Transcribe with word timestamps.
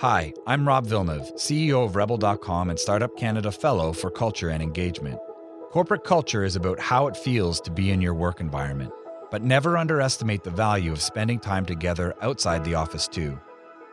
Hi, 0.00 0.34
I'm 0.46 0.68
Rob 0.68 0.84
Villeneuve, 0.84 1.34
CEO 1.36 1.82
of 1.82 1.96
Rebel.com 1.96 2.68
and 2.68 2.78
Startup 2.78 3.16
Canada 3.16 3.50
Fellow 3.50 3.94
for 3.94 4.10
Culture 4.10 4.50
and 4.50 4.62
Engagement. 4.62 5.18
Corporate 5.70 6.04
culture 6.04 6.44
is 6.44 6.54
about 6.54 6.78
how 6.78 7.06
it 7.06 7.16
feels 7.16 7.62
to 7.62 7.70
be 7.70 7.90
in 7.90 8.02
your 8.02 8.12
work 8.12 8.38
environment, 8.38 8.92
but 9.30 9.42
never 9.42 9.78
underestimate 9.78 10.44
the 10.44 10.50
value 10.50 10.92
of 10.92 11.00
spending 11.00 11.38
time 11.38 11.64
together 11.64 12.12
outside 12.20 12.62
the 12.62 12.74
office, 12.74 13.08
too. 13.08 13.40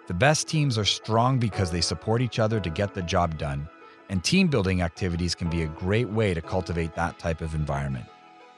The 0.08 0.14
best 0.14 0.50
teams 0.50 0.78
are 0.78 0.84
strong 0.84 1.40
because 1.40 1.72
they 1.72 1.80
support 1.80 2.22
each 2.22 2.38
other 2.38 2.60
to 2.60 2.70
get 2.70 2.94
the 2.94 3.02
job 3.02 3.38
done, 3.38 3.70
and 4.10 4.22
team 4.22 4.50
building 4.50 4.82
activities 4.82 5.34
can 5.34 5.50
be 5.50 5.64
a 5.64 5.68
great 5.68 6.10
way 6.10 6.34
to 6.34 6.42
cultivate 6.42 6.96
that 6.96 7.18
type 7.18 7.40
of 7.40 7.56
environment. 7.56 8.08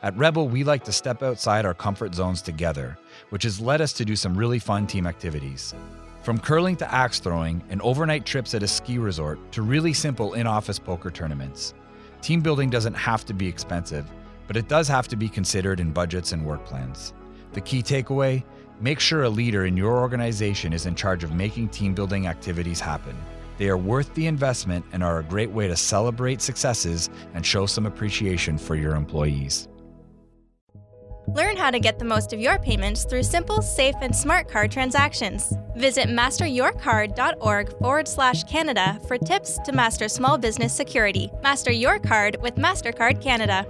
At 0.02 0.18
Rebel, 0.18 0.50
we 0.50 0.64
like 0.64 0.84
to 0.86 0.92
step 0.92 1.22
outside 1.22 1.64
our 1.64 1.76
comfort 1.76 2.16
zones 2.16 2.42
together, 2.42 2.98
which 3.30 3.44
has 3.44 3.62
led 3.62 3.82
us 3.82 3.94
to 3.94 4.04
do 4.04 4.16
some 4.16 4.36
really 4.36 4.58
fun 4.58 4.88
team 4.88 5.06
activities. 5.06 5.76
From 6.26 6.40
curling 6.40 6.76
to 6.78 6.92
axe 6.92 7.20
throwing 7.20 7.64
and 7.70 7.80
overnight 7.84 8.26
trips 8.26 8.56
at 8.56 8.64
a 8.64 8.68
ski 8.68 8.98
resort 8.98 9.38
to 9.52 9.62
really 9.62 9.94
simple 9.94 10.34
in 10.34 10.48
office 10.48 10.80
poker 10.80 11.12
tournaments. 11.12 11.76
Team 12.24 12.42
building 12.42 12.72
doesn't 12.72 12.96
have 12.96 13.26
to 13.26 13.34
be 13.36 13.48
expensive, 13.48 14.08
but 14.48 14.58
it 14.58 14.68
does 14.68 14.88
have 14.88 15.08
to 15.10 15.16
be 15.16 15.30
considered 15.30 15.80
in 15.80 15.92
budgets 15.92 16.32
and 16.32 16.44
work 16.44 16.66
plans. 16.66 17.14
The 17.54 17.62
key 17.62 17.84
takeaway 17.84 18.44
make 18.82 19.00
sure 19.00 19.22
a 19.22 19.30
leader 19.30 19.68
in 19.68 19.78
your 19.78 20.00
organization 20.00 20.74
is 20.74 20.88
in 20.88 20.96
charge 20.96 21.24
of 21.24 21.36
making 21.36 21.70
team 21.70 21.94
building 21.94 22.26
activities 22.26 22.80
happen. 22.80 23.16
They 23.60 23.70
are 23.70 23.78
worth 23.78 24.12
the 24.16 24.26
investment 24.26 24.84
and 24.94 25.04
are 25.04 25.20
a 25.20 25.24
great 25.24 25.52
way 25.52 25.68
to 25.68 25.76
celebrate 25.76 26.42
successes 26.42 27.12
and 27.36 27.46
show 27.46 27.68
some 27.68 27.86
appreciation 27.86 28.58
for 28.58 28.76
your 28.76 28.96
employees. 28.96 29.68
Learn 31.28 31.58
how 31.58 31.72
to 31.72 31.80
get 31.80 32.00
the 32.00 32.06
most 32.06 32.34
of 32.34 32.40
your 32.40 32.60
payments 32.60 33.04
through 33.04 33.24
simple, 33.24 33.62
safe, 33.62 33.96
and 34.02 34.16
smart 34.16 34.48
card 34.48 34.72
transactions. 34.72 35.54
Visit 35.76 36.08
masteryourcard.org 36.08 37.80
forward 37.80 38.08
slash 38.08 38.44
Canada 38.44 39.00
for 39.08 39.18
tips 39.18 39.58
to 39.60 39.72
master 39.72 40.08
small 40.08 40.38
business 40.38 40.74
security. 40.74 41.30
Master 41.42 41.72
your 41.72 42.00
card 42.00 42.38
with 42.42 42.56
MasterCard 42.56 43.22
Canada. 43.22 43.66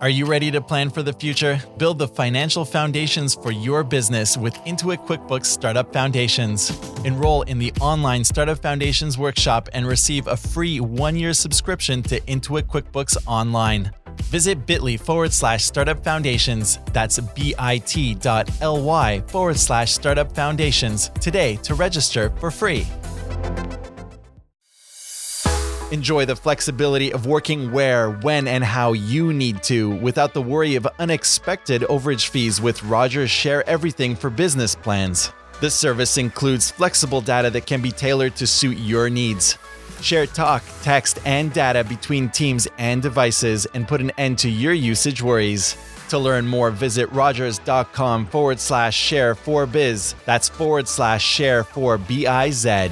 Are 0.00 0.08
you 0.08 0.24
ready 0.24 0.50
to 0.52 0.62
plan 0.62 0.88
for 0.88 1.02
the 1.02 1.12
future? 1.12 1.60
Build 1.76 1.98
the 1.98 2.08
financial 2.08 2.64
foundations 2.64 3.34
for 3.34 3.52
your 3.52 3.84
business 3.84 4.34
with 4.34 4.54
Intuit 4.64 5.06
QuickBooks 5.06 5.44
Startup 5.44 5.92
Foundations. 5.92 6.70
Enroll 7.04 7.42
in 7.42 7.58
the 7.58 7.70
online 7.82 8.24
Startup 8.24 8.58
Foundations 8.58 9.18
workshop 9.18 9.68
and 9.74 9.86
receive 9.86 10.26
a 10.26 10.38
free 10.38 10.80
one 10.80 11.16
year 11.16 11.34
subscription 11.34 12.02
to 12.04 12.18
Intuit 12.20 12.62
QuickBooks 12.62 13.18
Online. 13.26 13.90
Visit 14.24 14.66
bit.ly 14.66 14.96
forward 14.96 15.32
slash 15.32 15.64
startup 15.64 16.04
foundations. 16.04 16.78
That's 16.92 17.18
bit.ly 17.18 17.80
forward 19.26 19.58
slash 19.58 19.92
startup 19.92 20.32
foundations 20.32 21.10
today 21.20 21.56
to 21.56 21.74
register 21.74 22.30
for 22.38 22.50
free. 22.50 22.86
Enjoy 25.92 26.24
the 26.24 26.36
flexibility 26.36 27.12
of 27.12 27.26
working 27.26 27.72
where, 27.72 28.10
when, 28.10 28.46
and 28.46 28.62
how 28.62 28.92
you 28.92 29.32
need 29.32 29.60
to 29.64 29.90
without 29.96 30.34
the 30.34 30.40
worry 30.40 30.76
of 30.76 30.86
unexpected 31.00 31.82
overage 31.82 32.28
fees 32.28 32.60
with 32.60 32.80
Rogers 32.84 33.28
Share 33.28 33.68
Everything 33.68 34.14
for 34.14 34.30
Business 34.30 34.76
plans. 34.76 35.32
This 35.60 35.74
service 35.74 36.16
includes 36.16 36.70
flexible 36.70 37.20
data 37.20 37.50
that 37.50 37.66
can 37.66 37.82
be 37.82 37.90
tailored 37.90 38.36
to 38.36 38.46
suit 38.46 38.78
your 38.78 39.10
needs. 39.10 39.58
Share 40.00 40.26
talk, 40.26 40.62
text, 40.82 41.18
and 41.24 41.52
data 41.52 41.84
between 41.84 42.28
teams 42.30 42.66
and 42.78 43.02
devices 43.02 43.66
and 43.74 43.86
put 43.86 44.00
an 44.00 44.10
end 44.18 44.38
to 44.38 44.50
your 44.50 44.72
usage 44.72 45.22
worries. 45.22 45.76
To 46.08 46.18
learn 46.18 46.46
more, 46.46 46.70
visit 46.70 47.10
rogers.com 47.12 48.26
forward 48.26 48.58
slash 48.58 48.96
share 48.96 49.34
for 49.34 49.66
biz. 49.66 50.14
That's 50.24 50.48
forward 50.48 50.88
slash 50.88 51.24
share 51.24 51.62
for 51.62 51.98
B 51.98 52.26
I 52.26 52.50
Z. 52.50 52.90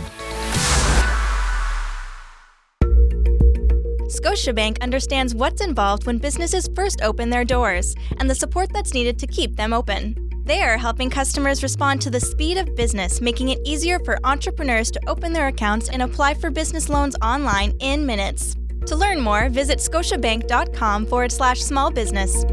Scotiabank 4.18 4.80
understands 4.80 5.32
what's 5.32 5.60
involved 5.60 6.06
when 6.06 6.18
businesses 6.18 6.68
first 6.74 7.02
open 7.02 7.30
their 7.30 7.44
doors 7.44 7.94
and 8.18 8.28
the 8.28 8.34
support 8.34 8.72
that's 8.72 8.92
needed 8.92 9.16
to 9.20 9.28
keep 9.28 9.54
them 9.54 9.72
open. 9.72 10.16
They 10.44 10.60
are 10.62 10.76
helping 10.76 11.08
customers 11.08 11.62
respond 11.62 12.00
to 12.02 12.10
the 12.10 12.18
speed 12.18 12.56
of 12.56 12.74
business, 12.74 13.20
making 13.20 13.50
it 13.50 13.60
easier 13.64 14.00
for 14.00 14.18
entrepreneurs 14.24 14.90
to 14.90 15.00
open 15.06 15.32
their 15.32 15.46
accounts 15.46 15.88
and 15.88 16.02
apply 16.02 16.34
for 16.34 16.50
business 16.50 16.88
loans 16.88 17.14
online 17.22 17.76
in 17.78 18.04
minutes. 18.04 18.56
To 18.86 18.96
learn 18.96 19.20
more, 19.20 19.48
visit 19.50 19.78
scotiabank.com 19.78 21.06
forward 21.06 21.30
slash 21.30 21.60
small 21.60 21.90
business. 21.90 22.44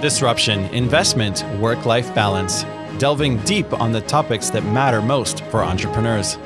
Disruption, 0.00 0.60
investment, 0.74 1.44
work 1.60 1.84
life 1.84 2.14
balance. 2.14 2.64
Delving 2.98 3.36
deep 3.40 3.70
on 3.74 3.92
the 3.92 4.00
topics 4.00 4.48
that 4.48 4.64
matter 4.64 5.02
most 5.02 5.44
for 5.44 5.62
entrepreneurs. 5.62 6.38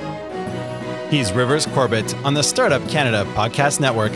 He's 1.09 1.33
Rivers 1.33 1.65
Corbett 1.67 2.17
on 2.25 2.35
the 2.35 2.43
Startup 2.43 2.85
Canada 2.89 3.25
Podcast 3.35 3.79
Network. 3.79 4.11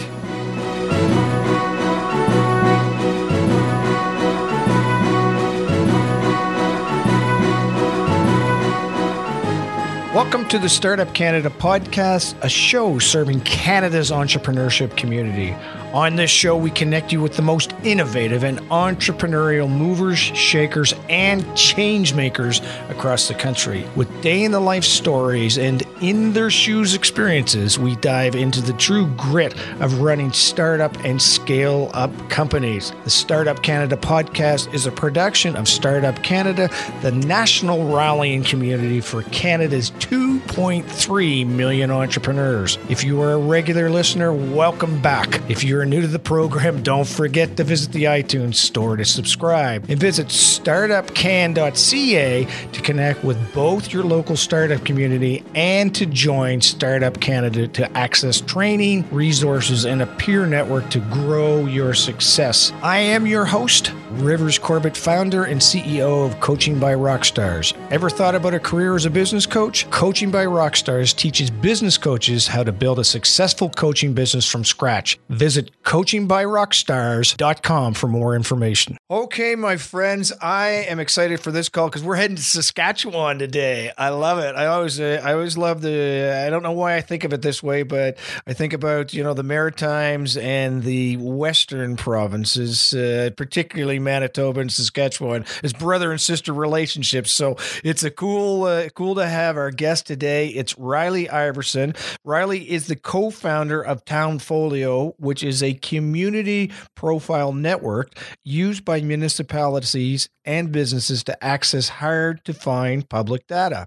Welcome 10.12 10.48
to 10.48 10.58
the 10.58 10.68
Startup 10.68 11.14
Canada 11.14 11.48
podcast, 11.48 12.34
a 12.42 12.48
show 12.48 12.98
serving 12.98 13.42
Canada's 13.42 14.10
entrepreneurship 14.10 14.96
community. 14.96 15.54
On 15.94 16.16
this 16.16 16.30
show, 16.30 16.54
we 16.54 16.70
connect 16.70 17.12
you 17.12 17.22
with 17.22 17.34
the 17.34 17.40
most 17.40 17.72
innovative 17.82 18.44
and 18.44 18.58
entrepreneurial 18.68 19.70
movers, 19.70 20.18
shakers, 20.18 20.92
and 21.08 21.56
change 21.56 22.12
makers 22.12 22.60
across 22.90 23.26
the 23.26 23.32
country. 23.32 23.86
With 23.96 24.20
day 24.20 24.44
in 24.44 24.52
the 24.52 24.60
life 24.60 24.84
stories 24.84 25.56
and 25.56 25.82
in 26.02 26.34
their 26.34 26.50
shoes 26.50 26.94
experiences, 26.94 27.78
we 27.78 27.96
dive 27.96 28.34
into 28.34 28.60
the 28.60 28.74
true 28.74 29.06
grit 29.16 29.54
of 29.80 30.02
running 30.02 30.30
startup 30.30 30.94
and 31.06 31.20
scale 31.22 31.90
up 31.94 32.12
companies. 32.28 32.92
The 33.04 33.10
Startup 33.10 33.62
Canada 33.62 33.96
podcast 33.96 34.72
is 34.74 34.84
a 34.84 34.92
production 34.92 35.56
of 35.56 35.66
Startup 35.66 36.22
Canada, 36.22 36.68
the 37.00 37.12
national 37.12 37.88
rallying 37.94 38.44
community 38.44 39.00
for 39.00 39.22
Canada's 39.24 39.90
2.3 39.92 41.46
million 41.46 41.90
entrepreneurs. 41.90 42.76
If 42.90 43.04
you 43.04 43.22
are 43.22 43.32
a 43.32 43.38
regular 43.38 43.88
listener, 43.88 44.34
welcome 44.34 45.00
back. 45.00 45.40
If 45.48 45.64
you're 45.64 45.77
new 45.86 46.00
to 46.00 46.06
the 46.06 46.18
program, 46.18 46.82
don't 46.82 47.06
forget 47.06 47.56
to 47.56 47.64
visit 47.64 47.92
the 47.92 48.04
iTunes 48.04 48.56
store 48.56 48.96
to 48.96 49.04
subscribe 49.04 49.84
and 49.88 49.98
visit 49.98 50.28
startupcan.ca 50.28 52.48
to 52.72 52.82
connect 52.82 53.24
with 53.24 53.54
both 53.54 53.92
your 53.92 54.04
local 54.04 54.36
startup 54.36 54.84
community 54.84 55.44
and 55.54 55.94
to 55.94 56.06
join 56.06 56.60
Startup 56.60 57.18
Canada 57.20 57.68
to 57.68 57.96
access 57.96 58.40
training, 58.40 59.08
resources, 59.10 59.84
and 59.84 60.02
a 60.02 60.06
peer 60.06 60.46
network 60.46 60.88
to 60.90 61.00
grow 61.10 61.66
your 61.66 61.94
success. 61.94 62.72
I 62.82 62.98
am 62.98 63.26
your 63.26 63.44
host, 63.44 63.92
Rivers 64.12 64.58
Corbett, 64.58 64.96
founder 64.96 65.44
and 65.44 65.60
CEO 65.60 66.26
of 66.26 66.40
Coaching 66.40 66.78
by 66.78 66.94
Rockstars. 66.94 67.74
Ever 67.90 68.10
thought 68.10 68.34
about 68.34 68.54
a 68.54 68.60
career 68.60 68.94
as 68.94 69.04
a 69.04 69.10
business 69.10 69.46
coach? 69.46 69.88
Coaching 69.90 70.30
by 70.30 70.46
Rockstars 70.46 71.14
teaches 71.14 71.50
business 71.50 71.98
coaches 71.98 72.46
how 72.46 72.62
to 72.62 72.72
build 72.72 72.98
a 72.98 73.04
successful 73.04 73.68
coaching 73.70 74.14
business 74.14 74.48
from 74.48 74.64
scratch. 74.64 75.18
Visit 75.28 75.67
coachingbyrockstars.com 75.84 77.94
for 77.94 78.08
more 78.08 78.34
information. 78.34 78.96
Okay, 79.10 79.54
my 79.54 79.76
friends, 79.76 80.32
I 80.40 80.68
am 80.88 81.00
excited 81.00 81.40
for 81.40 81.50
this 81.50 81.68
call 81.68 81.88
because 81.88 82.02
we're 82.02 82.16
heading 82.16 82.36
to 82.36 82.42
Saskatchewan 82.42 83.38
today. 83.38 83.92
I 83.96 84.10
love 84.10 84.38
it. 84.38 84.54
I 84.54 84.66
always, 84.66 85.00
uh, 85.00 85.20
I 85.24 85.32
always 85.32 85.56
love 85.56 85.80
the. 85.80 86.44
I 86.46 86.50
don't 86.50 86.62
know 86.62 86.72
why 86.72 86.96
I 86.96 87.00
think 87.00 87.24
of 87.24 87.32
it 87.32 87.42
this 87.42 87.62
way, 87.62 87.82
but 87.82 88.18
I 88.46 88.52
think 88.52 88.72
about 88.72 89.14
you 89.14 89.22
know 89.22 89.34
the 89.34 89.42
Maritimes 89.42 90.36
and 90.36 90.82
the 90.82 91.16
Western 91.16 91.96
provinces, 91.96 92.94
uh, 92.94 93.30
particularly 93.36 93.98
Manitoba 93.98 94.60
and 94.60 94.72
Saskatchewan, 94.72 95.44
as 95.62 95.72
brother 95.72 96.10
and 96.10 96.20
sister 96.20 96.52
relationships. 96.52 97.32
So 97.32 97.56
it's 97.82 98.04
a 98.04 98.10
cool, 98.10 98.64
uh, 98.64 98.88
cool 98.90 99.14
to 99.16 99.26
have 99.26 99.56
our 99.56 99.70
guest 99.70 100.06
today. 100.06 100.48
It's 100.48 100.74
Ryley 100.74 101.28
Iverson. 101.28 101.94
Ryley 102.24 102.66
is 102.66 102.86
the 102.86 102.96
co-founder 102.96 103.80
of 103.80 104.04
Townfolio, 104.04 105.14
which 105.18 105.42
is 105.42 105.57
a 105.62 105.74
community 105.74 106.70
profile 106.94 107.52
network 107.52 108.14
used 108.44 108.84
by 108.84 109.00
municipalities 109.00 110.28
and 110.44 110.72
businesses 110.72 111.22
to 111.24 111.44
access 111.44 111.88
hard 111.88 112.42
to 112.44 112.54
find 112.54 113.08
public 113.08 113.46
data. 113.46 113.86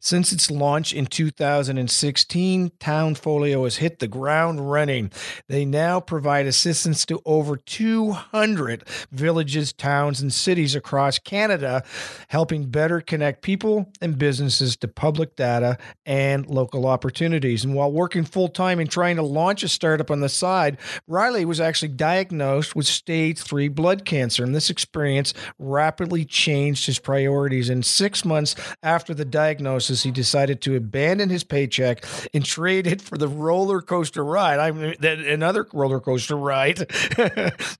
Since 0.00 0.32
its 0.32 0.50
launch 0.50 0.94
in 0.94 1.06
2016, 1.06 2.72
Townfolio 2.80 3.64
has 3.64 3.76
hit 3.76 3.98
the 3.98 4.08
ground 4.08 4.70
running. 4.70 5.12
They 5.48 5.64
now 5.64 6.00
provide 6.00 6.46
assistance 6.46 7.04
to 7.06 7.20
over 7.26 7.56
200 7.56 8.88
villages 9.12 9.38
villages, 9.48 9.72
towns, 9.72 10.20
and 10.20 10.32
cities 10.32 10.74
across 10.74 11.18
Canada, 11.18 11.82
helping 12.28 12.64
better 12.66 13.00
connect 13.00 13.42
people 13.42 13.90
and 14.00 14.18
businesses 14.18 14.76
to 14.76 14.88
public 14.88 15.36
data 15.36 15.78
and 16.06 16.46
local 16.46 16.86
opportunities. 16.86 17.64
And 17.64 17.74
while 17.74 17.92
working 17.92 18.24
full 18.24 18.48
time 18.48 18.78
and 18.80 18.90
trying 18.90 19.16
to 19.16 19.22
launch 19.22 19.62
a 19.62 19.68
startup 19.68 20.10
on 20.10 20.20
the 20.20 20.28
side, 20.28 20.78
Ryley 21.08 21.46
was 21.46 21.60
actually 21.60 21.88
diagnosed 21.88 22.76
with 22.76 22.86
stage 22.86 23.38
three 23.38 23.68
blood 23.68 24.04
cancer. 24.04 24.44
And 24.44 24.54
this 24.54 24.68
experience 24.68 25.32
rapidly 25.58 26.24
changed 26.24 26.86
his 26.86 26.98
priorities. 26.98 27.70
And 27.70 27.84
six 27.84 28.24
months 28.24 28.54
after 28.82 29.14
the 29.14 29.24
diagnosis, 29.24 30.02
he 30.02 30.10
decided 30.10 30.60
to 30.62 30.76
abandon 30.76 31.30
his 31.30 31.44
paycheck 31.44 32.04
and 32.34 32.44
trade 32.44 32.86
it 32.86 33.00
for 33.00 33.16
the 33.16 33.28
roller 33.28 33.80
coaster 33.80 34.24
ride. 34.24 34.58
I 34.58 34.70
mean, 34.70 34.94
another 35.02 35.66
roller 35.72 36.00
coaster 36.00 36.36
ride 36.36 36.76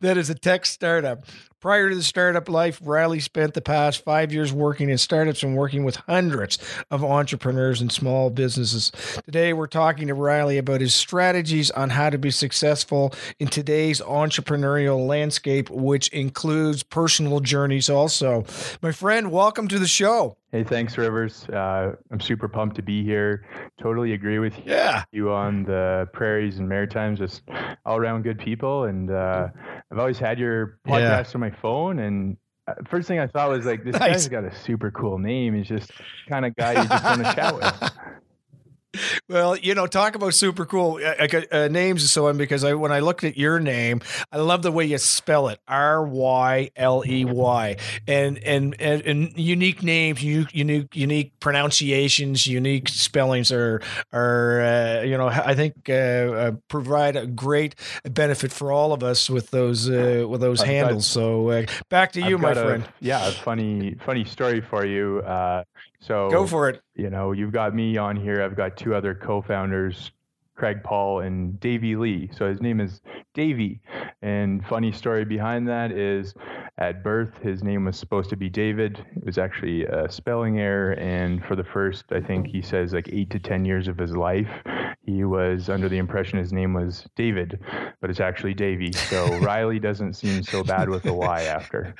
that 0.01 0.15
is 0.17 0.31
a 0.31 0.35
tech 0.35 0.65
startup. 0.65 1.25
Prior 1.61 1.89
to 1.89 1.97
the 1.97 2.05
startup 2.05 2.49
life, 2.49 2.79
Ryley 2.79 3.21
spent 3.21 3.55
the 3.55 3.61
past 3.61 4.05
five 4.05 4.33
years 4.33 4.53
working 4.53 4.91
in 4.91 4.97
startups 4.97 5.43
and 5.43 5.57
working 5.57 5.83
with 5.83 5.97
hundreds 5.97 6.57
of 6.89 7.03
entrepreneurs 7.03 7.81
and 7.81 7.91
small 7.91 8.31
businesses. 8.31 8.93
Today, 9.25 9.53
we're 9.53 9.67
talking 9.67 10.07
to 10.07 10.15
Ryley 10.15 10.57
about 10.57 10.81
his 10.81 10.95
strategies 10.95 11.73
on 11.73 11.91
how 11.91 12.11
to 12.11 12.19
be 12.19 12.31
successful 12.31 13.13
in 13.41 13.49
today's 13.49 14.01
entrepreneurial 14.01 15.05
landscape, 15.05 15.69
which 15.69 16.07
includes 16.11 16.85
personal 16.85 17.41
journeys 17.41 17.91
also. 17.91 18.45
My 18.81 18.93
friend, 18.93 19.33
welcome 19.33 19.67
to 19.67 19.81
the 19.81 19.89
show. 19.89 20.37
Hey, 20.51 20.65
thanks, 20.65 20.97
Rivers. 20.97 21.47
Uh, 21.51 21.95
I'm 22.11 22.21
super 22.21 22.49
pumped 22.49 22.77
to 22.77 22.83
be 22.83 23.05
here. 23.05 23.45
Totally 23.79 24.15
agree 24.15 24.39
with 24.39 24.55
yeah. 24.65 25.05
you 25.13 25.31
on 25.31 25.65
the 25.65 26.09
prairies 26.15 26.59
and 26.59 26.67
maritimes, 26.67 27.19
just 27.19 27.43
all 27.85 27.99
around 27.99 28.23
good 28.23 28.39
people. 28.39 28.85
And 28.85 29.11
uh, 29.11 29.49
I've 29.93 29.99
always 29.99 30.19
had 30.19 30.39
your 30.39 30.79
podcast 30.87 31.01
yeah. 31.01 31.31
on 31.35 31.41
my 31.41 31.51
phone. 31.51 31.99
And 31.99 32.39
uh, 32.67 32.75
first 32.87 33.09
thing 33.09 33.19
I 33.19 33.27
thought 33.27 33.51
was 33.51 33.67
like, 33.67 33.85
this 33.85 33.93
nice. 33.93 34.13
guy's 34.13 34.29
got 34.29 34.45
a 34.45 34.55
super 34.55 34.91
cool 34.91 35.19
name. 35.19 35.55
He's 35.55 35.69
just 35.69 35.93
kind 36.31 36.47
of 36.47 36.57
guy 36.57 36.81
you 36.83 36.89
just 36.89 37.05
want 37.05 37.27
to 37.27 37.35
chat 37.35 37.55
with. 37.55 37.93
Well, 39.29 39.57
you 39.57 39.75
know, 39.75 39.87
talk 39.87 40.15
about 40.15 40.33
super 40.33 40.65
cool 40.65 40.99
uh, 41.05 41.43
uh, 41.53 41.69
names 41.69 42.03
and 42.03 42.09
so 42.09 42.29
on 42.29 42.39
because 42.39 42.65
I 42.65 42.73
when 42.73 42.91
I 42.91 43.01
looked 43.01 43.23
at 43.23 43.37
your 43.37 43.61
name, 43.61 44.01
I 44.33 44.39
love 44.39 44.63
the 44.63 44.73
way 44.73 44.87
you 44.87 44.97
spell 44.97 45.49
it 45.49 45.61
R 45.69 46.03
Y 46.05 46.71
L 46.75 47.05
E 47.07 47.27
Y 47.27 47.77
and, 48.07 48.43
and 48.43 48.81
and 48.81 49.39
unique 49.39 49.83
names, 49.83 50.23
unique 50.23 50.55
unique 50.55 50.97
unique 50.97 51.39
pronunciations, 51.39 52.47
unique 52.47 52.89
spellings 52.89 53.53
are 53.53 53.83
are 54.13 54.63
uh, 54.63 55.03
you 55.03 55.19
know 55.19 55.29
I 55.29 55.55
think 55.55 55.91
uh, 55.91 55.93
uh 55.93 56.53
provide 56.69 57.17
a 57.17 57.27
great 57.27 57.75
benefit 58.05 58.53
for 58.53 58.73
all 58.73 58.95
of 58.95 59.03
us 59.03 59.29
with 59.29 59.51
those 59.51 59.91
uh, 59.91 60.25
with 60.27 60.41
those 60.41 60.63
I've 60.63 60.69
handles. 60.69 61.07
Got, 61.09 61.21
so 61.21 61.67
back 61.91 62.13
to 62.13 62.23
you, 62.23 62.39
my 62.39 62.55
friend. 62.55 62.85
A, 62.85 62.93
yeah, 63.01 63.29
a 63.29 63.33
funny 63.33 63.97
funny 64.07 64.25
story 64.25 64.63
for 64.63 64.87
you. 64.87 65.23
So 66.01 66.31
go 66.31 66.47
for 66.47 66.69
it. 66.69 66.81
You 66.95 67.11
know, 67.11 67.33
you've 67.33 67.53
got 67.53 67.75
me 67.75 67.97
on 67.97 68.17
here. 68.17 68.43
I've 68.43 68.57
got 68.57 68.77
two 68.77 68.95
other 68.95 69.15
co-founders, 69.15 70.13
Craig 70.55 70.83
Paul 70.85 71.21
and 71.21 71.59
Davey 71.61 71.97
Lee. 71.97 72.31
So 72.37 72.49
his 72.49 72.61
name 72.61 72.81
is 72.81 73.01
Davey. 73.35 73.81
And 74.23 74.65
funny 74.67 74.93
story 74.93 75.25
behind 75.25 75.69
that 75.69 75.93
is 75.93 76.35
at 76.79 77.03
birth, 77.03 77.31
his 77.43 77.63
name 77.63 77.85
was 77.85 77.99
supposed 77.99 78.31
to 78.31 78.37
be 78.37 78.49
David. 78.49 79.05
It 79.17 79.25
was 79.25 79.39
actually 79.39 79.85
a 79.85 80.11
spelling 80.11 80.59
error. 80.59 80.93
And 80.93 81.45
for 81.45 81.57
the 81.57 81.65
first, 81.65 82.05
I 82.11 82.21
think 82.21 82.47
he 82.47 82.63
says 82.63 82.93
like 82.93 83.09
eight 83.13 83.31
to 83.31 83.39
10 83.39 83.65
years 83.65 83.89
of 83.89 83.99
his 83.99 84.17
life, 84.17 84.51
he 85.03 85.25
was 85.25 85.69
under 85.69 85.89
the 85.89 85.99
impression 85.99 86.39
his 86.39 86.53
name 86.53 86.75
was 86.75 87.07
David, 87.17 87.61
but 88.01 88.11
it's 88.11 88.21
actually 88.21 88.55
Davey. 88.55 88.93
So 88.93 89.27
Ryley 89.41 89.81
doesn't 89.81 90.15
seem 90.15 90.43
so 90.43 90.63
bad 90.63 90.89
with 90.89 91.07
a 91.07 91.15
Y 91.15 91.43
after. 91.43 91.95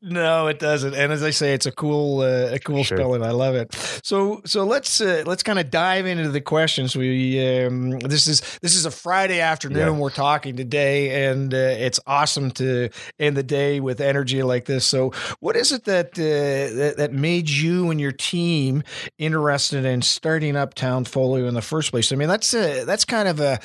No, 0.00 0.46
it 0.46 0.60
doesn't. 0.60 0.94
And 0.94 1.12
as 1.12 1.24
I 1.24 1.30
say, 1.30 1.54
it's 1.54 1.66
a 1.66 1.72
cool, 1.72 2.20
uh, 2.20 2.54
a 2.54 2.60
cool 2.60 2.84
sure. 2.84 2.96
spelling. 2.96 3.24
I 3.24 3.32
love 3.32 3.56
it. 3.56 3.74
So, 4.04 4.42
so 4.44 4.64
let's 4.64 5.00
uh, 5.00 5.24
let's 5.26 5.42
kind 5.42 5.58
of 5.58 5.72
dive 5.72 6.06
into 6.06 6.28
the 6.28 6.40
questions. 6.40 6.94
We 6.94 7.64
um, 7.64 7.98
this 7.98 8.28
is 8.28 8.40
this 8.62 8.76
is 8.76 8.86
a 8.86 8.92
Friday 8.92 9.40
afternoon. 9.40 9.94
Yeah. 9.94 9.98
We're 9.98 10.10
talking 10.10 10.56
today, 10.56 11.26
and 11.26 11.52
uh, 11.52 11.56
it's 11.56 11.98
awesome 12.06 12.52
to 12.52 12.90
end 13.18 13.36
the 13.36 13.42
day 13.42 13.80
with 13.80 14.00
energy 14.00 14.44
like 14.44 14.66
this. 14.66 14.84
So, 14.84 15.12
what 15.40 15.56
is 15.56 15.72
it 15.72 15.84
that 15.86 16.16
uh, 16.16 16.76
that, 16.76 16.94
that 16.98 17.12
made 17.12 17.50
you 17.50 17.90
and 17.90 18.00
your 18.00 18.12
team 18.12 18.84
interested 19.18 19.84
in 19.84 20.02
starting 20.02 20.54
up 20.54 20.74
Townfolio 20.74 21.48
in 21.48 21.54
the 21.54 21.62
first 21.62 21.90
place? 21.90 22.12
I 22.12 22.16
mean, 22.16 22.28
that's 22.28 22.54
a, 22.54 22.84
that's 22.84 23.04
kind 23.04 23.26
of 23.26 23.40
a 23.40 23.58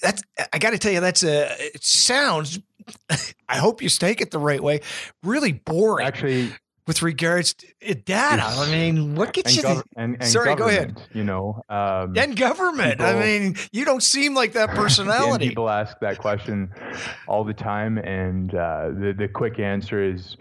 that's 0.00 0.22
I 0.52 0.58
got 0.58 0.70
to 0.70 0.78
tell 0.78 0.92
you 0.92 1.00
that's 1.00 1.24
a 1.24 1.48
it 1.58 1.84
sounds 1.84 2.58
I 3.48 3.56
hope 3.56 3.82
you 3.82 3.88
take 3.88 4.20
it 4.20 4.30
the 4.30 4.38
right 4.38 4.62
way. 4.62 4.80
Really 5.22 5.52
boring. 5.52 6.06
Actually, 6.06 6.52
with 6.86 7.02
regards 7.02 7.54
to 7.54 7.66
eh, 7.82 7.94
data, 8.04 8.42
I 8.44 8.70
mean, 8.70 9.14
what 9.14 9.32
gets 9.32 9.56
you? 9.56 9.62
Gov- 9.62 9.84
the, 9.84 10.00
and, 10.00 10.16
and 10.20 10.26
sorry, 10.26 10.54
go 10.54 10.68
ahead. 10.68 11.00
You 11.12 11.24
know, 11.24 11.62
um, 11.68 12.16
and 12.16 12.36
government. 12.36 12.98
People, 12.98 13.06
I 13.06 13.20
mean, 13.20 13.56
you 13.72 13.84
don't 13.84 14.02
seem 14.02 14.34
like 14.34 14.52
that 14.52 14.70
personality. 14.74 15.48
people 15.48 15.70
ask 15.70 15.98
that 16.00 16.18
question 16.18 16.70
all 17.26 17.44
the 17.44 17.54
time, 17.54 17.98
and 17.98 18.54
uh, 18.54 18.90
the 18.90 19.14
the 19.16 19.28
quick 19.28 19.58
answer 19.58 20.02
is 20.02 20.36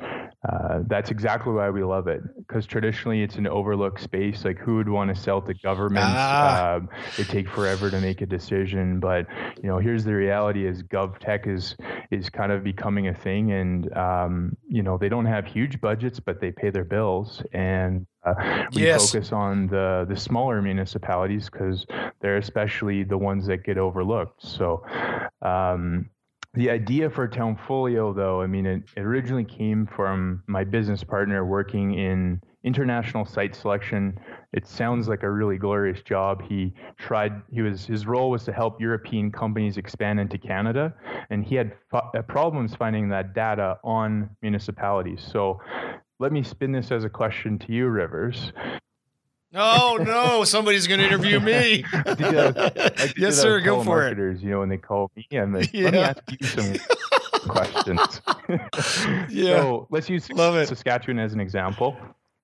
uh, 0.47 0.79
that's 0.87 1.09
exactly 1.09 1.53
why 1.53 1.69
we 1.69 1.83
love 1.83 2.07
it 2.07 2.21
because 2.37 2.65
traditionally 2.65 3.23
it's 3.23 3.35
an 3.35 3.47
overlooked 3.47 4.01
space. 4.01 4.43
Like 4.43 4.57
who 4.57 4.75
would 4.75 4.89
want 4.89 5.13
to 5.15 5.21
sell 5.21 5.41
to 5.41 5.53
government? 5.53 6.05
Ah. 6.05 6.75
Um, 6.75 6.89
it 7.17 7.29
take 7.29 7.47
forever 7.47 7.89
to 7.89 7.99
make 8.01 8.21
a 8.21 8.25
decision, 8.25 8.99
but 8.99 9.25
you 9.61 9.69
know, 9.69 9.77
here's 9.77 10.03
the 10.03 10.13
reality: 10.13 10.65
is 10.67 10.83
GovTech 10.83 11.47
is 11.47 11.77
is 12.11 12.29
kind 12.29 12.51
of 12.51 12.61
becoming 12.61 13.07
a 13.07 13.13
thing, 13.13 13.53
and 13.53 13.95
um, 13.95 14.57
you 14.67 14.83
know, 14.83 14.97
they 14.97 15.07
don't 15.07 15.25
have 15.25 15.45
huge 15.45 15.79
budgets, 15.79 16.19
but 16.19 16.41
they 16.41 16.51
pay 16.51 16.69
their 16.69 16.83
bills, 16.83 17.41
and 17.53 18.05
uh, 18.25 18.65
we 18.75 18.83
yes. 18.83 19.11
focus 19.11 19.31
on 19.31 19.67
the 19.67 20.05
the 20.09 20.17
smaller 20.17 20.61
municipalities 20.61 21.49
because 21.49 21.85
they're 22.19 22.37
especially 22.37 23.03
the 23.03 23.17
ones 23.17 23.47
that 23.47 23.63
get 23.63 23.77
overlooked. 23.77 24.45
So. 24.45 24.83
Um, 25.41 26.09
the 26.55 26.69
idea 26.69 27.09
for 27.09 27.27
Townfolio, 27.27 28.13
though, 28.13 28.41
I 28.41 28.47
mean, 28.47 28.65
it, 28.65 28.83
originally 28.97 29.43
came 29.43 29.87
from 29.87 30.43
my 30.45 30.63
business 30.63 31.03
partner 31.03 31.45
working 31.45 31.95
in 31.95 32.41
international 32.63 33.25
site 33.25 33.55
selection. 33.55 34.19
It 34.53 34.67
sounds 34.67 35.07
like 35.07 35.23
a 35.23 35.29
really 35.29 35.57
glorious 35.57 36.01
job. 36.03 36.43
He 36.47 36.73
tried. 36.97 37.41
He 37.49 37.61
was 37.61 37.85
his 37.85 38.05
role 38.05 38.29
was 38.29 38.43
to 38.45 38.53
help 38.53 38.79
European 38.79 39.31
companies 39.31 39.77
expand 39.77 40.19
into 40.19 40.37
Canada, 40.37 40.93
and 41.31 41.43
he 41.43 41.55
had 41.55 41.73
uh, 41.91 42.21
problems 42.21 42.75
finding 42.75 43.09
that 43.09 43.33
data 43.33 43.79
on 43.83 44.29
municipalities. 44.43 45.27
So, 45.29 45.59
let 46.19 46.31
me 46.31 46.43
spin 46.43 46.71
this 46.71 46.91
as 46.91 47.03
a 47.03 47.09
question 47.09 47.57
to 47.59 47.73
you, 47.73 47.87
Rivers. 47.87 48.53
Oh 49.55 49.99
no! 50.01 50.43
Somebody's 50.45 50.87
going 50.87 50.99
to 50.99 51.05
interview 51.05 51.39
me. 51.39 51.85
like 52.05 53.17
yes, 53.17 53.37
sir. 53.39 53.59
Go 53.61 53.83
for 53.83 54.07
it. 54.07 54.17
You 54.41 54.49
know, 54.49 54.59
when 54.59 54.69
they 54.69 54.77
call 54.77 55.11
me, 55.15 55.27
and 55.31 55.55
they, 55.55 55.69
yeah. 55.71 55.83
let 55.83 55.93
me 55.93 55.99
ask 55.99 56.23
you 56.39 56.47
some 56.47 56.73
questions. 57.47 58.21
yeah. 59.29 59.61
So 59.61 59.87
let's 59.91 60.09
use 60.09 60.29
Love 60.31 60.55
it. 60.55 60.67
Saskatchewan 60.67 61.19
as 61.19 61.33
an 61.33 61.39
example, 61.39 61.95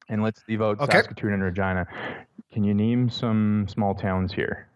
and 0.07 0.21
let's 0.21 0.43
leave 0.47 0.61
out 0.61 0.79
okay. 0.81 0.97
Saskatoon 0.99 1.33
and 1.33 1.41
Regina. 1.41 1.87
Can 2.53 2.63
you 2.63 2.75
name 2.75 3.09
some 3.09 3.67
small 3.67 3.95
towns 3.95 4.31
here? 4.31 4.67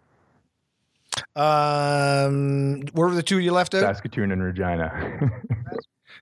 Um, 1.36 2.82
where 2.94 3.08
were 3.08 3.16
the 3.16 3.22
two 3.22 3.38
you 3.40 3.52
left 3.52 3.76
out? 3.76 3.82
Saskatoon 3.82 4.32
and 4.32 4.42
Regina. 4.42 5.30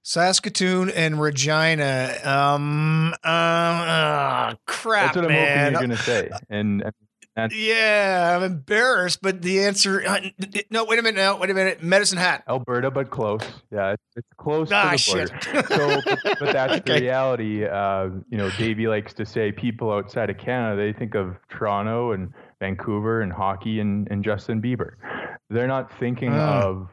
Saskatoon 0.03 0.89
and 0.89 1.19
Regina. 1.19 2.15
Um, 2.24 3.13
uh, 3.24 4.55
crap, 4.65 5.13
That's 5.13 5.17
what 5.17 5.27
man. 5.27 5.67
I'm 5.67 5.74
hoping 5.74 5.74
you're 5.74 5.81
going 5.81 5.89
to 5.89 5.98
say. 5.98 6.29
And, 6.50 6.83
and 7.36 7.51
yeah, 7.53 8.36
I'm 8.36 8.43
embarrassed, 8.43 9.19
but 9.21 9.41
the 9.41 9.63
answer. 9.63 10.03
Uh, 10.05 10.19
no, 10.69 10.83
wait 10.83 11.00
a 11.00 11.01
minute. 11.01 11.17
No, 11.17 11.38
wait 11.38 11.50
a 11.50 11.53
minute. 11.53 11.81
Medicine 11.81 12.17
Hat, 12.17 12.43
Alberta, 12.48 12.91
but 12.91 13.10
close. 13.10 13.41
Yeah, 13.71 13.93
it's, 13.93 14.03
it's 14.17 14.27
close 14.38 14.69
ah, 14.71 14.91
to 14.91 14.98
the 14.98 15.39
border. 15.53 15.67
so, 15.67 16.01
but, 16.05 16.39
but 16.39 16.39
that's 16.53 16.74
okay. 16.74 16.93
the 16.95 17.01
reality. 17.01 17.65
Uh, 17.65 18.10
you 18.29 18.38
know, 18.38 18.50
Davey 18.57 18.88
likes 18.88 19.13
to 19.13 19.25
say 19.25 19.51
people 19.51 19.91
outside 19.91 20.29
of 20.29 20.38
Canada 20.38 20.81
they 20.81 20.91
think 20.91 21.15
of 21.15 21.38
Toronto 21.50 22.12
and 22.12 22.33
Vancouver 22.60 23.21
and 23.21 23.31
hockey 23.31 23.79
and, 23.79 24.10
and 24.12 24.25
Justin 24.25 24.62
Bieber. 24.62 24.95
They're 25.50 25.67
not 25.67 25.89
thinking 26.00 26.33
uh. 26.33 26.62
of 26.65 26.89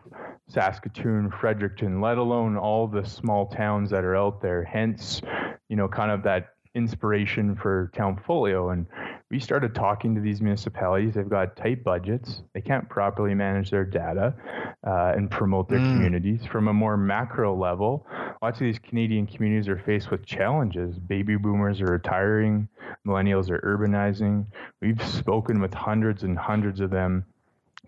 Saskatoon, 0.48 1.30
Fredericton, 1.30 2.00
let 2.00 2.18
alone 2.18 2.56
all 2.56 2.86
the 2.86 3.04
small 3.04 3.46
towns 3.46 3.90
that 3.90 4.04
are 4.04 4.16
out 4.16 4.40
there. 4.40 4.64
Hence, 4.64 5.20
you 5.68 5.76
know, 5.76 5.88
kind 5.88 6.10
of 6.10 6.22
that 6.22 6.54
inspiration 6.74 7.56
for 7.56 7.90
Townfolio. 7.94 8.70
And 8.70 8.86
we 9.30 9.40
started 9.40 9.74
talking 9.74 10.14
to 10.14 10.20
these 10.20 10.40
municipalities. 10.40 11.14
They've 11.14 11.28
got 11.28 11.56
tight 11.56 11.84
budgets. 11.84 12.42
They 12.54 12.62
can't 12.62 12.88
properly 12.88 13.34
manage 13.34 13.70
their 13.70 13.84
data 13.84 14.34
uh, 14.86 15.12
and 15.14 15.30
promote 15.30 15.68
their 15.68 15.80
mm. 15.80 15.92
communities. 15.92 16.46
From 16.50 16.68
a 16.68 16.72
more 16.72 16.96
macro 16.96 17.54
level, 17.54 18.06
lots 18.40 18.58
of 18.60 18.64
these 18.64 18.78
Canadian 18.78 19.26
communities 19.26 19.68
are 19.68 19.82
faced 19.84 20.10
with 20.10 20.24
challenges. 20.24 20.98
Baby 20.98 21.36
boomers 21.36 21.82
are 21.82 21.92
retiring, 21.92 22.68
millennials 23.06 23.50
are 23.50 23.60
urbanizing. 23.60 24.46
We've 24.80 25.02
spoken 25.06 25.60
with 25.60 25.74
hundreds 25.74 26.22
and 26.22 26.38
hundreds 26.38 26.80
of 26.80 26.90
them 26.90 27.26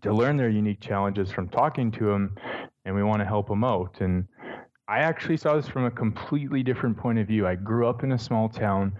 to 0.02 0.12
learn 0.12 0.36
their 0.36 0.48
unique 0.48 0.80
challenges 0.80 1.30
from 1.30 1.48
talking 1.48 1.90
to 1.92 2.06
them, 2.06 2.36
and 2.84 2.94
we 2.94 3.02
want 3.02 3.20
to 3.20 3.26
help 3.26 3.48
them 3.48 3.64
out. 3.64 4.00
And 4.00 4.26
I 4.88 4.98
actually 4.98 5.36
saw 5.36 5.54
this 5.54 5.68
from 5.68 5.84
a 5.84 5.90
completely 5.90 6.62
different 6.62 6.96
point 6.96 7.18
of 7.18 7.26
view. 7.26 7.46
I 7.46 7.54
grew 7.54 7.86
up 7.86 8.02
in 8.02 8.12
a 8.12 8.18
small 8.18 8.48
town. 8.48 8.92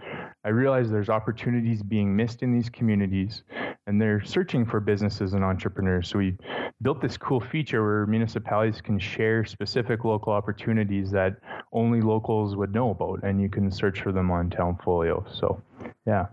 I 0.45 0.49
realized 0.49 0.91
there's 0.91 1.09
opportunities 1.09 1.83
being 1.83 2.15
missed 2.15 2.43
in 2.43 2.53
these 2.53 2.69
communities, 2.69 3.43
and 3.87 4.01
they're 4.01 4.23
searching 4.23 4.65
for 4.65 4.79
businesses 4.79 5.33
and 5.33 5.43
entrepreneurs. 5.43 6.07
So 6.07 6.19
we 6.19 6.37
built 6.81 7.01
this 7.01 7.17
cool 7.17 7.39
feature 7.39 7.83
where 7.83 8.05
municipalities 8.07 8.81
can 8.81 8.97
share 8.97 9.43
specific 9.43 10.05
local 10.05 10.33
opportunities 10.33 11.11
that 11.11 11.35
only 11.73 12.01
locals 12.01 12.55
would 12.55 12.73
know 12.73 12.91
about, 12.91 13.23
and 13.23 13.41
you 13.41 13.49
can 13.49 13.69
search 13.69 14.01
for 14.01 14.11
them 14.11 14.31
on 14.31 14.49
Townfolio. 14.49 15.25
So, 15.31 15.61
yeah. 16.05 16.27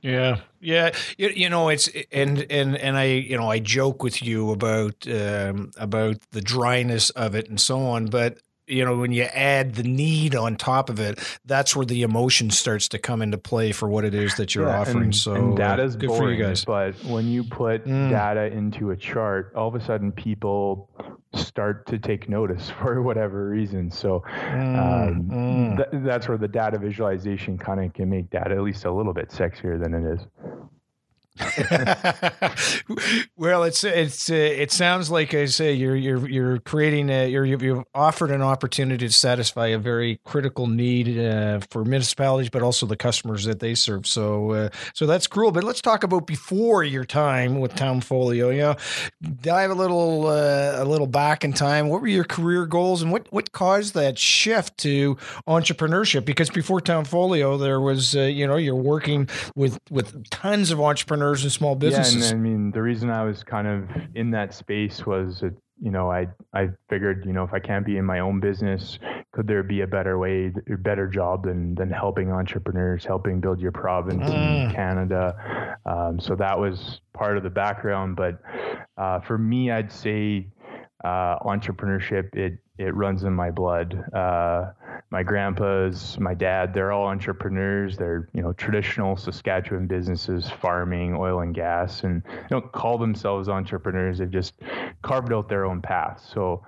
Yeah, 0.00 0.40
yeah. 0.60 0.92
You, 1.16 1.28
you, 1.28 1.48
know, 1.48 1.68
it's 1.68 1.88
and 2.12 2.46
and 2.50 2.76
and 2.76 2.96
I, 2.96 3.04
you 3.04 3.36
know, 3.36 3.50
I 3.50 3.58
joke 3.58 4.02
with 4.02 4.22
you 4.22 4.50
about 4.52 5.06
um, 5.08 5.72
about 5.76 6.16
the 6.30 6.40
dryness 6.40 7.10
of 7.10 7.34
it 7.34 7.48
and 7.48 7.60
so 7.60 7.80
on, 7.80 8.06
but 8.06 8.38
you 8.68 8.84
know 8.84 8.96
when 8.96 9.12
you 9.12 9.22
add 9.22 9.74
the 9.74 9.82
need 9.82 10.34
on 10.34 10.56
top 10.56 10.90
of 10.90 11.00
it 11.00 11.18
that's 11.44 11.74
where 11.74 11.86
the 11.86 12.02
emotion 12.02 12.50
starts 12.50 12.88
to 12.88 12.98
come 12.98 13.22
into 13.22 13.38
play 13.38 13.72
for 13.72 13.88
what 13.88 14.04
it 14.04 14.14
is 14.14 14.34
that 14.36 14.54
you're 14.54 14.68
yeah, 14.68 14.80
offering 14.80 15.04
and, 15.04 15.16
so 15.16 15.34
and 15.34 15.56
data's 15.56 15.96
uh, 15.96 15.98
good 15.98 16.08
boring, 16.08 16.22
for 16.22 16.30
you 16.32 16.44
guys 16.44 16.64
but 16.64 16.94
when 17.04 17.26
you 17.26 17.42
put 17.42 17.86
mm. 17.86 18.10
data 18.10 18.46
into 18.46 18.90
a 18.90 18.96
chart 18.96 19.52
all 19.54 19.68
of 19.68 19.74
a 19.74 19.84
sudden 19.84 20.12
people 20.12 20.90
start 21.38 21.86
to 21.86 21.98
take 21.98 22.28
notice 22.28 22.70
for 22.80 23.02
whatever 23.02 23.48
reason 23.48 23.90
so 23.90 24.22
mm. 24.28 24.78
Um, 24.78 25.24
mm. 25.24 25.76
Th- 25.76 26.02
that's 26.04 26.28
where 26.28 26.38
the 26.38 26.48
data 26.48 26.78
visualization 26.78 27.58
kind 27.58 27.84
of 27.84 27.92
can 27.92 28.08
make 28.08 28.30
data 28.30 28.54
at 28.54 28.62
least 28.62 28.84
a 28.84 28.90
little 28.90 29.12
bit 29.12 29.28
sexier 29.30 29.80
than 29.80 29.94
it 29.94 30.14
is 30.14 30.26
well, 33.36 33.62
it's 33.62 33.84
it's 33.84 34.30
uh, 34.30 34.34
it 34.34 34.72
sounds 34.72 35.10
like 35.10 35.34
I 35.34 35.44
say 35.44 35.72
you're 35.72 35.94
you're 35.94 36.28
you're 36.28 36.58
creating 36.58 37.10
a 37.10 37.28
you're 37.28 37.44
you've 37.44 37.84
offered 37.94 38.30
an 38.30 38.42
opportunity 38.42 39.06
to 39.06 39.12
satisfy 39.12 39.68
a 39.68 39.78
very 39.78 40.20
critical 40.24 40.66
need 40.66 41.18
uh, 41.18 41.60
for 41.70 41.84
municipalities, 41.84 42.50
but 42.50 42.62
also 42.62 42.86
the 42.86 42.96
customers 42.96 43.44
that 43.44 43.60
they 43.60 43.74
serve. 43.74 44.06
So 44.06 44.50
uh, 44.52 44.68
so 44.94 45.06
that's 45.06 45.26
cool. 45.26 45.52
But 45.52 45.64
let's 45.64 45.80
talk 45.80 46.02
about 46.02 46.26
before 46.26 46.82
your 46.82 47.04
time 47.04 47.60
with 47.60 47.74
Townfolio. 47.74 48.50
You 48.50 48.58
know, 48.58 48.76
dive 49.40 49.70
a 49.70 49.74
little 49.74 50.26
uh, 50.26 50.74
a 50.76 50.84
little 50.84 51.06
back 51.06 51.44
in 51.44 51.52
time. 51.52 51.88
What 51.88 52.00
were 52.00 52.08
your 52.08 52.24
career 52.24 52.66
goals, 52.66 53.02
and 53.02 53.12
what 53.12 53.32
what 53.32 53.52
caused 53.52 53.94
that 53.94 54.18
shift 54.18 54.78
to 54.78 55.16
entrepreneurship? 55.46 56.24
Because 56.24 56.50
before 56.50 56.80
Townfolio, 56.80 57.56
there 57.58 57.80
was 57.80 58.16
uh, 58.16 58.22
you 58.22 58.46
know 58.46 58.56
you're 58.56 58.74
working 58.74 59.28
with 59.54 59.78
with 59.90 60.28
tons 60.30 60.70
of 60.70 60.80
entrepreneurs 60.80 61.27
entrepreneurs 61.28 61.44
and 61.44 61.52
small 61.52 61.74
businesses. 61.74 62.30
Yeah, 62.30 62.36
and 62.36 62.46
I 62.46 62.48
mean, 62.48 62.70
the 62.70 62.82
reason 62.82 63.10
I 63.10 63.24
was 63.24 63.44
kind 63.44 63.66
of 63.66 63.88
in 64.14 64.30
that 64.32 64.54
space 64.54 65.06
was, 65.06 65.40
that, 65.40 65.54
you 65.80 65.90
know, 65.90 66.10
I 66.10 66.28
I 66.52 66.70
figured, 66.88 67.24
you 67.24 67.32
know, 67.32 67.44
if 67.44 67.52
I 67.52 67.60
can't 67.60 67.86
be 67.86 67.96
in 67.96 68.04
my 68.04 68.20
own 68.20 68.40
business, 68.40 68.98
could 69.32 69.46
there 69.46 69.62
be 69.62 69.82
a 69.82 69.86
better 69.86 70.18
way, 70.18 70.52
a 70.72 70.76
better 70.76 71.06
job 71.06 71.44
than 71.44 71.74
than 71.76 71.90
helping 71.90 72.32
entrepreneurs, 72.32 73.04
helping 73.04 73.40
build 73.40 73.60
your 73.60 73.72
province 73.72 74.28
mm. 74.28 74.68
in 74.68 74.74
Canada? 74.74 75.76
Um, 75.86 76.18
so 76.18 76.34
that 76.36 76.58
was 76.58 77.00
part 77.12 77.36
of 77.36 77.42
the 77.44 77.50
background. 77.50 78.16
But 78.16 78.40
uh, 78.96 79.20
for 79.20 79.38
me, 79.38 79.70
I'd 79.70 79.92
say 79.92 80.48
uh, 81.04 81.38
entrepreneurship 81.40 82.34
it 82.34 82.58
it 82.78 82.94
runs 82.94 83.24
in 83.24 83.32
my 83.32 83.50
blood. 83.50 84.04
Uh, 84.14 84.70
my 85.10 85.24
grandpa's, 85.24 86.16
my 86.20 86.32
dad, 86.32 86.72
they're 86.72 86.92
all 86.92 87.06
entrepreneurs. 87.06 87.96
They're 87.96 88.28
you 88.32 88.42
know 88.42 88.52
traditional 88.52 89.16
Saskatchewan 89.16 89.86
businesses, 89.86 90.48
farming, 90.48 91.14
oil 91.14 91.40
and 91.40 91.54
gas, 91.54 92.04
and 92.04 92.22
they 92.24 92.48
don't 92.50 92.70
call 92.72 92.98
themselves 92.98 93.48
entrepreneurs. 93.48 94.18
They've 94.18 94.30
just 94.30 94.54
carved 95.02 95.32
out 95.32 95.48
their 95.48 95.64
own 95.64 95.82
path. 95.82 96.24
So. 96.32 96.64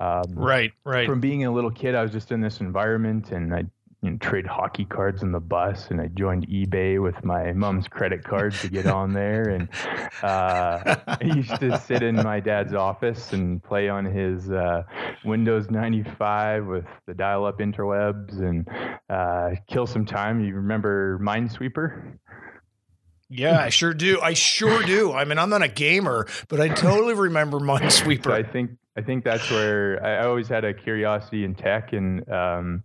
Um, 0.00 0.22
right, 0.36 0.70
right. 0.84 1.08
From 1.08 1.18
being 1.18 1.44
a 1.44 1.50
little 1.50 1.72
kid, 1.72 1.96
I 1.96 2.02
was 2.02 2.12
just 2.12 2.30
in 2.30 2.40
this 2.40 2.60
environment, 2.60 3.32
and 3.32 3.52
I 3.52 3.64
you 4.02 4.10
know, 4.10 4.16
trade 4.18 4.46
hockey 4.46 4.84
cards 4.84 5.22
on 5.22 5.32
the 5.32 5.40
bus, 5.40 5.88
and 5.90 6.00
I 6.00 6.06
joined 6.06 6.46
eBay 6.48 7.02
with 7.02 7.24
my 7.24 7.52
mom's 7.52 7.88
credit 7.88 8.22
card 8.22 8.54
to 8.54 8.68
get 8.68 8.86
on 8.86 9.12
there. 9.12 9.48
And 9.48 9.68
uh, 10.22 10.96
I 11.06 11.18
used 11.22 11.58
to 11.60 11.78
sit 11.80 12.02
in 12.02 12.14
my 12.16 12.38
dad's 12.38 12.74
office 12.74 13.32
and 13.32 13.62
play 13.62 13.88
on 13.88 14.04
his 14.04 14.50
uh, 14.50 14.84
Windows 15.24 15.68
95 15.70 16.66
with 16.66 16.86
the 17.06 17.14
dial-up 17.14 17.58
interwebs 17.58 18.38
and 18.38 18.68
uh, 19.10 19.60
kill 19.66 19.86
some 19.86 20.06
time. 20.06 20.44
You 20.44 20.54
remember 20.54 21.18
Minesweeper? 21.18 22.18
Yeah, 23.30 23.60
I 23.60 23.68
sure 23.68 23.92
do. 23.92 24.20
I 24.20 24.32
sure 24.32 24.82
do. 24.84 25.12
I 25.12 25.24
mean, 25.24 25.38
I'm 25.38 25.50
not 25.50 25.62
a 25.62 25.68
gamer, 25.68 26.26
but 26.48 26.60
I 26.60 26.68
totally 26.68 27.14
remember 27.14 27.58
Minesweeper. 27.60 28.24
So 28.24 28.32
I 28.32 28.42
think 28.42 28.70
I 28.96 29.02
think 29.02 29.24
that's 29.24 29.50
where 29.50 30.04
I 30.04 30.24
always 30.24 30.48
had 30.48 30.64
a 30.64 30.72
curiosity 30.72 31.44
in 31.44 31.54
tech, 31.54 31.92
and 31.92 32.28
um, 32.30 32.82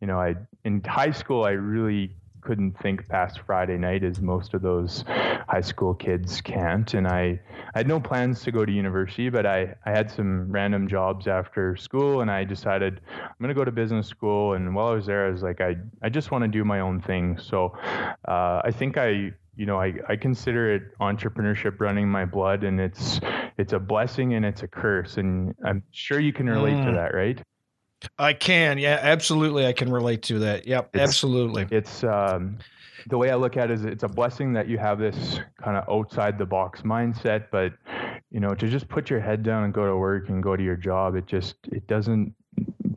you 0.00 0.06
know, 0.06 0.18
I 0.20 0.36
in 0.64 0.82
high 0.84 1.12
school 1.12 1.44
I 1.44 1.50
really 1.50 2.16
couldn't 2.40 2.78
think 2.80 3.06
past 3.08 3.40
Friday 3.40 3.76
night 3.76 4.02
as 4.02 4.20
most 4.20 4.54
of 4.54 4.62
those 4.62 5.04
high 5.06 5.60
school 5.60 5.94
kids 5.94 6.40
can't. 6.40 6.94
And 6.94 7.06
I, 7.06 7.40
I 7.74 7.78
had 7.78 7.88
no 7.88 8.00
plans 8.00 8.42
to 8.42 8.52
go 8.52 8.64
to 8.64 8.72
university, 8.72 9.28
but 9.28 9.46
I, 9.46 9.74
I 9.84 9.90
had 9.90 10.10
some 10.10 10.50
random 10.50 10.88
jobs 10.88 11.26
after 11.26 11.76
school 11.76 12.20
and 12.20 12.30
I 12.30 12.44
decided 12.44 13.00
I'm 13.10 13.34
going 13.40 13.48
to 13.48 13.54
go 13.54 13.64
to 13.64 13.72
business 13.72 14.06
school. 14.06 14.54
And 14.54 14.74
while 14.74 14.88
I 14.88 14.94
was 14.94 15.06
there, 15.06 15.26
I 15.26 15.30
was 15.30 15.42
like, 15.42 15.60
I, 15.60 15.76
I 16.02 16.08
just 16.08 16.30
want 16.30 16.42
to 16.42 16.48
do 16.48 16.64
my 16.64 16.80
own 16.80 17.00
thing. 17.00 17.38
So 17.38 17.76
uh, 18.26 18.62
I 18.64 18.70
think 18.70 18.96
I, 18.96 19.32
you 19.56 19.66
know, 19.66 19.80
I, 19.80 19.94
I 20.08 20.16
consider 20.16 20.74
it 20.74 20.98
entrepreneurship 21.00 21.80
running 21.80 22.08
my 22.08 22.24
blood 22.24 22.64
and 22.64 22.80
it's, 22.80 23.20
it's 23.58 23.72
a 23.72 23.78
blessing 23.78 24.34
and 24.34 24.44
it's 24.44 24.62
a 24.62 24.68
curse. 24.68 25.18
And 25.18 25.54
I'm 25.64 25.82
sure 25.90 26.18
you 26.18 26.32
can 26.32 26.48
relate 26.48 26.76
mm. 26.76 26.86
to 26.86 26.92
that, 26.92 27.14
right? 27.14 27.40
I 28.18 28.32
can. 28.32 28.78
Yeah, 28.78 28.98
absolutely. 29.00 29.66
I 29.66 29.72
can 29.72 29.90
relate 29.90 30.22
to 30.24 30.38
that. 30.40 30.66
Yep, 30.66 30.90
it's, 30.94 31.02
absolutely. 31.02 31.66
It's 31.70 32.04
um, 32.04 32.58
the 33.08 33.18
way 33.18 33.30
I 33.30 33.34
look 33.34 33.56
at 33.56 33.70
it 33.70 33.74
is 33.74 33.84
it's 33.84 34.04
a 34.04 34.08
blessing 34.08 34.52
that 34.54 34.68
you 34.68 34.78
have 34.78 34.98
this 34.98 35.40
kind 35.62 35.76
of 35.76 35.88
outside 35.88 36.38
the 36.38 36.46
box 36.46 36.82
mindset, 36.82 37.46
but 37.50 37.72
you 38.30 38.40
know, 38.40 38.54
to 38.54 38.68
just 38.68 38.88
put 38.88 39.10
your 39.10 39.20
head 39.20 39.42
down 39.42 39.64
and 39.64 39.74
go 39.74 39.86
to 39.86 39.96
work 39.96 40.28
and 40.28 40.42
go 40.42 40.56
to 40.56 40.62
your 40.62 40.76
job, 40.76 41.14
it 41.14 41.26
just 41.26 41.56
it 41.72 41.86
doesn't 41.86 42.34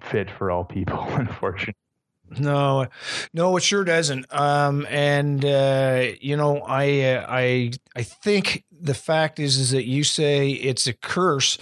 fit 0.02 0.30
for 0.30 0.52
all 0.52 0.64
people, 0.64 1.00
unfortunately. 1.10 1.76
No, 2.40 2.88
no, 3.34 3.58
it 3.58 3.64
sure 3.64 3.84
doesn't. 3.84 4.26
Um, 4.34 4.88
and 4.90 5.44
uh, 5.44 6.08
you 6.20 6.36
know, 6.36 6.60
I, 6.60 7.02
uh, 7.02 7.26
I, 7.30 7.72
I 7.96 8.04
think 8.04 8.64
the 8.84 8.94
fact 8.94 9.40
is, 9.40 9.58
is 9.58 9.72
that 9.72 9.86
you 9.86 10.04
say 10.04 10.50
it's 10.50 10.86
a 10.88 10.94
curse 10.94 11.58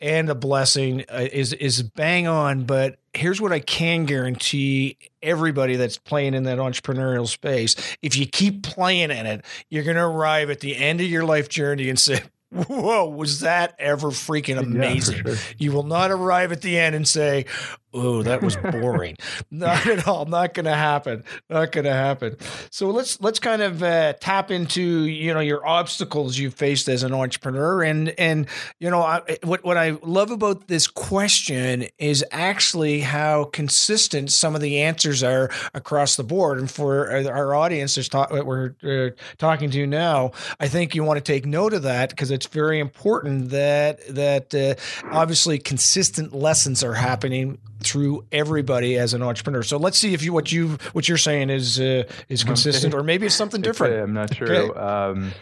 and 0.00 0.28
a 0.28 0.34
blessing 0.34 1.04
uh, 1.08 1.26
is 1.32 1.52
is 1.54 1.82
bang 1.82 2.28
on. 2.28 2.64
But 2.64 2.98
here's 3.14 3.40
what 3.40 3.52
I 3.52 3.60
can 3.60 4.04
guarantee 4.04 4.98
everybody 5.22 5.76
that's 5.76 5.96
playing 5.96 6.34
in 6.34 6.44
that 6.44 6.58
entrepreneurial 6.58 7.26
space: 7.26 7.74
if 8.02 8.16
you 8.16 8.26
keep 8.26 8.62
playing 8.62 9.10
in 9.10 9.26
it, 9.26 9.44
you're 9.70 9.84
going 9.84 9.96
to 9.96 10.04
arrive 10.04 10.50
at 10.50 10.60
the 10.60 10.76
end 10.76 11.00
of 11.00 11.06
your 11.06 11.24
life 11.24 11.48
journey 11.48 11.88
and 11.88 11.98
say, 11.98 12.20
whoa, 12.50 13.08
was 13.08 13.40
that 13.40 13.74
ever 13.78 14.08
freaking 14.08 14.58
amazing? 14.58 15.16
Yeah, 15.16 15.34
sure. 15.34 15.54
You 15.58 15.72
will 15.72 15.82
not 15.82 16.10
arrive 16.10 16.52
at 16.52 16.62
the 16.62 16.78
end 16.78 16.94
and 16.94 17.06
say, 17.06 17.46
oh, 17.94 18.22
that 18.22 18.42
was 18.42 18.56
boring. 18.72 19.16
not 19.50 19.86
at 19.86 20.06
all. 20.06 20.26
Not 20.26 20.54
going 20.54 20.66
to 20.66 20.74
happen. 20.74 21.24
Not 21.48 21.72
going 21.72 21.84
to 21.84 21.92
happen. 21.92 22.36
So 22.70 22.90
let's 22.90 23.20
let's 23.20 23.38
kind 23.38 23.62
of 23.62 23.82
uh, 23.82 24.14
tap 24.14 24.50
into 24.50 24.82
you 24.82 25.32
know 25.32 25.40
your 25.40 25.66
obstacles 25.66 26.38
you 26.38 26.50
faced 26.50 26.88
as 26.88 27.02
an 27.02 27.12
entrepreneur, 27.12 27.82
and 27.82 28.10
and 28.18 28.46
you 28.80 28.90
know 28.90 29.02
I, 29.02 29.22
what 29.42 29.64
what 29.64 29.76
I 29.76 29.90
love 30.02 30.30
about 30.30 30.68
this 30.68 30.86
question 30.86 31.86
is 31.98 32.24
actually 32.30 33.00
how 33.00 33.44
consistent 33.44 34.30
some 34.30 34.54
of 34.54 34.60
the 34.60 34.80
answers 34.82 35.22
are 35.22 35.50
across 35.74 36.16
the 36.16 36.24
board. 36.24 36.58
And 36.58 36.70
for 36.70 37.10
our 37.10 37.54
audience 37.54 37.94
that's 37.94 38.08
talk, 38.08 38.30
that 38.30 38.46
we're 38.46 38.74
uh, 38.82 39.10
talking 39.38 39.70
to 39.70 39.86
now, 39.86 40.32
I 40.60 40.68
think 40.68 40.94
you 40.94 41.04
want 41.04 41.18
to 41.18 41.32
take 41.32 41.46
note 41.46 41.72
of 41.72 41.82
that 41.82 42.10
because 42.10 42.30
it's 42.30 42.46
very 42.46 42.80
important 42.80 43.50
that 43.50 44.06
that 44.08 44.54
uh, 44.54 44.74
obviously 45.12 45.58
consistent 45.58 46.32
lessons 46.34 46.82
are 46.82 46.94
happening 46.94 47.58
through 47.80 48.26
everybody 48.32 48.96
as 48.96 49.14
an 49.14 49.22
entrepreneur. 49.22 49.62
So 49.62 49.76
let's 49.76 49.98
see 49.98 50.14
if 50.14 50.22
you 50.22 50.32
what 50.32 50.52
you 50.52 50.78
what 50.92 51.08
you're 51.08 51.18
saying 51.18 51.50
is 51.50 51.80
uh, 51.80 52.04
is 52.28 52.44
consistent, 52.44 52.94
or 52.94 53.02
maybe 53.02 53.26
it's 53.26 53.34
something 53.34 53.60
different. 53.60 53.94
Okay, 53.94 54.02
I'm 54.02 54.12
not 54.12 54.34
sure. 54.34 54.54
Okay. 54.54 54.78
Um, 54.78 55.32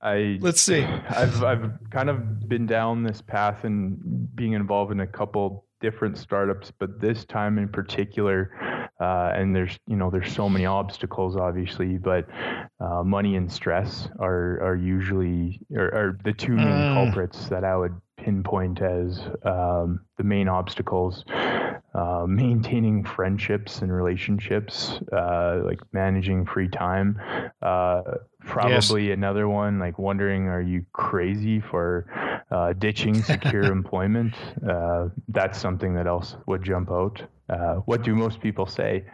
I 0.00 0.38
let's 0.40 0.60
see. 0.60 0.82
I've 0.82 1.42
I've 1.42 1.72
kind 1.90 2.10
of 2.10 2.48
been 2.48 2.66
down 2.66 3.02
this 3.02 3.20
path 3.22 3.64
and 3.64 4.34
being 4.36 4.52
involved 4.52 4.92
in 4.92 5.00
a 5.00 5.06
couple 5.06 5.66
different 5.80 6.16
startups, 6.18 6.72
but 6.78 7.00
this 7.00 7.24
time 7.24 7.58
in 7.58 7.68
particular, 7.68 8.50
uh, 9.00 9.32
and 9.34 9.54
there's 9.54 9.78
you 9.86 9.96
know 9.96 10.10
there's 10.10 10.32
so 10.32 10.48
many 10.48 10.66
obstacles 10.66 11.36
obviously, 11.36 11.98
but 11.98 12.26
uh, 12.80 13.02
money 13.02 13.36
and 13.36 13.50
stress 13.50 14.08
are 14.18 14.60
are 14.62 14.76
usually 14.76 15.60
are, 15.76 15.94
are 15.94 16.18
the 16.24 16.32
two 16.32 16.52
main 16.52 16.66
mm. 16.66 16.94
culprits 16.94 17.48
that 17.48 17.64
I 17.64 17.76
would 17.76 17.94
pinpoint 18.16 18.80
as 18.80 19.20
um, 19.44 20.00
the 20.16 20.24
main 20.24 20.48
obstacles. 20.48 21.24
Uh, 21.94 22.26
maintaining 22.28 23.02
friendships 23.02 23.80
and 23.80 23.90
relationships, 23.90 24.98
uh, 25.14 25.62
like 25.64 25.80
managing 25.92 26.44
free 26.44 26.68
time. 26.68 27.18
Uh, 27.62 28.02
probably 28.40 29.08
yes. 29.08 29.14
another 29.14 29.48
one, 29.48 29.78
like 29.78 29.98
wondering, 29.98 30.46
are 30.46 30.60
you 30.60 30.84
crazy 30.92 31.58
for 31.58 32.06
uh, 32.50 32.72
ditching 32.74 33.22
secure 33.22 33.64
employment. 33.72 34.34
Uh, 34.68 35.08
that's 35.28 35.58
something 35.58 35.94
that 35.94 36.06
else 36.06 36.36
would 36.46 36.62
jump 36.62 36.90
out. 36.90 37.22
Uh, 37.48 37.76
what 37.86 38.02
do 38.02 38.14
most 38.14 38.40
people 38.40 38.66
say? 38.66 39.04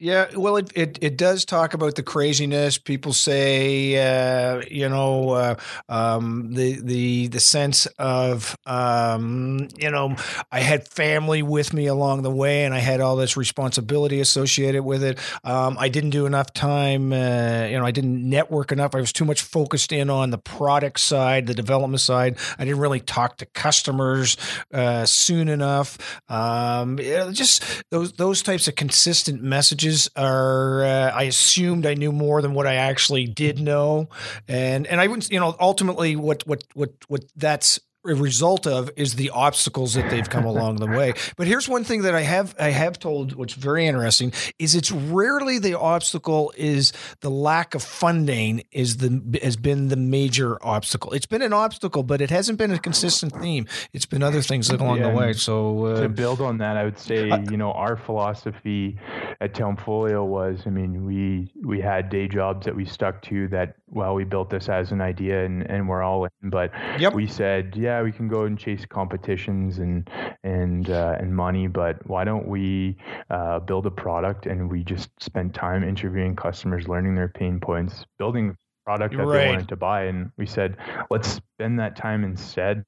Yeah, 0.00 0.28
well, 0.36 0.58
it, 0.58 0.70
it, 0.76 0.98
it 1.00 1.16
does 1.16 1.44
talk 1.44 1.74
about 1.74 1.96
the 1.96 2.04
craziness. 2.04 2.78
People 2.78 3.12
say, 3.12 3.96
uh, 3.96 4.62
you 4.70 4.88
know, 4.88 5.30
uh, 5.30 5.54
um, 5.88 6.52
the 6.52 6.80
the 6.80 7.26
the 7.26 7.40
sense 7.40 7.86
of, 7.98 8.56
um, 8.64 9.66
you 9.76 9.90
know, 9.90 10.14
I 10.52 10.60
had 10.60 10.86
family 10.86 11.42
with 11.42 11.72
me 11.72 11.86
along 11.86 12.22
the 12.22 12.30
way, 12.30 12.64
and 12.64 12.72
I 12.72 12.78
had 12.78 13.00
all 13.00 13.16
this 13.16 13.36
responsibility 13.36 14.20
associated 14.20 14.84
with 14.84 15.02
it. 15.02 15.18
Um, 15.42 15.76
I 15.80 15.88
didn't 15.88 16.10
do 16.10 16.26
enough 16.26 16.52
time. 16.52 17.12
Uh, 17.12 17.66
you 17.68 17.76
know, 17.76 17.84
I 17.84 17.90
didn't 17.90 18.22
network 18.28 18.70
enough. 18.70 18.94
I 18.94 19.00
was 19.00 19.12
too 19.12 19.24
much 19.24 19.42
focused 19.42 19.90
in 19.90 20.10
on 20.10 20.30
the 20.30 20.38
product 20.38 21.00
side, 21.00 21.48
the 21.48 21.54
development 21.54 22.00
side. 22.02 22.38
I 22.56 22.64
didn't 22.64 22.78
really 22.78 23.00
talk 23.00 23.38
to 23.38 23.46
customers 23.46 24.36
uh, 24.72 25.06
soon 25.06 25.48
enough. 25.48 25.98
Um, 26.30 26.98
just 27.32 27.64
those 27.90 28.12
those 28.12 28.42
types 28.42 28.68
of 28.68 28.76
consistent 28.76 29.42
messages 29.42 29.87
are 30.16 30.84
uh, 30.84 31.10
I 31.10 31.24
assumed 31.24 31.86
I 31.86 31.94
knew 31.94 32.12
more 32.12 32.42
than 32.42 32.54
what 32.54 32.66
I 32.66 32.74
actually 32.74 33.26
did 33.26 33.58
know, 33.58 34.08
and 34.46 34.86
and 34.86 35.00
I 35.00 35.06
wouldn't 35.06 35.30
you 35.30 35.40
know 35.40 35.56
ultimately 35.60 36.16
what 36.16 36.46
what 36.46 36.64
what 36.74 36.92
what 37.08 37.24
that's 37.36 37.80
a 38.06 38.14
result 38.14 38.66
of 38.66 38.90
is 38.96 39.14
the 39.14 39.30
obstacles 39.30 39.94
that 39.94 40.08
they've 40.10 40.28
come 40.28 40.44
along 40.44 40.76
the 40.76 40.86
way. 40.86 41.12
But 41.36 41.46
here's 41.46 41.68
one 41.68 41.84
thing 41.84 42.02
that 42.02 42.14
I 42.14 42.22
have 42.22 42.54
I 42.58 42.70
have 42.70 42.98
told, 42.98 43.34
which 43.34 43.56
is 43.56 43.62
very 43.62 43.86
interesting, 43.86 44.32
is 44.58 44.74
it's 44.74 44.90
rarely 44.90 45.58
the 45.58 45.78
obstacle 45.78 46.52
is 46.56 46.92
the 47.20 47.30
lack 47.30 47.74
of 47.74 47.82
funding 47.82 48.62
is 48.72 48.96
the 48.96 49.38
has 49.42 49.56
been 49.56 49.88
the 49.88 49.96
major 49.96 50.58
obstacle. 50.64 51.12
It's 51.12 51.26
been 51.26 51.42
an 51.42 51.52
obstacle, 51.52 52.02
but 52.02 52.20
it 52.20 52.30
hasn't 52.30 52.58
been 52.58 52.72
a 52.72 52.78
consistent 52.78 53.32
theme. 53.40 53.66
It's 53.92 54.06
been 54.06 54.22
other 54.22 54.42
things 54.42 54.70
along 54.70 54.98
yeah, 54.98 55.10
the 55.10 55.16
way. 55.16 55.32
So 55.32 55.86
uh, 55.86 56.00
to 56.00 56.08
build 56.08 56.40
on 56.40 56.58
that, 56.58 56.76
I 56.76 56.84
would 56.84 56.98
say 56.98 57.30
uh, 57.30 57.38
you 57.50 57.56
know 57.56 57.72
our 57.72 57.96
philosophy 57.96 58.98
at 59.40 59.54
Townfolio 59.54 60.24
was, 60.24 60.60
I 60.66 60.70
mean, 60.70 61.04
we 61.04 61.52
we 61.62 61.80
had 61.80 62.10
day 62.10 62.26
jobs 62.26 62.64
that 62.64 62.74
we 62.74 62.84
stuck 62.84 63.22
to 63.22 63.48
that. 63.48 63.74
Well, 63.90 64.14
we 64.14 64.24
built 64.24 64.50
this 64.50 64.68
as 64.68 64.92
an 64.92 65.00
idea 65.00 65.44
and 65.44 65.62
and 65.70 65.88
we're 65.88 66.02
all 66.02 66.24
in, 66.24 66.50
but 66.50 66.70
yep. 66.98 67.14
we 67.14 67.26
said, 67.26 67.74
yeah 67.76 67.87
yeah, 67.88 68.02
we 68.02 68.12
can 68.12 68.28
go 68.28 68.44
and 68.44 68.58
chase 68.58 68.84
competitions 68.84 69.78
and 69.78 70.10
and 70.44 70.90
uh, 70.90 71.16
and 71.18 71.34
money, 71.34 71.68
but 71.68 72.06
why 72.06 72.22
don't 72.22 72.46
we 72.46 72.98
uh, 73.30 73.60
build 73.60 73.86
a 73.86 73.90
product 73.90 74.44
and 74.44 74.70
we 74.70 74.84
just 74.84 75.08
spend 75.18 75.54
time 75.54 75.82
interviewing 75.82 76.36
customers, 76.36 76.86
learning 76.86 77.14
their 77.14 77.28
pain 77.28 77.58
points, 77.58 78.04
building 78.18 78.54
product 78.84 79.16
that 79.16 79.24
right. 79.24 79.38
they 79.38 79.48
wanted 79.48 79.68
to 79.68 79.76
buy, 79.76 80.04
and 80.04 80.30
we 80.36 80.44
said, 80.44 80.76
let's 81.08 81.28
spend 81.28 81.78
that 81.78 81.96
time 81.96 82.24
instead 82.24 82.84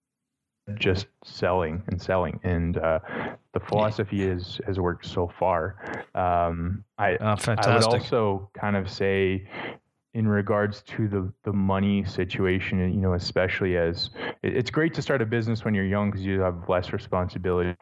just 0.74 1.06
selling 1.24 1.82
and 1.88 2.00
selling. 2.00 2.38
And 2.42 2.76
uh, 2.76 2.98
the 3.54 3.60
philosophy 3.60 4.22
is 4.22 4.60
has 4.66 4.78
worked 4.78 5.06
so 5.06 5.32
far. 5.38 5.76
Um, 6.14 6.84
I, 6.98 7.16
oh, 7.16 7.36
I 7.46 7.74
would 7.74 7.84
also 7.84 8.50
kind 8.52 8.76
of 8.76 8.90
say 8.90 9.48
in 10.14 10.26
regards 10.26 10.82
to 10.82 11.08
the 11.08 11.32
the 11.44 11.52
money 11.52 12.04
situation 12.04 12.78
you 12.92 13.00
know 13.00 13.14
especially 13.14 13.76
as 13.76 14.10
it, 14.42 14.56
it's 14.56 14.70
great 14.70 14.92
to 14.94 15.02
start 15.02 15.22
a 15.22 15.26
business 15.26 15.64
when 15.64 15.74
you're 15.74 15.84
young 15.84 16.10
because 16.10 16.24
you 16.24 16.40
have 16.40 16.68
less 16.68 16.92
responsibility 16.92 17.76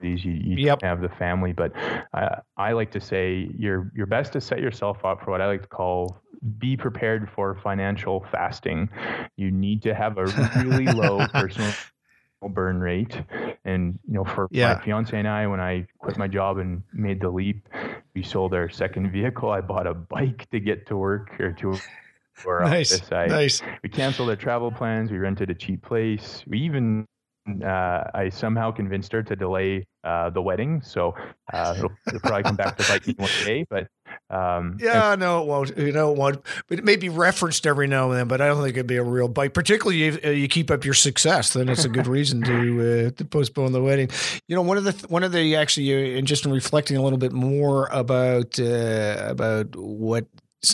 These 0.00 0.24
you, 0.24 0.32
you 0.32 0.56
yep. 0.56 0.82
have 0.82 1.00
the 1.00 1.08
family 1.08 1.52
but 1.52 1.72
I, 2.12 2.40
I 2.56 2.72
like 2.72 2.90
to 2.92 3.00
say 3.00 3.50
you're 3.56 3.92
you're 3.94 4.06
best 4.06 4.32
to 4.32 4.40
set 4.40 4.60
yourself 4.60 5.04
up 5.04 5.24
for 5.24 5.30
what 5.30 5.40
i 5.40 5.46
like 5.46 5.62
to 5.62 5.68
call 5.68 6.20
be 6.58 6.76
prepared 6.76 7.28
for 7.34 7.54
financial 7.62 8.26
fasting 8.32 8.88
you 9.36 9.50
need 9.50 9.82
to 9.82 9.94
have 9.94 10.18
a 10.18 10.24
really 10.64 10.86
low 10.86 11.26
personal 11.32 11.72
burn 12.48 12.80
rate. 12.80 13.22
And 13.64 13.98
you 14.06 14.14
know, 14.14 14.24
for 14.24 14.48
yeah. 14.50 14.74
my 14.74 14.84
fiance 14.84 15.16
and 15.16 15.28
I, 15.28 15.46
when 15.46 15.60
I 15.60 15.86
quit 15.98 16.16
my 16.16 16.28
job 16.28 16.58
and 16.58 16.82
made 16.92 17.20
the 17.20 17.28
leap, 17.28 17.68
we 18.14 18.22
sold 18.22 18.54
our 18.54 18.68
second 18.68 19.10
vehicle. 19.10 19.50
I 19.50 19.60
bought 19.60 19.86
a 19.86 19.94
bike 19.94 20.48
to 20.50 20.60
get 20.60 20.86
to 20.88 20.96
work 20.96 21.38
or 21.40 21.52
to 21.52 21.76
our 22.46 22.60
nice, 22.64 22.92
office. 22.92 23.12
I, 23.12 23.26
nice. 23.26 23.62
We 23.82 23.88
canceled 23.88 24.30
our 24.30 24.36
travel 24.36 24.70
plans. 24.70 25.10
We 25.10 25.18
rented 25.18 25.50
a 25.50 25.54
cheap 25.54 25.82
place. 25.82 26.42
We 26.46 26.58
even 26.60 27.06
uh, 27.64 28.04
I 28.14 28.28
somehow 28.28 28.70
convinced 28.70 29.12
her 29.12 29.22
to 29.22 29.36
delay 29.36 29.86
uh, 30.04 30.30
the 30.30 30.42
wedding. 30.42 30.82
So 30.82 31.14
uh, 31.52 31.74
it'll, 31.76 31.92
it'll, 32.06 32.20
probably 32.20 32.42
come 32.44 32.56
back 32.56 32.76
to 32.76 32.88
bite 32.88 33.06
me 33.06 33.14
one 33.16 33.30
day. 33.44 33.66
But 33.68 33.88
um, 34.28 34.78
yeah, 34.80 35.12
and, 35.12 35.20
no, 35.20 35.42
it 35.42 35.46
won't. 35.46 35.76
You 35.76 35.92
know, 35.92 36.12
it 36.12 36.16
won't. 36.16 36.44
But 36.68 36.78
it 36.78 36.84
may 36.84 36.96
be 36.96 37.08
referenced 37.08 37.66
every 37.66 37.88
now 37.88 38.10
and 38.10 38.18
then. 38.18 38.28
But 38.28 38.40
I 38.40 38.46
don't 38.46 38.62
think 38.62 38.76
it'd 38.76 38.86
be 38.86 38.96
a 38.96 39.02
real 39.02 39.26
bite. 39.26 39.54
Particularly 39.54 40.04
if 40.04 40.24
uh, 40.24 40.30
you 40.30 40.46
keep 40.46 40.70
up 40.70 40.84
your 40.84 40.94
success, 40.94 41.52
then 41.52 41.68
it's 41.68 41.84
a 41.84 41.88
good 41.88 42.06
reason 42.08 42.42
to 42.42 43.08
uh, 43.08 43.10
to 43.10 43.24
postpone 43.24 43.72
the 43.72 43.82
wedding. 43.82 44.08
You 44.46 44.54
know, 44.54 44.62
one 44.62 44.76
of 44.76 44.84
the 44.84 44.92
one 45.08 45.24
of 45.24 45.32
the 45.32 45.56
actually, 45.56 46.16
and 46.16 46.28
just 46.28 46.46
in 46.46 46.52
reflecting 46.52 46.96
a 46.96 47.02
little 47.02 47.18
bit 47.18 47.32
more 47.32 47.88
about 47.90 48.60
uh, 48.60 49.16
about 49.26 49.74
what 49.74 50.26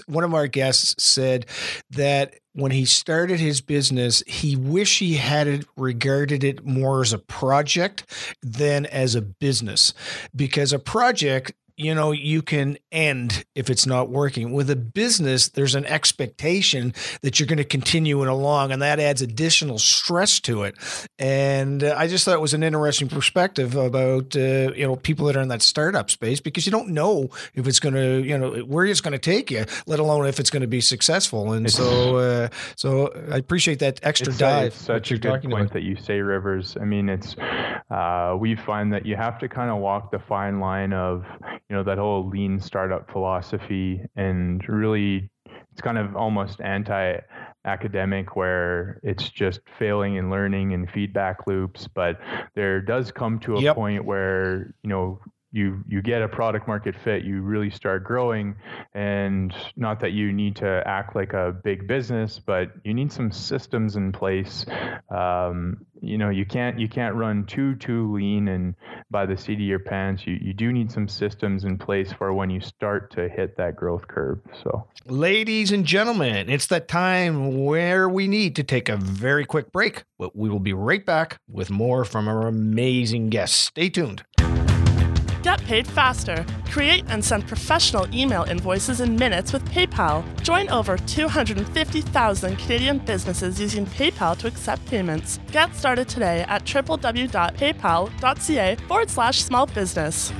one 0.07 0.25
of 0.25 0.35
our 0.35 0.47
guests 0.47 1.03
said 1.03 1.47
that 1.91 2.35
when 2.53 2.73
he 2.73 2.85
started 2.85 3.39
his 3.39 3.61
business, 3.61 4.23
he 4.27 4.57
wish 4.57 4.99
he 4.99 5.15
had 5.15 5.47
it 5.47 5.67
regarded 5.77 6.43
it 6.43 6.65
more 6.67 7.03
as 7.03 7.13
a 7.13 7.19
project 7.19 8.05
than 8.43 8.87
as 8.87 9.15
a 9.15 9.23
business 9.23 9.95
because 10.35 10.73
a 10.73 10.79
project 10.79 11.53
you 11.77 11.95
know, 11.95 12.13
you 12.13 12.41
can 12.41 12.79
end 12.91 13.45
if 13.55 13.69
it's 13.69 13.87
not 13.87 14.09
working. 14.09 14.53
With 14.53 14.71
a 14.71 14.77
business, 14.77 15.49
there's 15.49 15.75
an 15.75 15.85
expectation 15.85 16.95
that 17.21 17.39
you're 17.39 17.47
going 17.47 17.59
to 17.59 17.65
continue 17.65 18.23
it 18.23 18.29
along, 18.29 18.73
and 18.73 18.81
that 18.81 18.99
adds 18.99 19.21
additional 19.21 19.79
stress 19.79 20.41
to 20.41 20.63
it. 20.63 20.77
And 21.19 21.85
uh, 21.85 21.95
I 21.97 22.07
just 22.07 22.25
thought 22.25 22.35
it 22.35 22.41
was 22.41 22.55
an 22.55 22.63
interesting 22.63 23.09
perspective 23.09 23.77
about 23.77 24.35
uh, 24.35 24.73
you 24.75 24.87
know 24.87 24.97
people 24.97 25.27
that 25.27 25.37
are 25.37 25.43
in 25.43 25.49
that 25.49 25.63
startup 25.63 26.11
space 26.11 26.41
because 26.41 26.65
you 26.65 26.73
don't 26.73 26.89
know 26.89 27.31
if 27.55 27.67
it's 27.67 27.81
going 27.81 27.95
to 27.95 28.23
you 28.23 28.39
know 28.39 28.53
where 28.61 28.87
it's 28.87 29.03
going 29.03 29.13
to 29.13 29.19
take 29.19 29.51
you, 29.51 29.65
let 29.87 29.99
alone 29.99 30.27
if 30.27 30.41
it's 30.41 30.51
going 30.51 30.63
to 30.63 30.67
be 30.67 30.81
successful. 30.81 31.53
And 31.53 31.67
it's, 31.67 31.77
so, 31.77 32.17
uh, 32.17 32.49
so 32.77 33.13
I 33.31 33.37
appreciate 33.37 33.81
that 33.81 34.01
extra 34.03 34.29
it's 34.29 34.39
dive. 34.39 34.67
It's 34.69 34.77
such 34.77 35.13
a 35.13 35.19
good 35.19 35.43
point 35.43 35.53
about. 35.53 35.73
that 35.75 35.83
you 35.83 35.97
say, 35.97 36.21
Rivers. 36.21 36.77
I 36.81 36.85
mean, 36.85 37.11
it's 37.11 37.37
uh, 37.91 38.37
we 38.39 38.57
find 38.57 38.93
that 38.93 39.05
you 39.05 39.17
have 39.17 39.39
to 39.41 39.49
kind 39.49 39.71
of 39.71 39.79
walk 39.79 40.11
the 40.11 40.19
fine 40.19 40.59
line 40.61 40.93
of 40.93 41.25
you 41.69 41.77
know 41.77 41.83
that 41.83 41.99
whole 41.99 42.29
lean 42.29 42.61
startup 42.61 43.11
philosophy 43.11 44.01
and 44.17 44.67
really 44.69 45.31
it's 45.73 45.81
kind 45.81 45.99
of 45.99 46.17
almost 46.17 46.61
anti 46.61 47.19
academic 47.65 48.37
where 48.37 49.01
it's 49.03 49.29
just 49.29 49.61
failing 49.79 50.19
and 50.19 50.31
learning 50.31 50.73
and 50.73 50.91
feedback 50.91 51.47
loops 51.47 51.89
but 51.89 52.19
there 52.55 52.81
does 52.81 53.11
come 53.11 53.39
to 53.41 53.57
a 53.57 53.61
yep. 53.61 53.75
point 53.75 54.05
where 54.05 54.73
you 54.83 54.89
know 54.91 55.21
you 55.53 55.83
you 55.89 56.03
get 56.03 56.23
a 56.23 56.29
product 56.29 56.69
market 56.69 56.95
fit, 57.03 57.25
you 57.25 57.43
really 57.43 57.71
start 57.71 58.05
growing, 58.05 58.57
and 58.95 59.55
not 59.77 60.01
that 60.01 60.13
you 60.13 60.33
need 60.33 60.57
to 60.57 60.83
act 60.87 61.17
like 61.17 61.33
a 61.33 61.55
big 61.65 61.87
business, 61.87 62.39
but 62.39 62.73
you 62.85 62.93
need 62.93 63.13
some 63.13 63.31
systems 63.31 63.97
in 63.97 64.13
place. 64.13 64.67
Um, 65.11 65.79
you 66.01 66.19
know, 66.19 66.31
you 66.31 66.45
can't 66.45 66.79
you 66.79 66.89
can't 66.89 67.15
run 67.15 67.47
too 67.47 67.75
too 67.77 68.13
lean 68.13 68.49
and 68.49 68.75
by 69.11 69.27
the 69.27 69.37
seat 69.37 69.55
of 69.55 69.61
your 69.61 69.79
pants. 69.79 70.27
You 70.27 70.39
you 70.41 70.53
do 70.53 70.73
need 70.73 70.91
some 70.91 71.09
systems 71.09 71.65
in 71.65 71.79
place 71.79 72.13
for 72.13 72.33
when 72.33 72.51
you 72.51 72.61
start 72.61 73.11
to 73.13 73.29
hit 73.29 73.57
that 73.57 73.77
growth 73.77 74.07
curve. 74.09 74.41
So, 74.63 74.87
ladies 75.07 75.73
and 75.73 75.85
gentlemen, 75.85 76.51
it's 76.51 76.67
that 76.67 76.89
time 76.89 77.65
where 77.65 78.09
we 78.09 78.29
need 78.29 78.57
to 78.57 78.63
take 78.63 78.89
a 78.89 78.97
very 78.97 79.45
quick 79.45 79.73
break. 79.73 80.05
But 80.19 80.35
we 80.37 80.49
will 80.49 80.61
be 80.61 80.73
right 80.73 81.05
back 81.05 81.39
with 81.49 81.71
more 81.71 82.05
from 82.05 82.29
our 82.29 82.47
amazing 82.47 83.31
guests. 83.31 83.57
Stay 83.57 83.89
tuned. 83.89 84.25
Get 85.47 85.63
paid 85.63 85.87
faster. 85.87 86.45
Create 86.73 87.05
and 87.07 87.25
send 87.25 87.47
professional 87.47 88.13
email 88.13 88.43
invoices 88.43 89.01
in 89.01 89.15
minutes 89.15 89.53
with 89.53 89.65
PayPal. 89.67 90.25
Join 90.43 90.69
over 90.71 90.97
250,000 90.97 92.57
Canadian 92.57 92.99
businesses 92.99 93.61
using 93.61 93.87
PayPal 93.87 94.37
to 94.39 94.49
accept 94.49 94.85
payments. 94.87 95.39
Get 95.53 95.73
started 95.77 96.09
today 96.09 96.45
at 96.49 96.65
www.paypal.ca 96.65 98.77
forward 98.89 99.09
slash 99.09 99.45
small 99.45 99.67
business. 99.67 100.33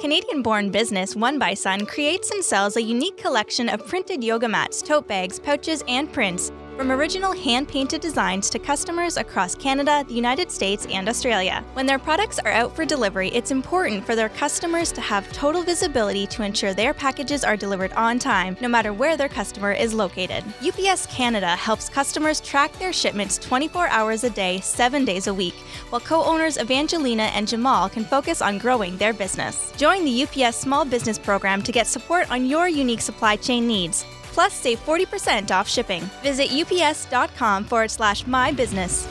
Canadian 0.00 0.42
born 0.42 0.72
business 0.72 1.14
One 1.14 1.38
by 1.38 1.54
Sun 1.54 1.86
creates 1.86 2.32
and 2.32 2.44
sells 2.44 2.76
a 2.76 2.82
unique 2.82 3.16
collection 3.16 3.68
of 3.68 3.86
printed 3.86 4.24
yoga 4.24 4.48
mats, 4.48 4.82
tote 4.82 5.06
bags, 5.06 5.38
pouches, 5.38 5.84
and 5.86 6.12
prints 6.12 6.50
from 6.76 6.90
original 6.90 7.32
hand 7.32 7.68
painted 7.68 8.00
designs 8.00 8.50
to 8.50 8.58
customers 8.58 9.16
across 9.16 9.54
Canada, 9.54 10.04
the 10.08 10.14
United 10.14 10.50
States, 10.50 10.86
and 10.90 11.08
Australia. 11.08 11.64
When 11.74 11.86
their 11.86 11.98
products 11.98 12.38
are 12.40 12.50
out 12.50 12.74
for 12.74 12.84
delivery, 12.84 13.28
it's 13.28 13.52
important 13.52 14.04
for 14.04 14.16
their 14.16 14.28
customers 14.28 14.90
to 14.92 15.00
have 15.00 15.32
total 15.32 15.62
visibility 15.62 16.26
to 16.28 16.42
ensure 16.42 16.74
their 16.74 16.92
packages 16.92 17.44
are 17.44 17.56
delivered 17.56 17.92
on 17.92 18.18
time, 18.18 18.56
no 18.60 18.68
matter 18.68 18.92
where 18.92 19.16
their 19.16 19.28
customer 19.28 19.72
is 19.72 19.94
located. 19.94 20.44
UPS 20.66 21.06
Canada 21.06 21.48
helps 21.48 21.88
customers 21.88 22.40
track 22.40 22.72
their 22.78 22.92
shipments 22.92 23.38
24 23.38 23.88
hours 23.88 24.24
a 24.24 24.30
day, 24.30 24.60
7 24.60 25.04
days 25.04 25.28
a 25.28 25.34
week, 25.34 25.54
while 25.90 26.00
co 26.00 26.24
owners 26.24 26.58
Evangelina 26.58 27.24
and 27.34 27.46
Jamal 27.46 27.88
can 27.88 28.04
focus 28.04 28.42
on 28.42 28.58
growing 28.58 28.96
their 28.96 29.12
business. 29.12 29.72
Join 29.76 30.04
the 30.04 30.24
UPS 30.24 30.56
Small 30.56 30.84
Business 30.84 31.18
Program 31.18 31.62
to 31.62 31.72
get 31.72 31.86
support 31.86 32.30
on 32.30 32.46
your 32.46 32.68
unique 32.68 33.00
supply 33.00 33.36
chain 33.36 33.66
needs. 33.66 34.04
Plus 34.34 34.52
save 34.52 34.84
40% 34.84 35.50
off 35.52 35.68
shipping. 35.68 36.02
Visit 36.22 36.52
ups.com 36.52 37.64
forward 37.64 37.90
slash 37.90 38.26
my 38.26 38.50
business. 38.52 39.06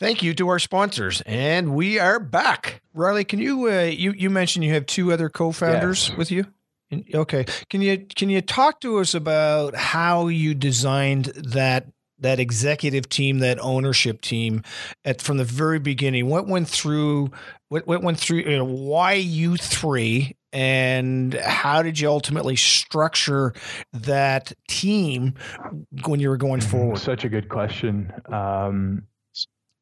Thank 0.00 0.22
you 0.22 0.34
to 0.34 0.48
our 0.48 0.58
sponsors, 0.58 1.22
and 1.24 1.74
we 1.74 1.98
are 2.00 2.18
back. 2.18 2.82
Ryley, 2.94 3.26
can 3.26 3.38
you 3.38 3.70
uh, 3.70 3.82
you 3.84 4.12
you 4.12 4.28
mentioned 4.28 4.64
you 4.64 4.74
have 4.74 4.84
two 4.86 5.12
other 5.12 5.28
co-founders 5.30 6.08
Yes. 6.08 6.18
with 6.18 6.30
you? 6.32 6.46
Okay, 7.14 7.46
can 7.70 7.80
you 7.80 8.04
can 8.14 8.28
you 8.28 8.40
talk 8.42 8.80
to 8.80 8.98
us 8.98 9.14
about 9.14 9.74
how 9.76 10.26
you 10.26 10.52
designed 10.52 11.26
that 11.36 11.86
that 12.18 12.38
executive 12.40 13.08
team, 13.08 13.38
that 13.38 13.58
ownership 13.60 14.20
team, 14.20 14.62
at 15.04 15.22
from 15.22 15.38
the 15.38 15.44
very 15.44 15.78
beginning? 15.78 16.28
What 16.28 16.48
went 16.48 16.68
through? 16.68 17.30
What 17.68 17.86
what 17.86 18.02
went 18.02 18.18
through? 18.18 18.38
You 18.40 18.58
know, 18.58 18.64
why 18.64 19.12
you 19.14 19.56
three? 19.56 20.34
And 20.54 21.34
how 21.34 21.82
did 21.82 21.98
you 21.98 22.08
ultimately 22.08 22.54
structure 22.54 23.52
that 23.92 24.52
team 24.68 25.34
when 26.06 26.20
you 26.20 26.28
were 26.28 26.36
going 26.36 26.60
forward? 26.60 26.98
Such 26.98 27.24
a 27.24 27.28
good 27.28 27.48
question. 27.48 28.12
Um, 28.32 29.02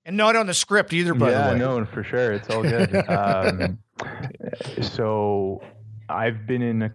And 0.07 0.17
not 0.17 0.35
on 0.35 0.47
the 0.47 0.55
script 0.55 0.95
either, 0.95 1.13
by 1.15 1.31
yeah, 1.31 1.49
the 1.49 1.53
way. 1.53 1.59
no, 1.59 1.85
for 1.85 2.03
sure. 2.03 2.33
It's 2.33 2.49
all 2.49 2.63
good. 2.63 2.95
um, 3.09 3.79
so 4.81 5.63
I've 6.09 6.47
been 6.47 6.63
in 6.63 6.83
a 6.83 6.93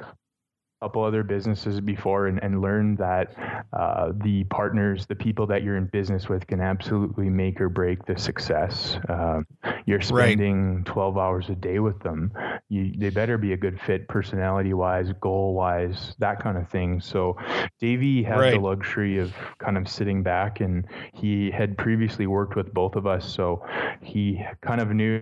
couple 0.81 1.03
other 1.03 1.23
businesses 1.23 1.81
before 1.81 2.27
and, 2.27 2.41
and 2.43 2.61
learned 2.61 2.99
that 2.99 3.33
uh, 3.73 4.11
the 4.23 4.43
partners, 4.45 5.05
the 5.07 5.15
people 5.15 5.47
that 5.47 5.63
you're 5.63 5.75
in 5.77 5.85
business 5.87 6.29
with, 6.29 6.45
can 6.45 6.61
absolutely 6.61 7.29
make 7.29 7.59
or 7.59 7.67
break 7.69 8.05
the 8.05 8.17
success. 8.17 8.97
Um, 9.09 9.47
you're 9.85 10.01
spending 10.01 10.83
12 10.85 11.17
hours 11.17 11.49
a 11.49 11.55
day 11.55 11.79
with 11.79 11.99
them. 12.01 12.31
You, 12.69 12.93
they 12.97 13.09
better 13.09 13.37
be 13.37 13.53
a 13.53 13.57
good 13.57 13.79
fit, 13.81 14.07
personality 14.07 14.73
wise, 14.73 15.11
goal 15.19 15.53
wise, 15.55 16.13
that 16.19 16.41
kind 16.41 16.57
of 16.57 16.69
thing. 16.69 17.01
So, 17.01 17.37
Davey 17.79 18.23
had 18.23 18.37
Right. 18.37 18.53
the 18.53 18.59
luxury 18.59 19.17
of 19.17 19.33
kind 19.57 19.77
of 19.77 19.87
sitting 19.87 20.21
back, 20.23 20.59
and 20.59 20.85
he 21.13 21.49
had 21.49 21.77
previously 21.77 22.27
worked 22.27 22.55
with 22.55 22.73
both 22.73 22.95
of 22.95 23.07
us, 23.07 23.27
so 23.31 23.65
he 24.01 24.43
kind 24.61 24.81
of 24.81 24.91
knew 24.91 25.21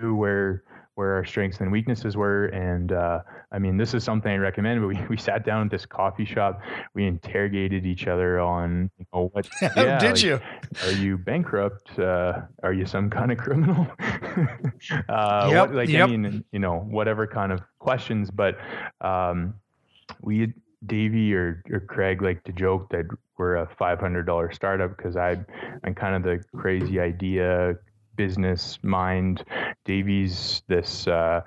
where 0.00 0.64
where 0.94 1.14
our 1.14 1.24
strengths 1.24 1.60
and 1.60 1.72
weaknesses 1.72 2.16
were. 2.16 2.46
And 2.46 2.92
uh, 2.92 3.20
I 3.50 3.58
mean, 3.58 3.76
this 3.76 3.94
is 3.94 4.04
something 4.04 4.30
I 4.30 4.36
recommend. 4.36 4.80
But 4.80 4.88
we, 4.88 5.00
we 5.10 5.16
sat 5.16 5.44
down 5.44 5.66
at 5.66 5.70
this 5.70 5.86
coffee 5.86 6.24
shop. 6.24 6.60
We 6.94 7.06
interrogated 7.06 7.86
each 7.86 8.06
other 8.06 8.40
on, 8.40 8.90
you 8.98 9.06
know, 9.12 9.30
what 9.32 9.48
yeah, 9.62 9.98
did 9.98 10.12
like, 10.12 10.22
you? 10.22 10.40
Are 10.84 10.92
you 10.92 11.18
bankrupt? 11.18 11.98
Uh, 11.98 12.42
are 12.62 12.72
you 12.72 12.86
some 12.86 13.10
kind 13.10 13.32
of 13.32 13.38
criminal? 13.38 13.86
uh, 15.08 15.48
Yep, 15.52 15.68
what, 15.68 15.74
like 15.74 15.88
yep. 15.88 16.08
I 16.08 16.12
mean, 16.12 16.44
you 16.52 16.58
know, 16.58 16.78
whatever 16.78 17.26
kind 17.26 17.52
of 17.52 17.60
questions. 17.78 18.30
But 18.30 18.58
um, 19.00 19.54
we 20.20 20.52
Davey 20.86 21.34
or, 21.34 21.62
or 21.70 21.80
Craig 21.80 22.22
like 22.22 22.42
to 22.44 22.52
joke 22.52 22.90
that 22.90 23.06
we're 23.38 23.56
a 23.56 23.68
five 23.78 24.00
hundred 24.00 24.24
dollar 24.24 24.52
startup 24.52 24.96
because 24.96 25.16
I 25.16 25.36
I'm 25.84 25.94
kind 25.94 26.14
of 26.14 26.22
the 26.22 26.42
crazy 26.56 27.00
idea 27.00 27.76
business 28.16 28.78
mind. 28.82 29.44
Davey's, 29.84 30.62
this 30.68 31.06
uh, 31.06 31.40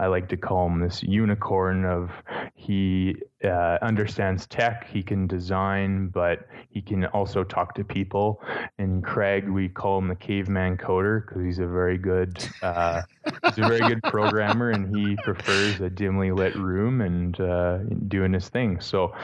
I 0.00 0.06
like 0.06 0.28
to 0.28 0.36
call 0.36 0.66
him 0.68 0.80
this 0.80 1.02
unicorn 1.02 1.84
of 1.84 2.10
he 2.54 3.16
uh, 3.44 3.78
understands 3.82 4.46
tech, 4.46 4.86
he 4.88 5.02
can 5.02 5.26
design, 5.26 6.08
but 6.08 6.46
he 6.70 6.80
can 6.80 7.06
also 7.06 7.42
talk 7.42 7.74
to 7.74 7.84
people. 7.84 8.40
And 8.78 9.02
Craig, 9.02 9.48
we 9.48 9.68
call 9.68 9.98
him 9.98 10.08
the 10.08 10.14
caveman 10.14 10.76
coder 10.76 11.26
because 11.26 11.42
he's 11.42 11.58
a 11.58 11.66
very 11.66 11.98
good 11.98 12.38
uh, 12.62 13.02
he's 13.44 13.58
a 13.58 13.68
very 13.68 13.80
good 13.80 14.02
programmer, 14.04 14.70
and 14.70 14.94
he 14.96 15.16
prefers 15.24 15.80
a 15.80 15.90
dimly 15.90 16.30
lit 16.30 16.54
room 16.56 17.00
and 17.00 17.40
uh, 17.40 17.78
doing 18.06 18.32
his 18.32 18.48
thing. 18.48 18.80
So 18.80 19.14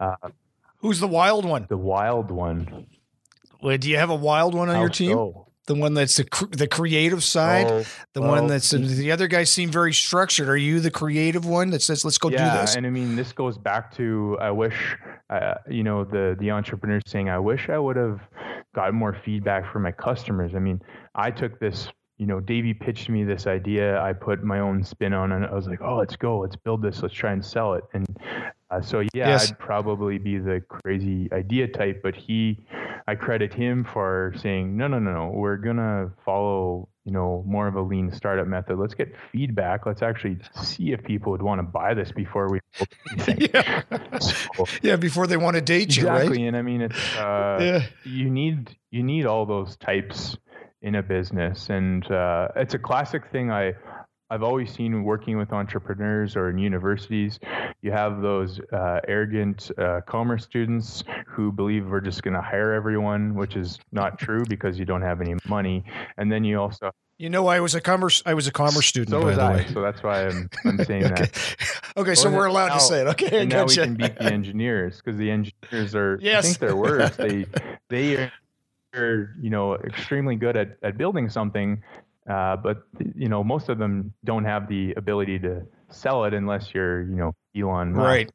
uh, 0.00 0.16
Who's 0.78 1.00
the 1.00 1.08
wild 1.08 1.44
one? 1.44 1.66
the 1.68 1.76
wild 1.76 2.30
one. 2.30 2.86
Wait, 3.62 3.80
do 3.80 3.88
you 3.90 3.96
have 3.96 4.10
a 4.10 4.14
wild 4.14 4.54
one 4.54 4.68
on 4.68 4.74
How 4.74 4.80
your 4.82 4.90
team? 4.90 5.12
so? 5.12 5.48
The 5.66 5.74
one 5.74 5.94
that's 5.94 6.16
the 6.16 6.24
cr- 6.24 6.46
the 6.46 6.68
creative 6.68 7.24
side. 7.24 7.66
Oh, 7.68 7.84
the 8.12 8.22
well, 8.22 8.30
one 8.30 8.46
that's 8.46 8.70
the 8.70 9.10
other 9.10 9.26
guys 9.26 9.50
seem 9.50 9.70
very 9.70 9.92
structured. 9.92 10.48
Are 10.48 10.56
you 10.56 10.78
the 10.78 10.92
creative 10.92 11.44
one 11.44 11.70
that 11.70 11.82
says, 11.82 12.04
"Let's 12.04 12.18
go 12.18 12.30
yeah, 12.30 12.54
do 12.54 12.60
this"? 12.60 12.76
and 12.76 12.86
I 12.86 12.90
mean, 12.90 13.16
this 13.16 13.32
goes 13.32 13.58
back 13.58 13.94
to 13.96 14.38
I 14.40 14.52
wish, 14.52 14.96
uh, 15.28 15.54
you 15.68 15.82
know, 15.82 16.04
the 16.04 16.36
the 16.38 16.52
entrepreneur 16.52 17.00
saying, 17.04 17.28
I 17.28 17.40
wish 17.40 17.68
I 17.68 17.78
would 17.78 17.96
have 17.96 18.20
gotten 18.76 18.94
more 18.94 19.16
feedback 19.24 19.72
from 19.72 19.82
my 19.82 19.90
customers. 19.90 20.52
I 20.54 20.60
mean, 20.60 20.80
I 21.16 21.30
took 21.32 21.58
this, 21.58 21.88
you 22.18 22.26
know, 22.26 22.38
Davey 22.38 22.74
pitched 22.74 23.08
me 23.08 23.24
this 23.24 23.48
idea. 23.48 24.00
I 24.00 24.12
put 24.12 24.44
my 24.44 24.60
own 24.60 24.84
spin 24.84 25.12
on 25.14 25.32
it. 25.32 25.48
I 25.50 25.54
was 25.54 25.66
like, 25.66 25.80
oh, 25.80 25.96
let's 25.96 26.14
go, 26.14 26.38
let's 26.40 26.56
build 26.56 26.82
this, 26.82 27.02
let's 27.02 27.14
try 27.14 27.32
and 27.32 27.44
sell 27.44 27.74
it. 27.74 27.84
And 27.92 28.06
uh, 28.70 28.80
so 28.80 29.00
yeah, 29.00 29.08
Yes. 29.14 29.50
I'd 29.50 29.58
probably 29.58 30.18
be 30.18 30.38
the 30.38 30.62
crazy 30.68 31.28
idea 31.32 31.68
type, 31.68 32.00
but 32.02 32.14
he, 32.16 32.58
I 33.06 33.14
credit 33.14 33.54
him 33.54 33.84
for 33.92 34.34
saying, 34.40 34.76
no, 34.76 34.88
no, 34.88 34.98
no, 34.98 35.12
no, 35.12 35.30
we're 35.32 35.56
gonna 35.56 36.10
follow, 36.24 36.88
you 37.04 37.12
know, 37.12 37.44
more 37.46 37.68
of 37.68 37.76
a 37.76 37.80
lean 37.82 38.10
startup 38.12 38.48
method. 38.48 38.78
Let's 38.78 38.94
get 38.94 39.14
feedback. 39.30 39.86
Let's 39.86 40.02
actually 40.02 40.38
see 40.60 40.92
if 40.92 41.02
people 41.04 41.30
would 41.32 41.42
want 41.42 41.60
to 41.60 41.62
buy 41.62 41.94
this 41.94 42.10
before 42.10 42.48
we. 42.50 42.58
build 42.76 42.88
anything." 43.28 43.48
yeah, 43.54 43.82
So- 44.18 44.66
yeah. 44.82 44.96
Before 44.96 45.26
they 45.28 45.36
want 45.36 45.54
to 45.54 45.62
date 45.62 45.96
you, 45.96 46.02
exactly, 46.08 46.38
right? 46.38 46.46
and 46.48 46.56
I 46.56 46.62
mean, 46.62 46.80
it's 46.82 47.16
uh, 47.16 47.58
Yeah. 47.60 47.86
you 48.04 48.28
need 48.30 48.76
you 48.90 49.02
need 49.04 49.26
all 49.26 49.46
those 49.46 49.76
types 49.76 50.36
in 50.82 50.96
a 50.96 51.02
business, 51.02 51.68
and 51.70 52.08
uh, 52.10 52.48
it's 52.56 52.74
a 52.74 52.78
classic 52.78 53.30
thing. 53.30 53.50
I 53.52 53.74
I've 54.28 54.42
always 54.42 54.72
seen 54.72 55.04
working 55.04 55.38
with 55.38 55.52
entrepreneurs 55.52 56.34
or 56.36 56.50
in 56.50 56.58
universities, 56.58 57.38
you 57.80 57.92
have 57.92 58.20
those 58.22 58.60
uh, 58.72 59.00
arrogant 59.06 59.70
uh, 59.78 60.00
commerce 60.06 60.42
students 60.44 61.04
who 61.28 61.52
believe 61.52 61.86
we're 61.86 62.00
just 62.00 62.22
going 62.22 62.34
to 62.34 62.40
hire 62.40 62.72
everyone, 62.72 63.34
which 63.36 63.54
is 63.56 63.78
not 63.92 64.18
true 64.18 64.44
because 64.48 64.78
you 64.78 64.84
don't 64.84 65.02
have 65.02 65.20
any 65.20 65.34
money. 65.48 65.84
And 66.16 66.30
then 66.32 66.42
you 66.42 66.58
also 66.60 66.90
You 67.18 67.30
know, 67.30 67.46
I 67.46 67.60
was 67.60 67.76
a 67.76 67.80
commerce. 67.80 68.20
I 68.26 68.34
was 68.34 68.48
a 68.48 68.52
commerce 68.52 68.86
student, 68.86 69.10
so 69.10 69.20
by 69.20 69.26
was 69.26 69.36
the 69.36 69.42
I, 69.42 69.54
way. 69.56 69.66
so 69.72 69.80
that's 69.80 70.02
why 70.02 70.26
I'm 70.26 70.50
I'm 70.64 70.84
saying 70.84 71.04
Okay. 71.04 71.14
that. 71.26 71.82
Okay, 71.96 72.14
so 72.16 72.28
we're 72.30 72.46
allowed 72.46 72.68
now- 72.68 72.74
to 72.74 72.80
say 72.80 73.00
it. 73.02 73.06
Okay, 73.08 73.38
I 73.38 73.40
and 73.42 73.50
now 73.50 73.64
we 73.64 73.74
can 73.76 73.94
beat 73.94 74.16
the 74.16 74.24
engineers 74.24 75.00
because 75.02 75.16
the 75.18 75.30
engineers 75.30 75.94
are 75.94 76.18
Yes. 76.20 76.44
I 76.44 76.48
think 76.48 76.58
they're 76.58 76.76
worse. 76.76 77.14
they 77.16 77.46
they 77.90 78.16
are, 78.16 78.32
are 78.94 79.34
you 79.40 79.50
know 79.50 79.76
extremely 79.76 80.34
good 80.36 80.56
at, 80.56 80.78
at 80.82 80.98
building 80.98 81.30
something, 81.30 81.82
uh, 82.28 82.56
but 82.56 82.82
you 83.14 83.28
know 83.28 83.42
most 83.44 83.68
of 83.68 83.78
them 83.78 84.12
don't 84.24 84.44
have 84.44 84.68
the 84.68 84.92
ability 84.96 85.38
to 85.40 85.62
sell 85.90 86.24
it 86.24 86.34
unless 86.34 86.74
you're 86.74 87.02
you 87.02 87.16
know 87.16 87.32
Elon 87.56 87.92
Musk 87.92 88.06
Right. 88.06 88.30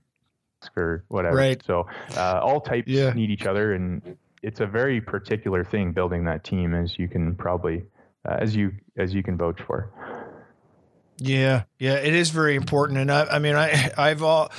or 0.78 1.04
whatever. 1.10 1.36
Right. 1.36 1.62
So 1.66 1.88
uh, 2.16 2.40
all 2.42 2.62
types 2.62 2.88
Yeah. 2.90 3.14
need 3.14 3.30
each 3.30 3.46
other, 3.46 3.74
and 3.74 4.18
it's 4.44 4.60
a 4.60 4.66
very 4.68 5.02
particular 5.02 5.64
thing 5.64 5.92
building 5.92 6.26
that 6.26 6.44
team, 6.44 6.74
as 6.74 6.98
you 6.98 7.08
can 7.08 7.36
probably 7.36 7.84
uh, 8.28 8.38
as 8.40 8.56
you 8.56 8.72
as 8.98 9.14
you 9.14 9.24
can 9.24 9.38
vouch 9.38 9.60
for. 9.62 9.92
Yeah, 11.18 11.64
yeah, 11.82 11.96
it 11.96 12.14
is 12.14 12.30
very 12.30 12.56
important, 12.56 13.00
and 13.00 13.12
I, 13.12 13.26
I 13.26 13.40
mean, 13.40 13.56
I, 13.56 13.90
I've 13.98 14.22
all, 14.22 14.52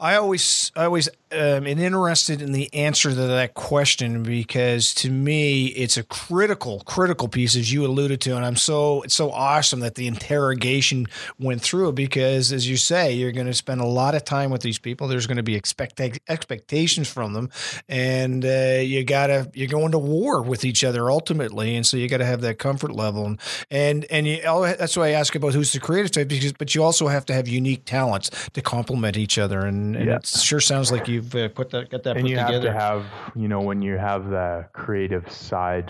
I 0.00 0.14
always, 0.14 0.72
I 0.74 0.84
always 0.84 1.08
um, 1.30 1.66
am 1.66 1.66
interested 1.66 2.40
in 2.40 2.52
the 2.52 2.72
answer 2.72 3.10
to 3.10 3.14
that 3.14 3.52
question 3.52 4.22
because 4.22 4.94
to 4.94 5.10
me, 5.10 5.66
it's 5.66 5.98
a 5.98 6.02
critical, 6.02 6.80
critical 6.86 7.28
piece, 7.28 7.54
as 7.54 7.70
you 7.70 7.84
alluded 7.84 8.22
to, 8.22 8.34
and 8.34 8.46
I'm 8.46 8.56
so, 8.56 9.02
it's 9.02 9.14
so 9.14 9.30
awesome 9.30 9.80
that 9.80 9.96
the 9.96 10.06
interrogation 10.06 11.06
went 11.38 11.60
through 11.60 11.92
because, 11.92 12.50
as 12.50 12.66
you 12.66 12.78
say, 12.78 13.12
you're 13.12 13.32
going 13.32 13.46
to 13.46 13.52
spend 13.52 13.82
a 13.82 13.86
lot 13.86 14.14
of 14.14 14.24
time 14.24 14.50
with 14.50 14.62
these 14.62 14.78
people. 14.78 15.06
There's 15.06 15.26
going 15.26 15.36
to 15.36 15.42
be 15.42 15.56
expect 15.56 16.00
expectations 16.00 17.10
from 17.10 17.34
them, 17.34 17.50
and 17.90 18.42
uh, 18.42 18.80
you 18.80 19.04
gotta, 19.04 19.50
you're 19.52 19.68
going 19.68 19.92
to 19.92 19.98
war 19.98 20.40
with 20.40 20.64
each 20.64 20.82
other 20.82 21.10
ultimately, 21.10 21.76
and 21.76 21.86
so 21.86 21.98
you 21.98 22.08
got 22.08 22.18
to 22.18 22.26
have 22.26 22.40
that 22.40 22.58
comfort 22.58 22.92
level, 22.92 23.26
and 23.26 23.38
and 23.70 24.06
and 24.10 24.26
you, 24.26 24.40
that's 24.42 24.96
why 24.96 25.08
I 25.08 25.10
ask 25.10 25.34
about 25.34 25.52
who's 25.52 25.72
the 25.72 25.80
creative 25.80 26.10
type 26.10 26.28
because, 26.28 26.54
but 26.54 26.69
you 26.74 26.82
also 26.82 27.08
have 27.08 27.24
to 27.26 27.32
have 27.34 27.48
unique 27.48 27.84
talents 27.84 28.30
to 28.52 28.62
complement 28.62 29.16
each 29.16 29.38
other, 29.38 29.60
and, 29.60 29.96
and 29.96 30.08
Yeah. 30.08 30.16
it 30.16 30.26
sure 30.26 30.60
sounds 30.60 30.90
like 30.90 31.08
you've 31.08 31.34
uh, 31.34 31.48
put 31.48 31.70
that, 31.70 31.90
got 31.90 32.02
that 32.04 32.16
and 32.16 32.22
put 32.22 32.30
you 32.30 32.36
together. 32.38 32.72
have 32.72 32.74
to 32.74 32.80
have 32.80 33.06
you 33.36 33.48
know 33.48 33.60
when 33.60 33.82
you 33.82 33.96
have 33.98 34.28
the 34.30 34.66
creative 34.72 35.30
side 35.30 35.88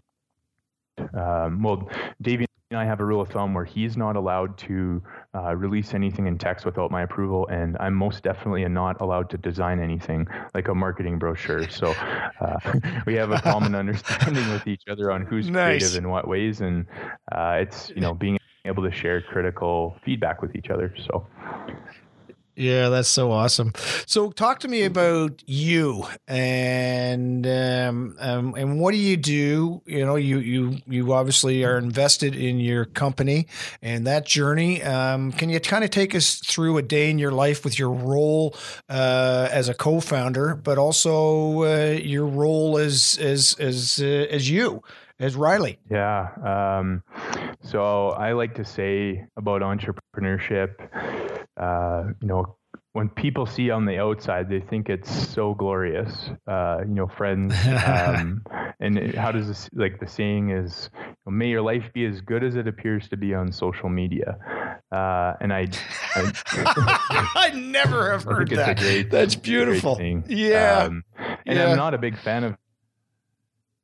um, 1.14 1.62
well 1.62 1.88
davey 2.20 2.46
and 2.70 2.78
i 2.78 2.84
have 2.84 3.00
a 3.00 3.04
rule 3.04 3.20
of 3.20 3.28
thumb 3.30 3.54
where 3.54 3.64
he's 3.64 3.96
not 3.96 4.16
allowed 4.16 4.56
to 4.58 5.02
uh, 5.34 5.54
release 5.56 5.94
anything 5.94 6.26
in 6.26 6.36
text 6.38 6.64
without 6.64 6.90
my 6.90 7.02
approval 7.02 7.46
and 7.48 7.76
i'm 7.80 7.94
most 7.94 8.22
definitely 8.22 8.66
not 8.68 9.00
allowed 9.00 9.28
to 9.30 9.38
design 9.38 9.80
anything 9.80 10.26
like 10.54 10.68
a 10.68 10.74
marketing 10.74 11.18
brochure 11.18 11.66
so 11.68 11.92
uh, 12.40 12.72
we 13.06 13.14
have 13.14 13.30
a 13.30 13.40
common 13.40 13.74
understanding 13.82 14.50
with 14.52 14.66
each 14.66 14.82
other 14.90 15.10
on 15.10 15.22
who's 15.24 15.48
Nice. 15.48 15.80
creative 15.80 15.96
in 15.96 16.08
what 16.10 16.28
ways 16.28 16.60
and 16.60 16.86
uh, 17.32 17.56
it's 17.60 17.88
you 17.90 18.00
know 18.00 18.14
being 18.14 18.36
able 18.64 18.82
to 18.82 18.92
share 18.92 19.20
critical 19.22 19.96
feedback 20.04 20.42
with 20.42 20.54
each 20.54 20.70
other 20.70 20.94
so 21.06 21.26
Yeah, 22.56 22.90
that's 22.90 23.08
so 23.08 23.30
awesome. 23.30 23.72
So, 24.04 24.30
talk 24.32 24.58
to 24.60 24.68
me 24.68 24.82
about 24.82 25.42
you 25.46 26.04
and 26.28 27.46
um, 27.46 28.16
um, 28.18 28.54
and 28.54 28.78
what 28.78 28.90
do 28.92 28.98
you 28.98 29.16
do? 29.16 29.80
You 29.86 30.04
know, 30.04 30.16
you 30.16 30.40
you 30.40 30.76
you 30.86 31.12
obviously 31.14 31.64
are 31.64 31.78
invested 31.78 32.36
in 32.36 32.60
your 32.60 32.84
company 32.84 33.46
and 33.80 34.06
that 34.06 34.26
journey. 34.26 34.82
Um, 34.82 35.32
can 35.32 35.48
you 35.48 35.58
kind 35.58 35.84
of 35.84 35.90
take 35.90 36.14
us 36.14 36.34
through 36.34 36.76
a 36.76 36.82
day 36.82 37.08
in 37.08 37.18
your 37.18 37.32
life 37.32 37.64
with 37.64 37.78
your 37.78 37.92
role 37.92 38.54
uh, 38.90 39.48
as 39.50 39.70
a 39.70 39.74
co-founder, 39.74 40.56
but 40.56 40.76
also 40.76 41.62
uh, 41.62 41.92
your 41.92 42.26
role 42.26 42.76
as 42.76 43.16
as 43.22 43.56
as 43.58 44.00
uh, 44.02 44.26
as 44.30 44.50
you 44.50 44.82
as 45.20 45.36
Ryley? 45.36 45.78
Yeah. 45.90 46.30
Um, 46.44 47.02
so 47.62 48.08
I 48.08 48.32
like 48.32 48.54
to 48.56 48.64
say 48.64 49.26
about 49.36 49.62
entrepreneurship 49.62 50.74
uh, 51.60 52.04
you 52.20 52.28
know, 52.28 52.56
when 52.92 53.08
people 53.08 53.46
see 53.46 53.70
on 53.70 53.84
the 53.84 53.98
outside, 53.98 54.48
they 54.48 54.60
think 54.60 54.88
it's 54.88 55.28
so 55.28 55.54
glorious. 55.54 56.30
Uh, 56.46 56.78
you 56.80 56.94
know, 56.94 57.06
friends. 57.06 57.54
Um, 57.86 58.42
and 58.80 59.14
how 59.14 59.30
does 59.30 59.46
this 59.46 59.68
like 59.74 60.00
the 60.00 60.08
saying 60.08 60.50
is, 60.50 60.90
"May 61.26 61.48
your 61.48 61.62
life 61.62 61.92
be 61.92 62.04
as 62.06 62.20
good 62.20 62.42
as 62.42 62.56
it 62.56 62.66
appears 62.66 63.08
to 63.10 63.16
be 63.16 63.34
on 63.34 63.52
social 63.52 63.88
media." 63.88 64.38
Uh, 64.90 65.34
and 65.40 65.52
I, 65.52 65.68
I, 66.16 66.32
I, 67.36 67.50
never 67.54 68.10
have 68.10 68.24
heard 68.24 68.50
that. 68.50 68.78
Great, 68.78 69.10
That's 69.10 69.36
beautiful. 69.36 70.00
Yeah. 70.26 70.78
Um, 70.78 71.04
and 71.46 71.58
yeah. 71.58 71.70
I'm 71.70 71.76
not 71.76 71.94
a 71.94 71.98
big 71.98 72.18
fan 72.18 72.42
of 72.42 72.56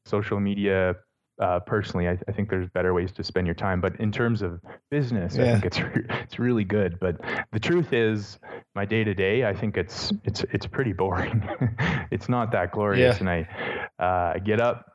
social 0.04 0.40
media 0.40 0.96
uh, 1.38 1.60
personally, 1.60 2.08
I, 2.08 2.18
I, 2.28 2.32
think 2.32 2.48
there's 2.48 2.68
better 2.70 2.94
ways 2.94 3.12
to 3.12 3.22
spend 3.24 3.46
your 3.46 3.54
time. 3.54 3.80
But 3.80 3.96
in 4.00 4.10
terms 4.10 4.42
of 4.42 4.60
business, 4.90 5.36
yeah. 5.36 5.44
I 5.44 5.52
think 5.52 5.64
it's 5.66 5.80
re- 5.80 6.06
it's 6.22 6.38
really 6.38 6.64
good. 6.64 6.98
But 6.98 7.16
the 7.52 7.60
truth 7.60 7.92
is, 7.92 8.38
my 8.74 8.84
day 8.84 9.04
to 9.04 9.14
day, 9.14 9.44
I 9.44 9.54
think 9.54 9.76
it's 9.76 10.12
it's 10.24 10.44
it's 10.52 10.66
pretty 10.66 10.92
boring. 10.92 11.46
it's 12.10 12.28
not 12.28 12.52
that 12.52 12.72
glorious, 12.72 13.16
yeah. 13.16 13.20
and 13.20 13.30
I 13.30 14.02
uh, 14.02 14.32
I 14.36 14.38
get 14.38 14.60
up, 14.60 14.86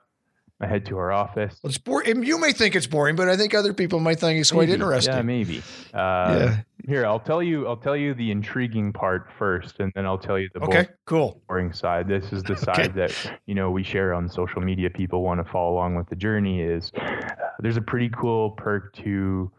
I 0.62 0.68
head 0.68 0.86
to 0.86 0.98
our 1.00 1.12
office. 1.12 1.60
Well, 1.64 1.70
it's 1.70 1.80
boring. 1.80 2.24
You 2.24 2.40
may 2.40 2.52
think 2.52 2.76
it's 2.76 2.86
boring, 2.86 3.16
but 3.16 3.28
I 3.28 3.36
think 3.36 3.56
other 3.56 3.74
people 3.74 4.00
might 4.00 4.20
think 4.20 4.40
it's 4.40 4.52
quite 4.52 4.70
interesting. 4.70 5.14
Yeah, 5.14 5.22
maybe. 5.24 5.64
Uh, 5.92 5.98
yeah. 5.98 6.62
Here, 6.88 7.06
I'll 7.06 7.20
tell 7.20 7.42
you. 7.42 7.68
I'll 7.68 7.78
tell 7.78 7.98
you 7.98 8.14
the 8.14 8.30
intriguing 8.30 8.94
part 8.94 9.28
first, 9.40 9.80
and 9.80 9.92
then 9.96 10.06
I'll 10.06 10.20
tell 10.20 10.38
you 10.38 10.50
the 10.54 10.62
okay, 10.62 10.88
cool, 11.06 11.42
boring 11.48 11.74
side. 11.74 12.08
This 12.08 12.32
is 12.32 12.44
the 12.44 12.56
side 12.68 12.80
okay. 12.80 12.88
that 12.90 13.40
you 13.48 13.56
know 13.56 13.72
we 13.72 13.84
share 13.84 14.14
on 14.14 14.30
social 14.30 14.62
media. 14.62 14.90
People 14.90 15.24
want 15.24 15.44
to 15.44 15.52
follow 15.52 15.74
along 15.74 15.96
with 15.96 16.08
the 16.10 16.16
journey. 16.16 16.62
Is 16.62 16.92
uh, 16.94 17.22
there's 17.60 17.78
a 17.78 17.82
pretty 17.82 18.10
cool 18.10 18.52
perk 18.52 18.94
to 18.98 19.52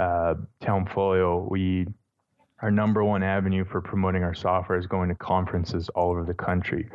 uh, 0.00 0.34
Townfolio. 0.60 1.46
We 1.48 1.86
our 2.60 2.70
number 2.70 3.04
one 3.04 3.22
avenue 3.22 3.64
for 3.64 3.80
promoting 3.80 4.22
our 4.22 4.34
software 4.34 4.78
is 4.78 4.86
going 4.86 5.08
to 5.08 5.14
conferences 5.14 5.88
all 5.90 6.10
over 6.10 6.24
the 6.24 6.34
country. 6.34 6.88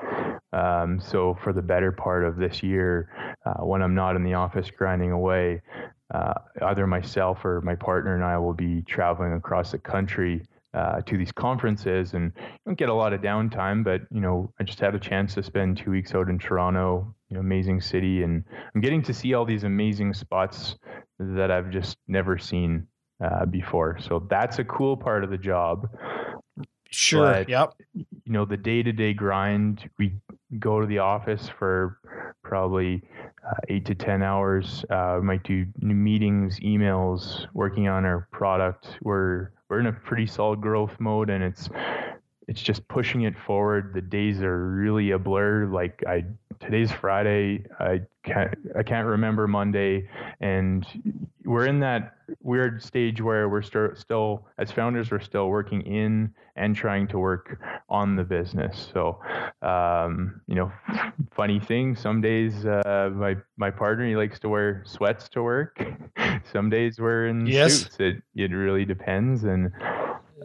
Um, 0.51 0.99
so 0.99 1.37
for 1.43 1.53
the 1.53 1.61
better 1.61 1.91
part 1.91 2.25
of 2.25 2.37
this 2.37 2.61
year, 2.61 3.09
uh, 3.45 3.65
when 3.65 3.81
I'm 3.81 3.95
not 3.95 4.15
in 4.15 4.23
the 4.23 4.33
office 4.33 4.69
grinding 4.69 5.11
away, 5.11 5.61
uh, 6.13 6.33
either 6.61 6.85
myself 6.85 7.43
or 7.43 7.61
my 7.61 7.75
partner 7.75 8.13
and 8.13 8.23
I 8.23 8.37
will 8.37 8.53
be 8.53 8.81
traveling 8.83 9.33
across 9.33 9.71
the 9.71 9.79
country 9.79 10.43
uh, 10.73 11.01
to 11.01 11.17
these 11.17 11.31
conferences 11.31 12.13
and 12.13 12.31
don't 12.65 12.77
get 12.77 12.89
a 12.89 12.93
lot 12.93 13.13
of 13.13 13.21
downtime, 13.21 13.83
but 13.83 14.01
you 14.11 14.21
know, 14.21 14.51
I 14.59 14.63
just 14.63 14.79
had 14.79 14.95
a 14.95 14.99
chance 14.99 15.33
to 15.35 15.43
spend 15.43 15.77
two 15.77 15.91
weeks 15.91 16.13
out 16.13 16.29
in 16.29 16.39
Toronto, 16.39 17.13
you 17.29 17.35
know, 17.35 17.41
amazing 17.41 17.81
city, 17.81 18.23
and 18.23 18.43
I'm 18.73 18.81
getting 18.81 19.03
to 19.03 19.13
see 19.13 19.33
all 19.33 19.45
these 19.45 19.63
amazing 19.63 20.13
spots 20.13 20.75
that 21.19 21.51
I've 21.51 21.69
just 21.69 21.97
never 22.07 22.37
seen 22.37 22.87
uh, 23.23 23.45
before. 23.45 23.97
So 23.99 24.25
that's 24.29 24.59
a 24.59 24.63
cool 24.63 24.97
part 24.97 25.23
of 25.23 25.29
the 25.29 25.37
job. 25.37 25.89
Sure. 26.91 27.31
But, 27.31 27.49
yep. 27.49 27.73
You 27.93 28.05
know, 28.25 28.45
the 28.45 28.57
day 28.57 28.83
to 28.83 28.91
day 28.91 29.13
grind, 29.13 29.89
we 29.97 30.13
go 30.59 30.79
to 30.79 30.85
the 30.85 30.99
office 30.99 31.49
for 31.57 31.99
probably 32.43 33.01
uh, 33.47 33.55
eight 33.69 33.85
to 33.85 33.95
10 33.95 34.21
hours. 34.21 34.85
Uh, 34.89 35.17
we 35.19 35.25
might 35.25 35.43
do 35.43 35.65
meetings, 35.79 36.59
emails, 36.59 37.47
working 37.53 37.87
on 37.87 38.05
our 38.05 38.27
product. 38.31 38.87
We're, 39.01 39.51
we're 39.69 39.79
in 39.79 39.87
a 39.87 39.93
pretty 39.93 40.27
solid 40.27 40.61
growth 40.61 40.99
mode 40.99 41.29
and 41.29 41.43
it's, 41.43 41.69
it's 42.47 42.61
just 42.61 42.87
pushing 42.87 43.23
it 43.23 43.33
forward. 43.45 43.91
The 43.93 44.01
days 44.01 44.41
are 44.41 44.69
really 44.69 45.11
a 45.11 45.19
blur. 45.19 45.65
Like 45.65 46.03
I, 46.07 46.25
today's 46.59 46.91
Friday. 46.91 47.65
I 47.79 48.01
can't, 48.23 48.53
I 48.77 48.83
can't 48.83 49.07
remember 49.07 49.47
Monday, 49.47 50.09
and 50.39 50.85
we're 51.45 51.65
in 51.67 51.79
that 51.81 52.15
weird 52.41 52.81
stage 52.81 53.21
where 53.21 53.49
we're 53.49 53.61
st- 53.61 53.97
still, 53.97 54.45
as 54.57 54.71
founders, 54.71 55.11
we're 55.11 55.19
still 55.19 55.49
working 55.49 55.81
in 55.81 56.33
and 56.55 56.75
trying 56.75 57.07
to 57.07 57.19
work 57.19 57.59
on 57.89 58.15
the 58.15 58.23
business. 58.23 58.89
So, 58.93 59.19
um, 59.61 60.41
you 60.47 60.55
know, 60.55 60.71
funny 61.35 61.59
thing. 61.59 61.95
Some 61.95 62.21
days, 62.21 62.65
uh, 62.65 63.09
my 63.13 63.35
my 63.57 63.71
partner 63.71 64.07
he 64.07 64.15
likes 64.15 64.39
to 64.39 64.49
wear 64.49 64.83
sweats 64.85 65.29
to 65.29 65.43
work. 65.43 65.83
some 66.51 66.69
days 66.69 66.99
we're 66.99 67.27
in 67.27 67.45
yes. 67.45 67.83
suits. 67.83 67.97
It 67.99 68.23
it 68.35 68.51
really 68.51 68.85
depends, 68.85 69.43
and 69.43 69.71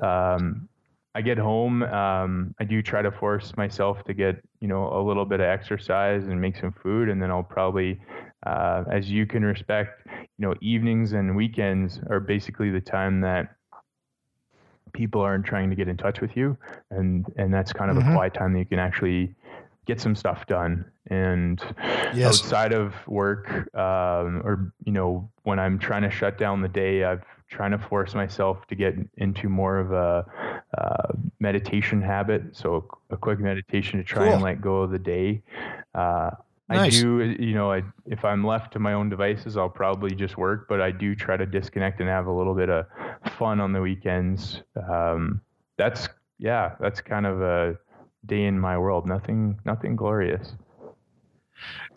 um, 0.03 0.69
I 1.14 1.23
get 1.23 1.38
home, 1.38 1.83
um, 1.85 2.55
I 2.61 2.64
do 2.64 2.83
try 2.83 3.03
to 3.03 3.11
force 3.11 3.57
myself 3.57 4.05
to 4.05 4.14
get, 4.14 4.40
you 4.61 4.68
know, 4.68 4.92
a 4.92 5.03
little 5.03 5.25
bit 5.25 5.40
of 5.40 5.47
exercise 5.47 6.25
and 6.25 6.40
make 6.40 6.57
some 6.57 6.73
food. 6.73 7.09
And 7.09 7.21
then 7.21 7.31
I'll 7.31 7.42
probably, 7.42 8.01
uh, 8.47 8.85
as 8.90 9.11
you 9.11 9.27
can 9.27 9.44
respect, 9.44 10.07
you 10.07 10.47
know, 10.47 10.55
evenings 10.61 11.12
and 11.12 11.35
weekends 11.35 12.01
are 12.09 12.21
basically 12.21 12.71
the 12.71 12.81
time 12.81 13.21
that 13.23 13.57
people 14.92 15.21
aren't 15.21 15.44
trying 15.44 15.71
to 15.71 15.77
get 15.77 15.88
in 15.88 15.97
touch 15.97 16.21
with 16.21 16.37
you. 16.37 16.57
And, 16.90 17.27
and 17.37 17.53
that's 17.53 17.73
kind 17.73 17.90
of 17.90 17.97
mm-hmm. 17.97 18.11
a 18.11 18.14
quiet 18.14 18.35
time 18.35 18.53
that 18.53 18.61
you 18.61 18.66
can 18.66 18.79
actually 18.79 19.35
get 19.87 20.01
some 20.01 20.14
stuff 20.14 20.47
done. 20.47 20.85
And 21.11 21.61
yes. 22.14 22.27
outside 22.27 22.73
of 22.73 22.94
work, 23.09 23.75
um, 23.75 24.42
or, 24.44 24.73
you 24.85 24.92
know, 24.92 25.31
when 25.44 25.59
I'm 25.59 25.79
trying 25.79 26.03
to 26.03 26.11
shut 26.11 26.38
down 26.38 26.61
the 26.61 26.68
day, 26.68 27.05
I've 27.05 27.25
trying 27.49 27.71
to 27.71 27.79
force 27.79 28.15
myself 28.15 28.67
to 28.67 28.75
get 28.75 28.95
into 29.17 29.49
more 29.49 29.79
of 29.79 29.93
a 29.93 30.25
uh, 30.77 31.13
meditation 31.41 32.03
habit. 32.03 32.43
So 32.53 32.87
a 33.11 33.17
quick 33.17 33.41
meditation 33.41 33.99
to 33.99 34.05
try 34.05 34.27
cool. 34.27 34.35
and 34.35 34.43
let 34.43 34.61
go 34.61 34.83
of 34.83 34.91
the 34.91 34.99
day. 34.99 35.43
Uh, 35.95 36.31
nice. 36.69 36.99
I 36.99 37.01
do, 37.01 37.37
you 37.39 37.55
know, 37.55 37.73
I, 37.73 37.83
if 38.07 38.25
I'm 38.25 38.45
left 38.45 38.73
to 38.75 38.79
my 38.79 38.93
own 38.93 39.09
devices, 39.09 39.57
I'll 39.57 39.69
probably 39.71 40.15
just 40.15 40.37
work, 40.37 40.67
but 40.69 40.81
I 40.81 40.91
do 40.91 41.15
try 41.15 41.37
to 41.37 41.47
disconnect 41.47 42.01
and 42.01 42.09
have 42.09 42.27
a 42.27 42.33
little 42.33 42.55
bit 42.55 42.69
of 42.69 42.87
fun 43.39 43.61
on 43.61 43.73
the 43.73 43.81
weekends. 43.81 44.63
Um, 44.91 45.41
that's, 45.77 46.09
yeah, 46.39 46.75
that's 46.81 47.01
kind 47.01 47.27
of 47.27 47.41
a 47.41 47.79
day 48.27 48.45
in 48.45 48.59
my 48.59 48.77
world. 48.77 49.07
Nothing, 49.07 49.59
nothing 49.65 49.97
glorious. 49.97 50.55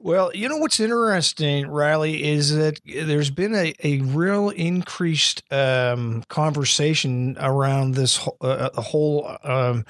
Well, 0.03 0.31
you 0.33 0.49
know 0.49 0.57
what's 0.57 0.79
interesting, 0.79 1.67
Ryley, 1.67 2.21
is 2.21 2.55
that 2.55 2.79
there's 2.83 3.29
been 3.29 3.53
a, 3.53 3.75
a 3.83 3.99
real 3.99 4.49
increased 4.49 5.43
um, 5.53 6.23
conversation 6.27 7.37
around 7.39 7.93
this 7.93 8.17
whole, 8.17 8.37
uh, 8.41 8.69
uh 8.73 8.81
whole 8.81 9.37
um, 9.43 9.85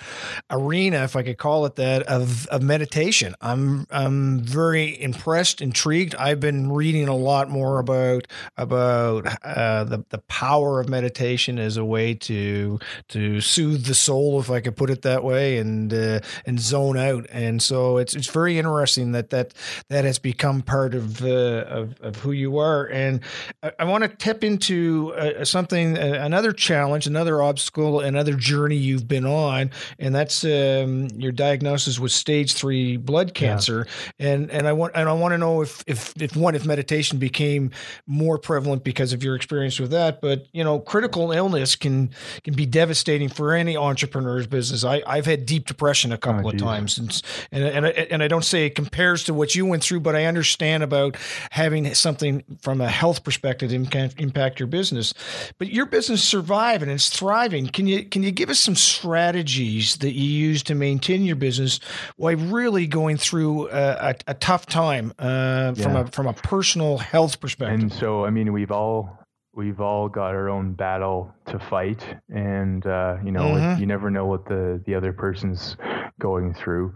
arena, 0.50 1.04
if 1.04 1.15
I 1.15 1.24
could 1.24 1.38
call 1.38 1.65
it 1.65 1.78
that, 1.78 2.04
of, 2.04 2.45
of 2.47 2.62
meditation. 2.62 3.36
I'm 3.39 3.88
I'm 3.89 4.41
very 4.41 5.02
impressed, 5.02 5.62
intrigued. 5.62 6.13
I've 6.15 6.41
been 6.41 6.69
reading 6.69 7.08
a 7.08 7.15
lot 7.15 7.50
more 7.50 7.80
about 7.80 8.28
about 8.58 9.28
uh, 9.45 9.86
the 9.86 10.04
the 10.10 10.19
power 10.28 10.82
of 10.82 10.89
meditation 10.89 11.58
as 11.58 11.78
a 11.78 11.86
way 11.86 12.15
to 12.15 12.80
to 13.10 13.39
soothe 13.39 13.86
the 13.86 13.95
soul, 13.95 14.41
if 14.41 14.52
I 14.52 14.60
could 14.60 14.76
put 14.76 14.89
it 14.89 15.04
that 15.04 15.24
way, 15.24 15.58
and 15.58 15.93
uh, 15.93 16.19
and 16.45 16.60
zone 16.60 16.97
out. 16.97 17.28
And 17.32 17.62
so 17.62 17.95
it's 17.95 18.13
it's 18.13 18.30
very 18.30 18.58
interesting 18.58 19.13
that 19.13 19.30
that 19.30 19.54
that 19.88 20.00
has 20.05 20.19
become 20.19 20.61
part 20.61 20.93
of 20.93 21.23
uh, 21.23 21.65
of, 21.67 22.01
of, 22.01 22.15
who 22.17 22.31
you 22.31 22.57
are. 22.57 22.85
And 22.87 23.21
I, 23.63 23.71
I 23.79 23.83
want 23.85 24.03
to 24.03 24.09
tip 24.09 24.43
into 24.43 25.13
uh, 25.13 25.45
something, 25.45 25.97
uh, 25.97 26.19
another 26.21 26.51
challenge, 26.53 27.07
another 27.07 27.41
obstacle, 27.41 27.99
another 27.99 28.33
journey 28.33 28.75
you've 28.75 29.07
been 29.07 29.25
on, 29.25 29.71
and 29.99 30.13
that's 30.13 30.43
um, 30.43 31.07
your 31.17 31.31
diagnosis 31.31 31.99
with 31.99 32.11
stage 32.11 32.53
three 32.53 32.97
blood 32.97 33.33
cancer. 33.33 33.87
Yeah. 34.17 34.31
And 34.31 34.51
and 34.51 34.67
I 34.67 34.73
want 34.73 34.93
and 34.95 35.09
I 35.09 35.13
want 35.13 35.33
to 35.33 35.37
know 35.37 35.61
if 35.61 35.83
if 35.87 36.13
if 36.21 36.35
one 36.35 36.55
if 36.55 36.65
meditation 36.65 37.19
became 37.19 37.71
more 38.07 38.37
prevalent 38.37 38.83
because 38.83 39.13
of 39.13 39.23
your 39.23 39.35
experience 39.35 39.79
with 39.79 39.91
that. 39.91 40.21
But 40.21 40.47
you 40.51 40.63
know, 40.63 40.79
critical 40.79 41.31
illness 41.31 41.75
can 41.75 42.11
can 42.43 42.53
be 42.53 42.65
devastating 42.65 43.29
for 43.29 43.53
any 43.53 43.75
entrepreneur's 43.75 44.47
business. 44.47 44.83
I 44.83 45.03
I've 45.05 45.25
had 45.25 45.45
deep 45.45 45.67
depression 45.67 46.11
a 46.11 46.17
couple 46.17 46.47
oh, 46.47 46.49
of 46.51 46.57
times, 46.57 46.97
and 46.97 47.21
and 47.51 47.63
and 47.63 47.85
I, 47.85 47.89
and 47.89 48.23
I 48.23 48.27
don't 48.27 48.45
say 48.45 48.65
it 48.65 48.75
compares 48.75 49.23
to 49.25 49.33
what 49.33 49.55
you 49.55 49.65
went 49.65 49.83
through 49.83 49.90
through, 49.91 49.99
but 49.99 50.15
I 50.15 50.25
understand 50.25 50.84
about 50.84 51.17
having 51.51 51.93
something 51.93 52.43
from 52.62 52.80
a 52.80 52.88
health 52.88 53.25
perspective 53.25 53.73
impact 53.73 54.60
your 54.60 54.67
business. 54.67 55.13
But 55.58 55.73
your 55.73 55.86
business 55.86 56.23
survived 56.23 56.82
and 56.82 56.91
it's 56.91 57.10
thriving. 57.10 57.67
Can 57.67 57.88
you 57.88 58.06
can 58.06 58.23
you 58.23 58.32
give 58.32 58.49
us 58.49 58.60
some 58.60 58.75
strategies 58.75 59.97
that 59.97 60.13
you 60.13 60.23
use 60.23 60.63
to 60.63 60.75
maintain 60.75 61.25
your 61.25 61.36
business 61.36 61.82
while 62.15 62.38
really 62.38 62.88
going 62.88 63.17
through 63.17 63.69
a, 63.69 64.12
a, 64.12 64.15
a 64.27 64.34
tough 64.34 64.65
time 64.65 65.12
uh, 65.19 65.73
yeah. 65.75 65.84
from 65.84 65.95
a 65.97 66.08
from 66.08 66.27
a 66.27 66.34
personal 66.34 66.97
health 66.97 67.41
perspective? 67.41 67.82
And 67.82 67.91
so, 67.91 68.25
I 68.25 68.30
mean, 68.30 68.54
we've 68.54 68.71
all 68.71 69.20
we've 69.53 69.81
all 69.81 70.07
got 70.07 70.33
our 70.33 70.49
own 70.49 70.73
battle 70.73 71.33
to 71.45 71.59
fight, 71.59 72.05
and 72.29 72.85
uh, 72.85 73.17
you 73.23 73.31
know, 73.31 73.43
Mhm. 73.43 73.79
you 73.79 73.85
never 73.85 74.09
know 74.09 74.25
what 74.25 74.45
the 74.45 74.81
the 74.85 74.95
other 74.95 75.13
person's 75.13 75.77
going 76.19 76.53
through. 76.53 76.95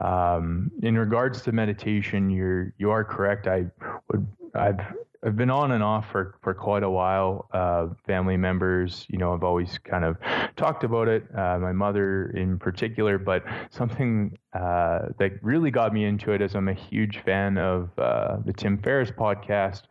Um, 0.00 0.70
in 0.82 0.98
regards 0.98 1.42
to 1.42 1.52
meditation, 1.52 2.30
you're 2.30 2.72
you 2.78 2.90
are 2.90 3.04
correct. 3.04 3.46
I 3.46 3.66
would 4.10 4.26
I've 4.54 4.80
I've 5.26 5.36
been 5.36 5.50
on 5.50 5.72
and 5.72 5.82
off 5.82 6.08
for, 6.12 6.36
for 6.42 6.54
quite 6.54 6.84
a 6.84 6.90
while. 6.90 7.48
Uh, 7.52 7.88
family 8.06 8.36
members, 8.36 9.06
you 9.08 9.18
know, 9.18 9.34
I've 9.34 9.42
always 9.42 9.76
kind 9.78 10.04
of 10.04 10.16
talked 10.56 10.84
about 10.84 11.08
it. 11.08 11.24
Uh, 11.36 11.58
my 11.58 11.72
mother 11.72 12.30
in 12.30 12.58
particular, 12.60 13.18
but 13.18 13.42
something 13.70 14.38
uh, 14.52 15.08
that 15.18 15.32
really 15.42 15.72
got 15.72 15.92
me 15.92 16.04
into 16.04 16.30
it 16.32 16.40
is 16.42 16.54
I'm 16.54 16.68
a 16.68 16.74
huge 16.74 17.18
fan 17.24 17.58
of 17.58 17.90
uh, 17.98 18.36
the 18.44 18.52
Tim 18.52 18.78
Ferriss 18.78 19.10
podcast, 19.10 19.82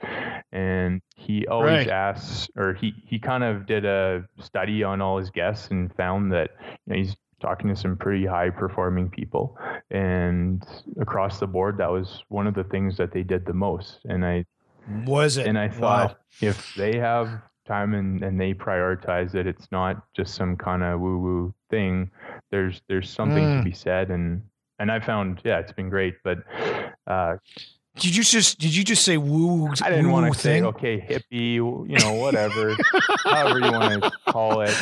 and 0.53 1.01
he 1.15 1.45
always 1.47 1.85
Right. 1.85 1.89
asks, 1.89 2.49
or 2.55 2.73
he 2.73 2.93
he 3.05 3.19
kind 3.19 3.43
of 3.43 3.65
did 3.65 3.85
a 3.85 4.23
study 4.39 4.83
on 4.83 5.01
all 5.01 5.17
his 5.17 5.29
guests 5.29 5.67
and 5.69 5.93
found 5.95 6.31
that 6.31 6.51
you 6.61 6.77
know, 6.87 6.95
he's 6.95 7.15
talking 7.41 7.67
to 7.69 7.75
some 7.75 7.97
pretty 7.97 8.25
high 8.25 8.49
performing 8.49 9.09
people 9.09 9.57
and 9.91 10.63
across 11.01 11.39
the 11.39 11.45
board 11.45 11.77
that 11.77 11.91
was 11.91 12.23
one 12.29 12.47
of 12.47 12.53
the 12.55 12.63
things 12.63 12.95
that 12.97 13.11
they 13.11 13.23
did 13.23 13.45
the 13.45 13.53
most 13.53 13.99
and 14.05 14.25
i 14.25 14.43
Was 14.87 15.37
it? 15.37 15.47
and 15.47 15.57
I 15.57 15.67
Wow. 15.67 16.07
thought 16.07 16.19
if 16.41 16.73
they 16.75 16.97
have 16.97 17.41
time 17.65 17.93
and, 17.93 18.23
and 18.23 18.39
they 18.39 18.53
prioritize 18.53 19.33
it, 19.35 19.47
it's 19.47 19.71
not 19.71 20.03
just 20.15 20.35
some 20.35 20.55
kind 20.55 20.83
of 20.83 20.99
woo 20.99 21.17
woo 21.17 21.53
thing. 21.69 22.11
There's 22.51 22.81
there's 22.87 23.09
something 23.09 23.43
Mm. 23.45 23.57
to 23.57 23.63
be 23.63 23.71
said, 23.73 24.11
and 24.11 24.43
and 24.79 24.91
I 24.91 24.99
found 24.99 25.41
yeah, 25.43 25.59
it's 25.59 25.71
been 25.71 25.89
great. 25.89 26.15
But 26.23 26.39
uh, 27.07 27.37
Did 27.97 28.15
you 28.15 28.23
just 28.23 28.59
did 28.59 28.75
you 28.75 28.83
just 28.83 29.03
say 29.05 29.17
woo? 29.17 29.69
I 29.81 29.89
didn't 29.89 30.11
want 30.11 30.33
to 30.33 30.39
say 30.39 30.61
okay 30.61 30.99
hippie, 30.99 31.55
you 31.55 31.85
know 31.99 32.13
whatever, 32.15 32.75
however 33.23 33.59
you 33.59 33.71
want 33.71 34.03
to 34.03 34.11
call 34.27 34.61
it. 34.61 34.75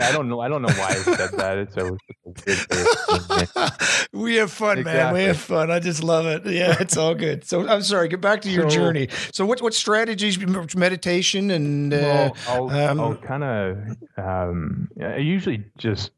I 0.00 0.12
don't 0.12 0.28
know. 0.28 0.40
I 0.40 0.48
don't 0.48 0.62
know 0.62 0.68
why 0.68 0.88
I 0.88 0.94
said 0.94 1.30
that. 1.38 1.58
It's 1.58 1.76
a, 1.76 1.96
it's 2.26 2.44
a 2.46 2.46
weird 2.46 3.48
thing. 3.48 3.68
we 4.12 4.36
have 4.36 4.52
fun, 4.52 4.82
man. 4.82 5.14
We 5.14 5.22
have 5.24 5.38
fun. 5.38 5.70
I 5.70 5.80
just 5.80 6.02
love 6.04 6.26
it. 6.26 6.44
Yeah, 6.46 6.76
it's 6.78 6.96
all 6.96 7.14
good. 7.14 7.44
So 7.44 7.66
I'm 7.66 7.82
sorry. 7.82 8.08
Get 8.08 8.20
back 8.20 8.42
to 8.42 8.50
your 8.50 8.68
So- 8.70 8.76
journey. 8.76 9.08
So 9.32 9.46
what 9.46 9.62
what 9.62 9.74
strategies? 9.74 10.38
Meditation 10.76 11.50
and 11.50 11.92
uh, 11.94 11.96
well, 11.96 12.36
I'll, 12.48 12.70
um, 12.90 13.00
I'll 13.00 13.16
kind 13.16 13.44
of. 13.44 13.78
Um, 14.18 14.88
I 15.02 15.16
usually 15.16 15.64
just. 15.78 16.10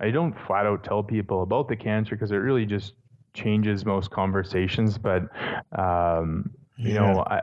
I 0.00 0.10
don't 0.10 0.34
flat 0.46 0.64
out 0.64 0.84
tell 0.84 1.02
people 1.02 1.42
about 1.42 1.68
the 1.68 1.76
cancer 1.76 2.14
because 2.14 2.30
it 2.30 2.36
really 2.36 2.64
just 2.66 2.92
changes 3.34 3.84
most 3.84 4.10
conversations. 4.10 4.98
But 4.98 5.22
um, 5.78 6.50
you 6.84 6.94
know, 6.94 7.20
I, 7.26 7.42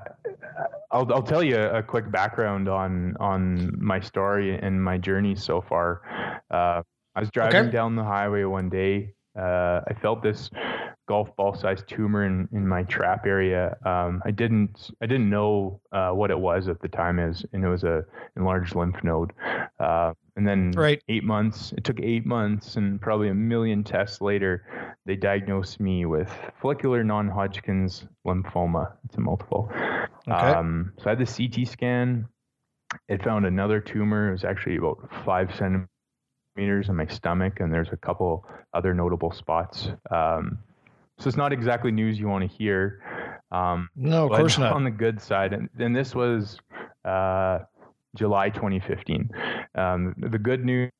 I'll 0.91 1.11
I'll 1.13 1.23
tell 1.23 1.43
you 1.43 1.57
a 1.57 1.83
quick 1.83 2.11
background 2.11 2.69
on 2.69 3.15
on 3.19 3.71
my 3.79 3.99
story 3.99 4.57
and 4.57 4.83
my 4.83 4.97
journey 4.97 5.35
so 5.35 5.61
far. 5.61 6.01
Uh, 6.51 6.83
I 7.15 7.19
was 7.19 7.31
driving 7.31 7.69
Okay. 7.69 7.71
down 7.71 7.95
the 7.95 8.03
highway 8.03 8.43
one 8.43 8.69
day. 8.69 9.14
Uh, 9.37 9.81
I 9.87 9.93
felt 10.01 10.23
this 10.23 10.49
golf 11.07 11.35
ball 11.35 11.53
sized 11.55 11.87
tumor 11.87 12.25
in, 12.25 12.47
in 12.51 12.67
my 12.67 12.83
trap 12.83 13.25
area. 13.25 13.77
Um, 13.85 14.21
I 14.25 14.31
didn't 14.31 14.91
I 15.01 15.05
didn't 15.05 15.29
know 15.29 15.79
uh, 15.91 16.11
what 16.11 16.31
it 16.31 16.39
was 16.39 16.67
at 16.67 16.81
the 16.81 16.87
time 16.87 17.19
as 17.19 17.45
and 17.53 17.63
it 17.63 17.67
was 17.69 17.83
a 17.83 18.03
enlarged 18.37 18.75
lymph 18.75 19.03
node. 19.03 19.33
Uh, 19.79 20.13
and 20.35 20.47
then 20.47 20.71
Right. 20.71 21.01
eight 21.07 21.23
months. 21.23 21.73
It 21.77 21.83
took 21.83 21.99
eight 22.01 22.25
months 22.25 22.75
and 22.75 22.99
probably 22.99 23.29
a 23.29 23.33
million 23.33 23.83
tests 23.83 24.19
later, 24.21 24.65
they 25.05 25.15
diagnosed 25.15 25.79
me 25.79 26.05
with 26.05 26.29
follicular 26.61 27.03
non-Hodgkin's 27.03 28.07
lymphoma. 28.25 28.93
It's 29.05 29.15
a 29.15 29.21
multiple. 29.21 29.69
Okay. 30.27 30.31
Um, 30.31 30.91
so 30.97 31.05
I 31.05 31.09
had 31.15 31.19
the 31.19 31.25
CT 31.25 31.67
scan. 31.67 32.27
It 33.07 33.23
found 33.23 33.45
another 33.45 33.79
tumor. 33.79 34.29
It 34.29 34.31
was 34.31 34.43
actually 34.43 34.77
about 34.77 35.09
five 35.23 35.53
centimeters 35.55 35.89
in 36.57 36.95
my 36.95 37.05
stomach, 37.07 37.59
and 37.59 37.71
there's 37.71 37.89
a 37.91 37.97
couple 37.97 38.45
other 38.73 38.93
notable 38.93 39.31
spots. 39.31 39.89
Um, 40.09 40.57
so 41.17 41.27
it's 41.27 41.37
not 41.37 41.53
exactly 41.53 41.91
news 41.91 42.19
you 42.19 42.27
want 42.27 42.49
to 42.49 42.57
hear. 42.57 43.01
Um, 43.51 43.89
no, 43.95 44.25
of 44.25 44.37
course 44.37 44.57
not. 44.59 44.73
On 44.73 44.83
the 44.83 44.91
good 44.91 45.21
side, 45.21 45.53
and, 45.53 45.69
and 45.79 45.95
this 45.95 46.15
was 46.15 46.57
uh, 47.03 47.59
July 48.15 48.49
2015. 48.49 49.29
Um, 49.75 50.15
the 50.17 50.39
good 50.39 50.63
news 50.65 50.91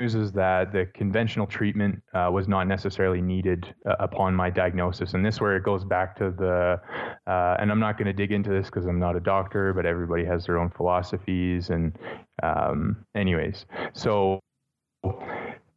is 0.00 0.30
that 0.32 0.72
the 0.72 0.86
conventional 0.94 1.46
treatment 1.46 2.00
uh, 2.14 2.30
was 2.32 2.46
not 2.46 2.68
necessarily 2.68 3.20
needed 3.20 3.74
uh, 3.84 3.96
upon 3.98 4.34
my 4.34 4.50
diagnosis, 4.50 5.14
and 5.14 5.24
this 5.24 5.40
where 5.40 5.56
it 5.56 5.62
goes 5.62 5.84
back 5.84 6.16
to 6.16 6.30
the. 6.30 6.80
Uh, 7.26 7.56
and 7.58 7.70
I'm 7.70 7.80
not 7.80 7.98
going 7.98 8.06
to 8.06 8.12
dig 8.12 8.32
into 8.32 8.50
this 8.50 8.66
because 8.66 8.86
I'm 8.86 8.98
not 8.98 9.16
a 9.16 9.20
doctor, 9.20 9.72
but 9.74 9.86
everybody 9.86 10.24
has 10.24 10.46
their 10.46 10.58
own 10.58 10.70
philosophies. 10.70 11.70
And 11.70 11.98
um, 12.42 13.04
anyways, 13.14 13.66
so 13.92 14.40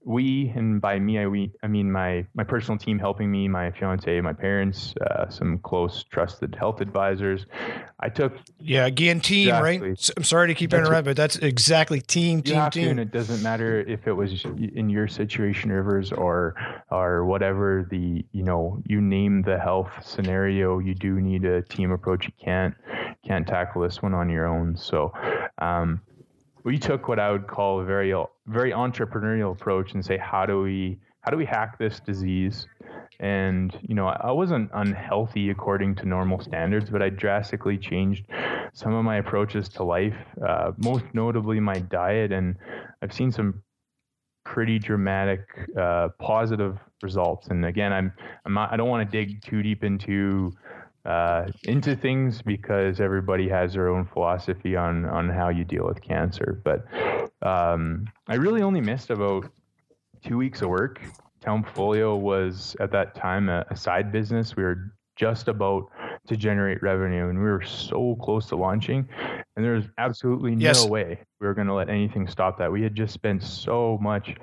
we 0.04 0.52
and 0.56 0.82
by 0.82 0.98
me 1.00 1.20
I, 1.20 1.28
we, 1.28 1.52
I 1.62 1.68
mean 1.68 1.92
my 1.92 2.26
my 2.34 2.44
personal 2.44 2.78
team 2.78 2.98
helping 2.98 3.30
me 3.30 3.48
my 3.48 3.70
fiance 3.72 4.20
my 4.22 4.34
parents 4.34 4.96
uh, 5.00 5.30
some 5.30 5.60
close 5.60 6.04
trusted 6.04 6.56
health 6.56 6.82
advisors 6.82 7.46
i 8.00 8.10
took 8.10 8.34
Yeah, 8.60 8.88
again, 8.88 9.20
team, 9.20 9.52
right? 9.52 9.76
Exactly. 9.76 9.92
S- 9.92 10.12
I'm 10.18 10.24
sorry 10.24 10.48
to 10.48 10.56
keep 10.56 10.72
That's 10.72 10.88
interrupting, 10.88 11.12
but 11.12 11.18
that's 11.18 11.36
exactly 11.38 12.02
team, 12.02 12.42
team, 12.42 12.56
have 12.56 12.74
to, 12.74 12.80
and 12.82 12.90
team. 12.90 13.00
it 13.00 13.12
doesn't 13.12 13.44
matter 13.44 13.82
if 13.82 14.08
it 14.08 14.14
was 14.14 14.44
in 14.44 14.90
your 14.90 15.08
situation 15.08 15.72
rivers 15.72 16.12
or 16.12 16.56
or 16.90 17.26
whatever 17.26 17.88
the 17.92 18.26
you 18.32 18.44
know 18.44 18.82
you 18.88 19.02
name 19.02 19.44
the 19.44 19.60
health 19.60 19.92
scenario 20.04 20.80
you 20.80 20.96
do 20.96 21.22
need 21.22 21.46
a 21.46 21.62
team 21.62 21.92
approach 21.92 22.26
you 22.26 22.34
can't 22.44 22.74
can't 23.24 23.46
tackle 23.48 23.84
this 23.84 24.02
one 24.02 24.16
on 24.16 24.30
your 24.32 24.48
own 24.48 24.76
so 24.76 25.14
um, 25.60 26.02
we 26.64 26.78
took 26.78 27.08
what 27.08 27.20
I 27.20 27.32
would 27.32 27.48
call 27.48 27.80
a 27.82 27.86
very 27.86 28.14
very 28.48 28.72
entrepreneurial 28.72 29.52
approach 29.52 29.94
and 29.94 30.04
say 30.04 30.18
how 30.18 30.46
do 30.46 30.62
we 30.62 31.00
how 31.22 31.32
do 31.32 31.38
we 31.38 31.46
hack 31.46 31.78
this 31.78 32.00
disease? 32.00 32.66
And 33.20 33.78
you 33.82 33.96
know 33.96 34.08
I 34.08 34.32
wasn't 34.32 34.70
unhealthy 34.74 35.50
according 35.50 35.96
to 35.96 36.06
normal 36.06 36.40
standards 36.42 36.90
but 36.90 37.02
I 37.02 37.10
drastically 37.10 37.78
changed 37.78 38.26
some 38.74 38.94
of 38.94 39.04
my 39.04 39.18
approaches 39.18 39.70
to 39.70 39.84
life 39.84 40.16
uh, 40.48 40.72
most 40.78 41.06
notably 41.14 41.60
my 41.60 41.80
diet. 41.80 42.32
And 42.32 42.56
I've 43.02 43.14
seen 43.14 43.32
some 43.32 43.62
pretty 44.44 44.80
dramatic 44.80 45.42
uh, 45.80 46.10
positive 46.20 46.78
results. 47.04 47.48
And 47.48 47.66
again 47.66 47.94
I'm 47.94 48.12
I'm 48.46 48.54
not 48.54 48.72
I 48.72 48.78
don't 48.78 48.90
want 48.90 49.10
to 49.10 49.18
dig 49.18 49.42
too 49.44 49.62
deep 49.62 49.84
into 49.84 50.54
uh, 51.06 51.46
into 51.64 51.96
things 51.96 52.42
because 52.42 53.00
everybody 53.00 53.50
has 53.50 53.74
their 53.74 53.90
own 53.90 54.06
philosophy 54.06 54.76
on 54.76 55.06
on 55.06 55.30
how 55.30 55.50
you 55.50 55.64
deal 55.64 55.86
with 55.86 56.02
cancer. 56.02 56.62
But 56.64 56.86
um, 57.46 58.06
I 58.28 58.36
really 58.36 58.62
only 58.62 58.82
missed 58.82 59.10
about 59.10 59.50
two 60.24 60.38
weeks 60.38 60.62
of 60.62 60.70
work. 60.70 61.02
Townfolio 61.42 62.16
was 62.16 62.76
at 62.80 62.92
that 62.92 63.16
time 63.16 63.50
a, 63.50 63.66
a 63.72 63.76
side 63.76 64.12
business. 64.12 64.56
We 64.56 64.64
were 64.64 64.94
just 65.16 65.48
about 65.48 65.90
to 66.28 66.38
generate 66.38 66.82
revenue, 66.84 67.30
and 67.30 67.38
we 67.40 67.46
were 67.46 67.64
so 67.64 68.16
close 68.22 68.48
to 68.50 68.56
launching. 68.56 69.08
And 69.56 69.66
there 69.66 69.74
was 69.74 69.86
absolutely 69.98 70.54
Yes. 70.54 70.84
no 70.84 70.92
way 70.92 71.20
we 71.40 71.48
were 71.48 71.54
going 71.56 71.68
to 71.68 71.74
let 71.74 71.90
anything 71.90 72.28
stop 72.28 72.58
that. 72.60 72.72
We 72.72 72.84
had 72.84 72.96
just 72.96 73.14
spent 73.14 73.42
so 73.44 73.98
much 74.02 74.36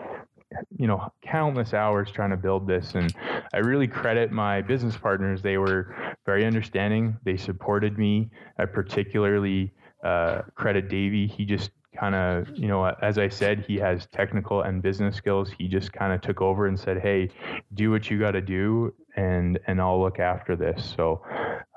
you 0.76 0.87
know 0.87 1.12
countless 1.22 1.74
hours 1.74 2.11
trying 2.11 2.30
to 2.30 2.37
build 2.37 2.66
this 2.66 2.94
and 2.94 3.14
i 3.52 3.58
really 3.58 3.87
credit 3.87 4.30
my 4.32 4.61
business 4.62 4.96
partners. 4.96 5.42
They 5.42 5.58
were 5.58 5.94
very 6.26 6.44
understanding. 6.44 7.16
They 7.24 7.37
supported 7.37 7.98
me. 7.98 8.30
I 8.58 8.66
particularly 8.66 9.72
uh, 10.04 10.42
credit 10.54 10.88
davey. 10.88 11.26
He 11.26 11.44
just 11.44 11.70
kind 11.98 12.14
of 12.14 12.56
you 12.56 12.68
know 12.68 12.84
as 13.02 13.18
i 13.18 13.28
said 13.28 13.64
he 13.66 13.76
has 13.76 14.06
technical 14.12 14.62
and 14.62 14.82
business 14.82 15.16
skills. 15.16 15.50
He 15.58 15.68
just 15.68 15.92
kind 15.92 16.12
of 16.12 16.20
took 16.20 16.40
over 16.40 16.66
and 16.66 16.78
said 16.78 17.00
hey 17.00 17.30
do 17.74 17.90
what 17.90 18.11
you 18.11 18.18
got 18.18 18.32
to 18.32 18.40
do 18.40 18.94
and 19.18 19.59
and 19.66 19.81
i'll 19.81 20.00
look 20.00 20.20
after 20.20 20.54
this 20.57 20.94
so 20.96 21.20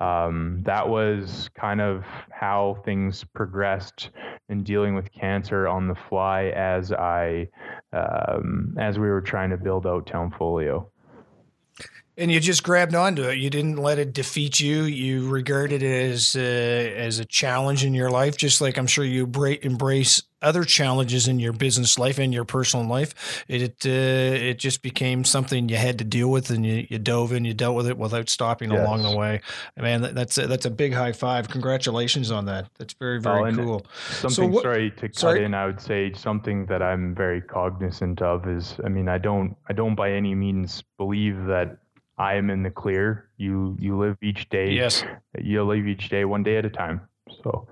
um, 0.00 0.62
that 0.64 0.88
was 0.88 1.48
kind 1.54 1.80
of 1.80 2.04
how 2.30 2.80
things 2.84 3.24
progressed 3.34 4.10
in 4.48 4.62
dealing 4.62 4.94
with 4.94 5.12
cancer 5.12 5.68
on 5.68 5.88
the 5.88 5.94
fly 6.08 6.46
as 6.56 6.92
i 6.92 7.46
um, 7.92 8.74
as 8.78 8.98
we 8.98 9.08
were 9.08 9.20
trying 9.20 9.50
to 9.50 9.56
build 9.56 9.86
out 9.86 10.06
Townfolio. 10.06 10.90
And 12.18 12.30
you 12.30 12.40
just 12.40 12.62
grabbed 12.62 12.94
onto 12.94 13.22
it. 13.22 13.38
You 13.38 13.48
didn't 13.48 13.76
let 13.76 13.98
it 13.98 14.12
defeat 14.12 14.60
you. 14.60 14.82
You 14.82 15.30
regarded 15.30 15.82
it 15.82 16.10
as 16.12 16.36
uh, 16.36 16.40
as 16.40 17.18
a 17.18 17.24
challenge 17.24 17.86
in 17.86 17.94
your 17.94 18.10
life, 18.10 18.36
just 18.36 18.60
like 18.60 18.76
I'm 18.76 18.86
sure 18.86 19.02
you 19.04 19.26
bra- 19.26 19.54
embrace 19.62 20.22
other 20.42 20.64
challenges 20.64 21.26
in 21.28 21.38
your 21.38 21.54
business 21.54 21.98
life 21.98 22.18
and 22.18 22.34
your 22.34 22.44
personal 22.44 22.86
life. 22.86 23.44
It 23.48 23.86
uh, 23.86 23.88
it 23.88 24.58
just 24.58 24.82
became 24.82 25.24
something 25.24 25.70
you 25.70 25.76
had 25.76 25.98
to 26.00 26.04
deal 26.04 26.30
with, 26.30 26.50
and 26.50 26.66
you, 26.66 26.86
you 26.90 26.98
dove 26.98 27.32
in. 27.32 27.46
You 27.46 27.54
dealt 27.54 27.76
with 27.76 27.86
it 27.86 27.96
without 27.96 28.28
stopping 28.28 28.72
Yes. 28.72 28.80
along 28.86 29.04
the 29.04 29.16
way. 29.16 29.40
Man, 29.78 30.02
that, 30.02 30.14
that's 30.14 30.36
a, 30.36 30.46
that's 30.46 30.66
a 30.66 30.70
big 30.70 30.92
high 30.92 31.12
five. 31.12 31.48
Congratulations 31.48 32.30
on 32.30 32.44
that. 32.44 32.68
That's 32.78 32.92
very 32.92 33.20
very 33.22 33.52
Oh, 33.52 33.56
cool. 33.56 33.86
Something, 34.10 34.52
what- 34.52 34.64
sorry 34.64 34.90
to 34.90 35.08
cut 35.08 35.16
sorry. 35.16 35.44
in, 35.44 35.54
I 35.54 35.64
would 35.64 35.80
say 35.80 36.12
something 36.12 36.66
that 36.66 36.82
I'm 36.82 37.14
very 37.14 37.40
cognizant 37.40 38.20
of 38.20 38.46
is, 38.46 38.76
I 38.84 38.90
mean, 38.90 39.08
I 39.08 39.16
don't, 39.16 39.56
I 39.70 39.72
don't 39.72 39.94
by 39.94 40.12
any 40.12 40.34
means 40.34 40.84
believe 40.98 41.46
that 41.46 41.78
I 42.18 42.34
am 42.34 42.50
in 42.50 42.62
the 42.62 42.70
clear. 42.70 43.28
You, 43.36 43.76
you 43.80 43.98
live 43.98 44.16
each 44.22 44.48
day. 44.48 44.72
Yes. 44.72 45.04
You 45.38 45.64
live 45.64 45.86
each 45.86 46.08
day 46.08 46.24
one 46.24 46.42
day 46.42 46.56
at 46.56 46.64
a 46.64 46.70
time. 46.70 47.02
So 47.42 47.66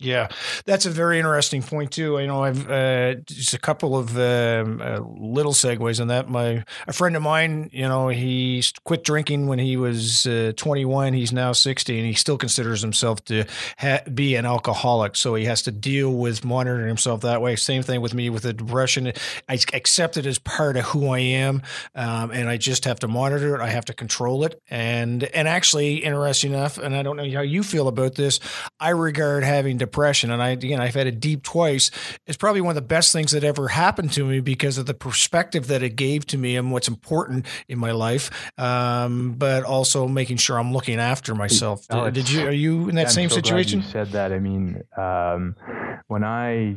Yeah, 0.00 0.26
that's 0.66 0.86
a 0.86 0.90
very 0.90 1.18
interesting 1.18 1.62
point 1.62 1.92
too. 1.92 2.18
I 2.18 2.26
know 2.26 2.42
I've 2.42 2.68
uh, 2.68 3.14
just 3.26 3.54
a 3.54 3.60
couple 3.60 3.96
of 3.96 4.16
um, 4.18 4.82
uh, 4.82 4.98
little 4.98 5.52
segues 5.52 6.00
on 6.00 6.08
that. 6.08 6.28
My 6.28 6.64
a 6.88 6.92
friend 6.92 7.14
of 7.14 7.22
mine, 7.22 7.70
you 7.72 7.86
know, 7.86 8.08
he 8.08 8.64
quit 8.82 9.04
drinking 9.04 9.46
when 9.46 9.60
he 9.60 9.76
was 9.76 10.26
uh, 10.26 10.52
21. 10.56 11.12
He's 11.12 11.32
now 11.32 11.52
60, 11.52 11.96
and 11.96 12.06
he 12.08 12.14
still 12.14 12.36
considers 12.36 12.82
himself 12.82 13.24
to 13.26 13.44
ha- 13.78 14.00
be 14.12 14.34
an 14.34 14.46
alcoholic. 14.46 15.14
So 15.14 15.36
he 15.36 15.44
has 15.44 15.62
to 15.62 15.70
deal 15.70 16.12
with 16.12 16.44
monitoring 16.44 16.88
himself 16.88 17.20
that 17.20 17.40
way. 17.40 17.54
Same 17.54 17.84
thing 17.84 18.00
with 18.00 18.14
me 18.14 18.30
with 18.30 18.42
the 18.42 18.52
depression. 18.52 19.12
I 19.48 19.60
accept 19.72 20.16
it 20.16 20.26
as 20.26 20.40
part 20.40 20.76
of 20.76 20.86
who 20.86 21.08
I 21.10 21.20
am, 21.20 21.62
um, 21.94 22.32
and 22.32 22.48
I 22.48 22.56
just 22.56 22.84
have 22.86 22.98
to 23.00 23.08
monitor 23.08 23.54
it. 23.54 23.60
I 23.60 23.68
have 23.68 23.84
to 23.84 23.94
control 23.94 24.44
it. 24.44 24.60
And 24.68 25.22
and 25.22 25.46
actually, 25.46 25.98
interesting 25.98 26.52
enough, 26.52 26.78
and 26.78 26.96
I 26.96 27.04
don't 27.04 27.16
know 27.16 27.30
how 27.30 27.42
you 27.42 27.62
feel 27.62 27.86
about 27.86 28.16
this. 28.16 28.40
I 28.80 28.90
regard 28.90 29.44
having 29.44 29.83
depression, 29.84 30.30
and 30.30 30.42
I 30.42 30.50
again 30.50 30.80
I've 30.80 30.94
had 30.94 31.06
it 31.06 31.20
deep 31.20 31.42
twice. 31.42 31.90
It's 32.26 32.36
probably 32.36 32.60
one 32.60 32.70
of 32.70 32.82
the 32.82 32.88
best 32.88 33.12
things 33.12 33.32
that 33.32 33.44
ever 33.44 33.68
happened 33.68 34.12
to 34.12 34.24
me 34.24 34.40
because 34.40 34.78
of 34.78 34.86
the 34.86 34.94
perspective 34.94 35.66
that 35.68 35.82
it 35.82 35.96
gave 35.96 36.26
to 36.26 36.38
me 36.38 36.56
and 36.56 36.70
what's 36.72 36.88
important 36.88 37.46
in 37.68 37.78
my 37.78 37.92
life. 37.92 38.30
Um, 38.58 39.34
but 39.34 39.64
also 39.64 40.08
making 40.08 40.38
sure 40.38 40.58
I'm 40.58 40.72
looking 40.72 40.98
after 40.98 41.34
myself. 41.34 41.86
Alex, 41.90 42.14
Did 42.14 42.30
you 42.30 42.46
are 42.46 42.52
you 42.52 42.88
in 42.88 42.94
that 42.96 43.10
same 43.10 43.28
so 43.28 43.36
situation? 43.36 43.80
you 43.80 43.86
said 43.88 44.12
that. 44.12 44.32
I 44.32 44.38
mean, 44.38 44.82
um, 44.96 45.56
when 46.08 46.24
I 46.24 46.76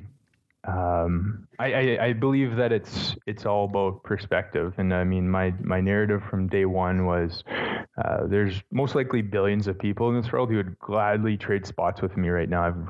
um, 0.68 1.48
I, 1.60 1.74
I, 1.74 2.06
I, 2.08 2.14
believe 2.14 2.58
that 2.58 2.74
it's 2.74 3.16
it's 3.26 3.46
all 3.46 3.66
about 3.66 4.04
perspective, 4.04 4.74
and 4.78 4.94
I 4.94 5.06
mean 5.06 5.30
my 5.30 5.54
my 5.62 5.80
narrative 5.80 6.22
from 6.30 6.48
day 6.48 6.66
one 6.66 7.06
was 7.06 7.46
uh, 8.04 8.28
there's 8.28 8.62
most 8.70 8.94
likely 8.94 9.22
billions 9.22 9.68
of 9.68 9.80
people 9.80 10.10
in 10.10 10.22
this 10.22 10.30
world 10.30 10.50
who 10.50 10.58
would 10.58 10.78
gladly 10.80 11.38
trade 11.38 11.66
spots 11.66 12.02
with 12.02 12.18
me 12.18 12.28
right 12.28 12.50
now. 12.50 12.64
I've 12.64 12.88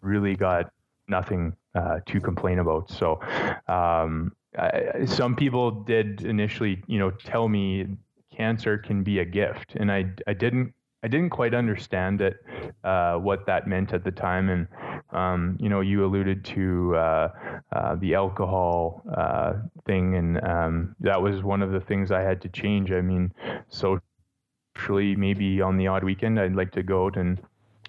really 0.00 0.34
got 0.34 0.70
nothing 1.06 1.54
uh, 1.74 2.00
to 2.06 2.20
complain 2.20 2.58
about. 2.58 2.90
So 2.90 3.20
um, 3.68 4.32
I, 4.58 5.04
some 5.04 5.36
people 5.36 5.70
did 5.70 6.22
initially, 6.22 6.82
you 6.86 6.98
know, 6.98 7.10
tell 7.10 7.48
me 7.48 7.86
cancer 8.34 8.78
can 8.78 9.02
be 9.02 9.18
a 9.18 9.26
gift, 9.26 9.74
and 9.76 9.92
I 9.92 10.06
I 10.26 10.32
didn't 10.32 10.72
I 11.04 11.08
didn't 11.08 11.30
quite 11.30 11.52
understand 11.52 12.22
it, 12.22 12.42
uh, 12.82 13.16
what 13.16 13.44
that 13.44 13.68
meant 13.68 13.92
at 13.92 14.04
the 14.04 14.10
time. 14.10 14.48
And, 14.48 14.66
um, 15.10 15.58
you 15.60 15.68
know, 15.68 15.82
you 15.82 16.02
alluded 16.02 16.46
to 16.46 16.96
uh, 16.96 17.28
uh, 17.72 17.94
the 17.96 18.14
alcohol 18.14 19.02
uh, 19.14 19.52
thing, 19.84 20.14
and 20.16 20.42
um, 20.42 20.96
that 21.00 21.20
was 21.20 21.42
one 21.42 21.60
of 21.60 21.72
the 21.72 21.80
things 21.80 22.10
I 22.10 22.22
had 22.22 22.40
to 22.40 22.48
change. 22.48 22.90
I 22.90 23.02
mean, 23.02 23.34
socially, 23.68 25.14
maybe 25.14 25.60
on 25.60 25.76
the 25.76 25.88
odd 25.88 26.04
weekend, 26.04 26.40
I'd 26.40 26.56
like 26.56 26.72
to 26.72 26.82
go 26.82 27.04
out 27.04 27.18
and 27.18 27.38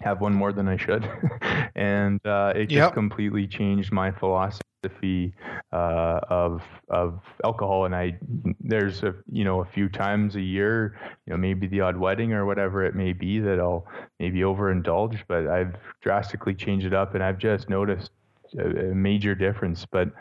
have 0.01 0.21
one 0.21 0.33
more 0.33 0.51
than 0.51 0.67
I 0.67 0.77
should. 0.77 1.09
and 1.75 2.25
uh, 2.25 2.53
it 2.55 2.67
just 2.67 2.93
completely 2.93 3.47
changed 3.47 3.91
my 3.91 4.11
philosophy 4.11 4.61
philosophy 4.85 5.33
uh, 5.71 6.19
of 6.29 6.61
of 6.89 7.21
alcohol, 7.43 7.85
and 7.85 7.95
I 7.95 8.17
there's 8.59 9.03
a 9.03 9.15
you 9.31 9.43
know 9.43 9.61
a 9.61 9.65
few 9.65 9.89
times 9.89 10.35
a 10.35 10.41
year, 10.41 10.97
you 11.25 11.33
know 11.33 11.37
maybe 11.37 11.67
the 11.67 11.81
odd 11.81 11.97
wedding 11.97 12.33
or 12.33 12.45
whatever 12.45 12.83
it 12.83 12.95
may 12.95 13.13
be 13.13 13.39
that 13.39 13.59
I'll 13.59 13.85
maybe 14.19 14.39
overindulge, 14.39 15.21
but 15.27 15.47
I've 15.47 15.75
drastically 16.01 16.53
changed 16.53 16.85
it 16.85 16.93
up, 16.93 17.15
and 17.15 17.23
I've 17.23 17.37
just 17.37 17.69
noticed 17.69 18.11
a, 18.57 18.91
a 18.91 18.95
major 18.95 19.35
difference. 19.35 19.85
But 19.85 20.11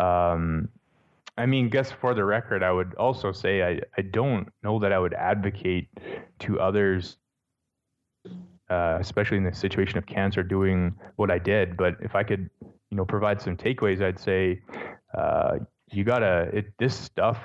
um, 0.00 0.68
I 1.38 1.46
mean, 1.46 1.70
guess 1.70 1.90
for 1.90 2.14
the 2.14 2.24
record, 2.24 2.62
I 2.62 2.72
would 2.72 2.94
also 2.94 3.32
say 3.32 3.62
I, 3.62 3.80
I 3.96 4.02
don't 4.02 4.48
know 4.62 4.78
that 4.80 4.92
I 4.92 4.98
would 4.98 5.14
advocate 5.14 5.88
to 6.40 6.60
others 6.60 7.16
uh, 8.72 8.96
especially 9.00 9.36
in 9.36 9.44
the 9.44 9.54
situation 9.54 9.98
of 9.98 10.06
cancer, 10.06 10.42
doing 10.42 10.94
what 11.16 11.30
I 11.30 11.38
did. 11.38 11.76
But 11.76 11.96
if 12.00 12.14
I 12.14 12.22
could 12.22 12.48
you 12.90 12.96
know 12.96 13.04
provide 13.04 13.40
some 13.40 13.56
takeaways, 13.56 14.00
I'd 14.02 14.18
say 14.18 14.60
uh, 15.14 15.58
you 15.90 16.04
gotta 16.04 16.48
it, 16.52 16.66
this 16.78 16.96
stuff 16.96 17.38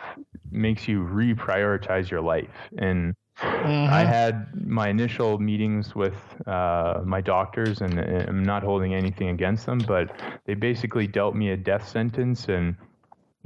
makes 0.52 0.88
you 0.88 1.02
reprioritize 1.02 2.10
your 2.10 2.22
life 2.22 2.58
and. 2.78 3.16
Mm-hmm. 3.40 3.94
I 3.94 4.04
had 4.04 4.48
my 4.66 4.90
initial 4.90 5.38
meetings 5.38 5.94
with 5.94 6.16
uh, 6.48 7.02
my 7.06 7.22
doctors, 7.22 7.82
and 7.82 8.00
I'm 8.00 8.42
not 8.42 8.64
holding 8.64 8.96
anything 8.96 9.30
against 9.30 9.68
them, 9.68 9.78
but 9.78 10.10
they 10.46 10.56
basically 10.56 11.06
dealt 11.06 11.36
me 11.36 11.52
a 11.52 11.58
death 11.58 11.88
sentence, 11.88 12.48
and 12.48 12.76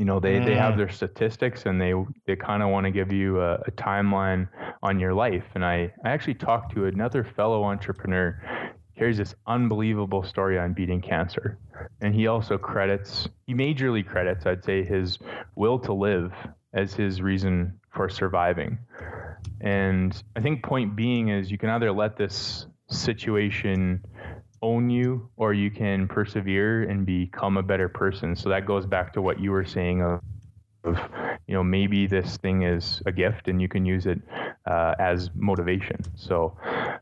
you 0.01 0.05
know 0.05 0.19
they, 0.19 0.39
mm. 0.39 0.45
they 0.45 0.55
have 0.55 0.73
mm. 0.73 0.77
their 0.77 0.89
statistics, 0.89 1.67
and 1.67 1.79
they 1.79 1.93
they 2.25 2.35
kind 2.35 2.63
of 2.63 2.69
want 2.69 2.85
to 2.85 2.91
give 2.91 3.13
you 3.13 3.39
a, 3.39 3.57
a 3.67 3.71
timeline 3.73 4.49
on 4.81 4.99
your 4.99 5.13
life. 5.13 5.43
And 5.53 5.63
I 5.63 5.93
I 6.03 6.09
actually 6.09 6.33
talked 6.33 6.73
to 6.73 6.85
another 6.85 7.23
fellow 7.23 7.63
entrepreneur 7.63 8.41
carries 8.97 9.17
this 9.17 9.35
unbelievable 9.45 10.23
story 10.23 10.57
on 10.57 10.73
beating 10.73 11.01
cancer. 11.01 11.59
And 12.01 12.15
he 12.15 12.25
also 12.25 12.57
credits, 12.57 13.29
he 13.45 13.53
majorly 13.53 14.03
credits, 14.03 14.47
I'd 14.47 14.63
say, 14.63 14.83
his 14.83 15.19
will 15.55 15.77
to 15.79 15.93
live 15.93 16.33
as 16.73 16.95
his 16.95 17.21
reason 17.21 17.79
for 17.93 18.09
surviving. 18.09 18.79
And 19.59 20.19
I 20.35 20.41
think 20.41 20.63
point 20.63 20.95
being 20.95 21.29
is 21.29 21.51
you 21.51 21.59
can 21.59 21.69
either 21.69 21.91
let 21.91 22.17
this 22.17 22.65
situation 22.89 24.03
own 24.61 24.89
you 24.89 25.29
or 25.37 25.53
you 25.53 25.71
can 25.71 26.07
persevere 26.07 26.83
and 26.83 27.05
become 27.05 27.57
a 27.57 27.63
better 27.63 27.89
person. 27.89 28.35
So 28.35 28.49
that 28.49 28.65
goes 28.65 28.85
back 28.85 29.13
to 29.13 29.21
what 29.21 29.39
you 29.39 29.51
were 29.51 29.65
saying 29.65 30.01
of 30.01 30.21
of 30.83 30.97
you 31.47 31.53
know 31.53 31.63
maybe 31.63 32.07
this 32.07 32.37
thing 32.37 32.63
is 32.63 33.03
a 33.05 33.11
gift 33.11 33.47
and 33.47 33.61
you 33.61 33.67
can 33.67 33.85
use 33.85 34.07
it 34.07 34.19
uh, 34.65 34.95
as 34.99 35.29
motivation. 35.35 35.97
So 36.15 36.57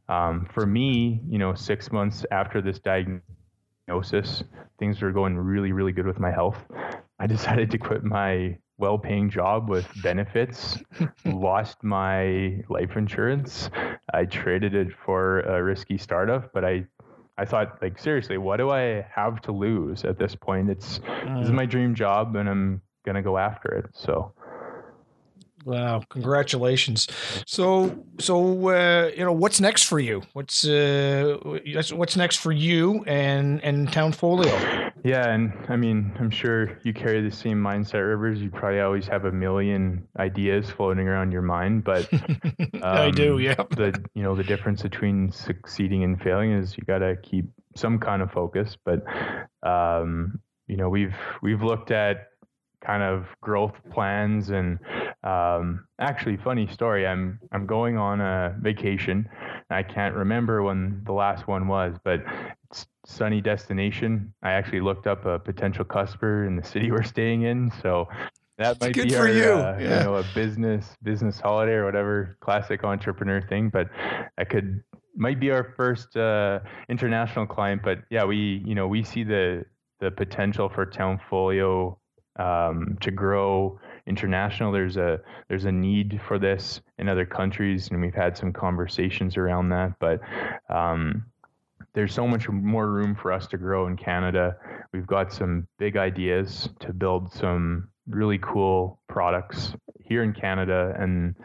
um, 0.09 0.47
for 0.53 0.65
me 0.65 1.21
you 1.29 1.37
know 1.37 1.53
six 1.53 1.91
months 1.91 2.25
after 2.31 2.61
this 2.61 2.79
diagnosis 2.79 4.43
things 4.79 5.01
were 5.01 5.11
going 5.11 5.37
really 5.37 5.71
really 5.71 5.91
good 5.91 6.07
with 6.07 6.19
my 6.19 6.31
health. 6.31 6.57
I 7.19 7.27
decided 7.35 7.71
to 7.71 7.77
quit 7.77 8.03
my 8.03 8.57
well-paying 8.77 9.29
job 9.29 9.69
with 9.69 9.85
benefits 10.01 10.77
lost 11.25 11.83
my 11.83 12.63
life 12.69 12.95
insurance. 12.95 13.69
I 14.13 14.23
traded 14.23 14.73
it 14.73 14.87
for 15.05 15.41
a 15.41 15.61
risky 15.61 15.97
startup 15.97 16.53
but 16.53 16.63
i 16.63 16.85
I 17.39 17.45
thought, 17.45 17.81
like, 17.81 17.97
seriously, 17.97 18.37
what 18.37 18.57
do 18.57 18.69
I 18.69 19.05
have 19.15 19.41
to 19.43 19.53
lose 19.53 20.03
at 20.03 20.19
this 20.19 20.35
point? 20.35 20.69
It's 20.69 20.99
this 20.99 21.45
is 21.45 21.51
mm. 21.51 21.53
my 21.53 21.65
dream 21.65 21.95
job, 21.95 22.35
and 22.35 22.49
I'm 22.49 22.81
going 23.05 23.15
to 23.15 23.21
go 23.21 23.37
after 23.37 23.69
it. 23.69 23.85
So. 23.93 24.33
Wow! 25.65 26.03
Congratulations. 26.09 27.07
So, 27.45 28.05
so 28.19 28.69
uh, 28.69 29.11
you 29.15 29.23
know, 29.23 29.31
what's 29.33 29.59
next 29.61 29.83
for 29.83 29.99
you? 29.99 30.23
What's 30.33 30.65
uh, 30.65 31.37
what's 31.91 32.15
next 32.15 32.37
for 32.37 32.51
you 32.51 33.03
and 33.05 33.63
and 33.63 33.91
Townfolio? 33.91 34.88
Yeah, 35.03 35.29
and 35.29 35.53
I 35.69 35.75
mean, 35.75 36.11
I'm 36.19 36.29
sure 36.29 36.77
you 36.83 36.93
carry 36.93 37.21
the 37.21 37.33
same 37.35 37.61
mindset, 37.61 38.07
Rivers. 38.07 38.41
You 38.41 38.49
probably 38.49 38.81
always 38.81 39.07
have 39.07 39.25
a 39.25 39.31
million 39.31 40.07
ideas 40.17 40.69
floating 40.69 41.07
around 41.07 41.31
your 41.31 41.41
mind, 41.41 41.83
but 41.83 42.11
um, 42.13 42.59
I 42.83 43.11
do. 43.11 43.35
Um, 43.35 43.41
yeah. 43.41 43.55
the 43.55 44.03
you 44.13 44.23
know 44.23 44.35
the 44.35 44.43
difference 44.43 44.81
between 44.81 45.31
succeeding 45.31 46.03
and 46.03 46.21
failing 46.21 46.51
is 46.51 46.77
you 46.77 46.83
got 46.83 46.99
to 46.99 47.15
keep 47.21 47.45
some 47.75 47.99
kind 47.99 48.21
of 48.21 48.31
focus. 48.31 48.77
But 48.83 49.03
um, 49.63 50.39
you 50.67 50.77
know, 50.77 50.89
we've 50.89 51.15
we've 51.41 51.61
looked 51.61 51.91
at 51.91 52.28
kind 52.81 53.03
of 53.03 53.25
growth 53.41 53.75
plans 53.91 54.49
and 54.49 54.79
um, 55.23 55.85
actually 55.99 56.37
funny 56.37 56.67
story 56.67 57.05
i'm 57.05 57.39
i'm 57.51 57.65
going 57.65 57.97
on 57.97 58.21
a 58.21 58.55
vacation 58.61 59.27
i 59.69 59.83
can't 59.83 60.15
remember 60.15 60.63
when 60.63 61.01
the 61.05 61.11
last 61.11 61.47
one 61.47 61.67
was 61.67 61.95
but 62.03 62.21
it's 62.69 62.87
sunny 63.05 63.41
destination 63.41 64.33
i 64.43 64.51
actually 64.51 64.81
looked 64.81 65.07
up 65.07 65.25
a 65.25 65.39
potential 65.39 65.83
customer 65.83 66.45
in 66.45 66.55
the 66.55 66.63
city 66.63 66.91
we're 66.91 67.03
staying 67.03 67.43
in 67.43 67.71
so 67.81 68.07
that 68.57 68.79
might 68.81 68.93
Good 68.93 69.07
be 69.07 69.13
for 69.13 69.21
our, 69.21 69.29
you. 69.29 69.43
Uh, 69.43 69.77
yeah. 69.79 69.99
you 69.99 70.03
know 70.05 70.15
a 70.15 70.25
business 70.35 70.95
business 71.03 71.39
holiday 71.39 71.73
or 71.73 71.85
whatever 71.85 72.37
classic 72.41 72.83
entrepreneur 72.83 73.41
thing 73.41 73.69
but 73.69 73.89
i 74.37 74.43
could 74.43 74.83
might 75.15 75.39
be 75.39 75.51
our 75.51 75.73
first 75.75 76.15
uh, 76.15 76.59
international 76.87 77.45
client 77.45 77.81
but 77.83 77.99
yeah 78.09 78.23
we 78.23 78.63
you 78.65 78.75
know 78.75 78.87
we 78.87 79.03
see 79.03 79.23
the 79.23 79.65
the 79.99 80.11
potential 80.11 80.69
for 80.69 80.85
Townfolio 80.85 81.97
um, 82.39 82.97
to 83.01 83.11
grow 83.11 83.79
international. 84.07 84.71
There's 84.71 84.97
a 84.97 85.19
there's 85.47 85.65
a 85.65 85.71
need 85.71 86.19
for 86.27 86.39
this 86.39 86.81
in 86.97 87.07
other 87.07 87.25
countries, 87.25 87.89
and 87.89 88.01
we've 88.01 88.13
had 88.13 88.35
some 88.35 88.51
conversations 88.51 89.37
around 89.37 89.69
that. 89.69 89.93
But 89.99 90.21
um, 90.69 91.25
there's 91.93 92.13
so 92.13 92.27
much 92.27 92.49
more 92.49 92.87
room 92.87 93.15
for 93.15 93.31
us 93.31 93.47
to 93.47 93.57
grow 93.57 93.87
in 93.87 93.97
Canada. 93.97 94.57
We've 94.93 95.07
got 95.07 95.31
some 95.31 95.67
big 95.77 95.97
ideas 95.97 96.69
to 96.79 96.93
build 96.93 97.31
some 97.33 97.89
really 98.07 98.39
cool 98.39 98.99
products 99.07 99.73
here 100.03 100.23
in 100.23 100.33
Canada, 100.33 100.95
and 100.97 101.35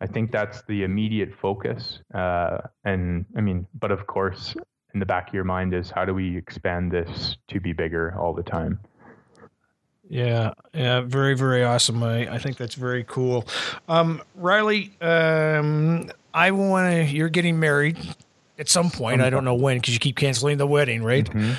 I 0.00 0.06
think 0.06 0.32
that's 0.32 0.62
the 0.62 0.84
immediate 0.84 1.32
focus. 1.40 2.00
Uh, 2.14 2.58
and 2.84 3.26
I 3.36 3.40
mean, 3.40 3.66
but 3.78 3.90
of 3.90 4.06
course, 4.06 4.54
in 4.94 5.00
the 5.00 5.06
back 5.06 5.28
of 5.28 5.34
your 5.34 5.44
mind 5.44 5.74
is 5.74 5.90
how 5.90 6.04
do 6.04 6.14
we 6.14 6.36
expand 6.36 6.92
this 6.92 7.36
to 7.48 7.60
be 7.60 7.72
bigger 7.72 8.14
all 8.18 8.32
the 8.32 8.42
time. 8.42 8.78
Yeah, 10.08 10.52
yeah, 10.72 11.00
very, 11.00 11.34
very 11.34 11.64
awesome. 11.64 12.02
I, 12.02 12.34
I 12.34 12.38
think 12.38 12.56
that's 12.56 12.74
very 12.74 13.04
cool. 13.04 13.46
Um, 13.88 14.20
Ryley, 14.38 14.90
um, 15.02 16.10
I 16.32 16.50
want 16.50 16.92
to. 16.92 17.04
You're 17.04 17.28
getting 17.30 17.58
married 17.58 17.96
at 18.58 18.68
some 18.68 18.90
point. 18.90 19.22
I 19.22 19.30
don't 19.30 19.44
know 19.44 19.54
when 19.54 19.78
because 19.78 19.94
you 19.94 20.00
keep 20.00 20.16
canceling 20.16 20.58
the 20.58 20.66
wedding, 20.66 21.02
right? 21.02 21.24
Mhm. 21.28 21.56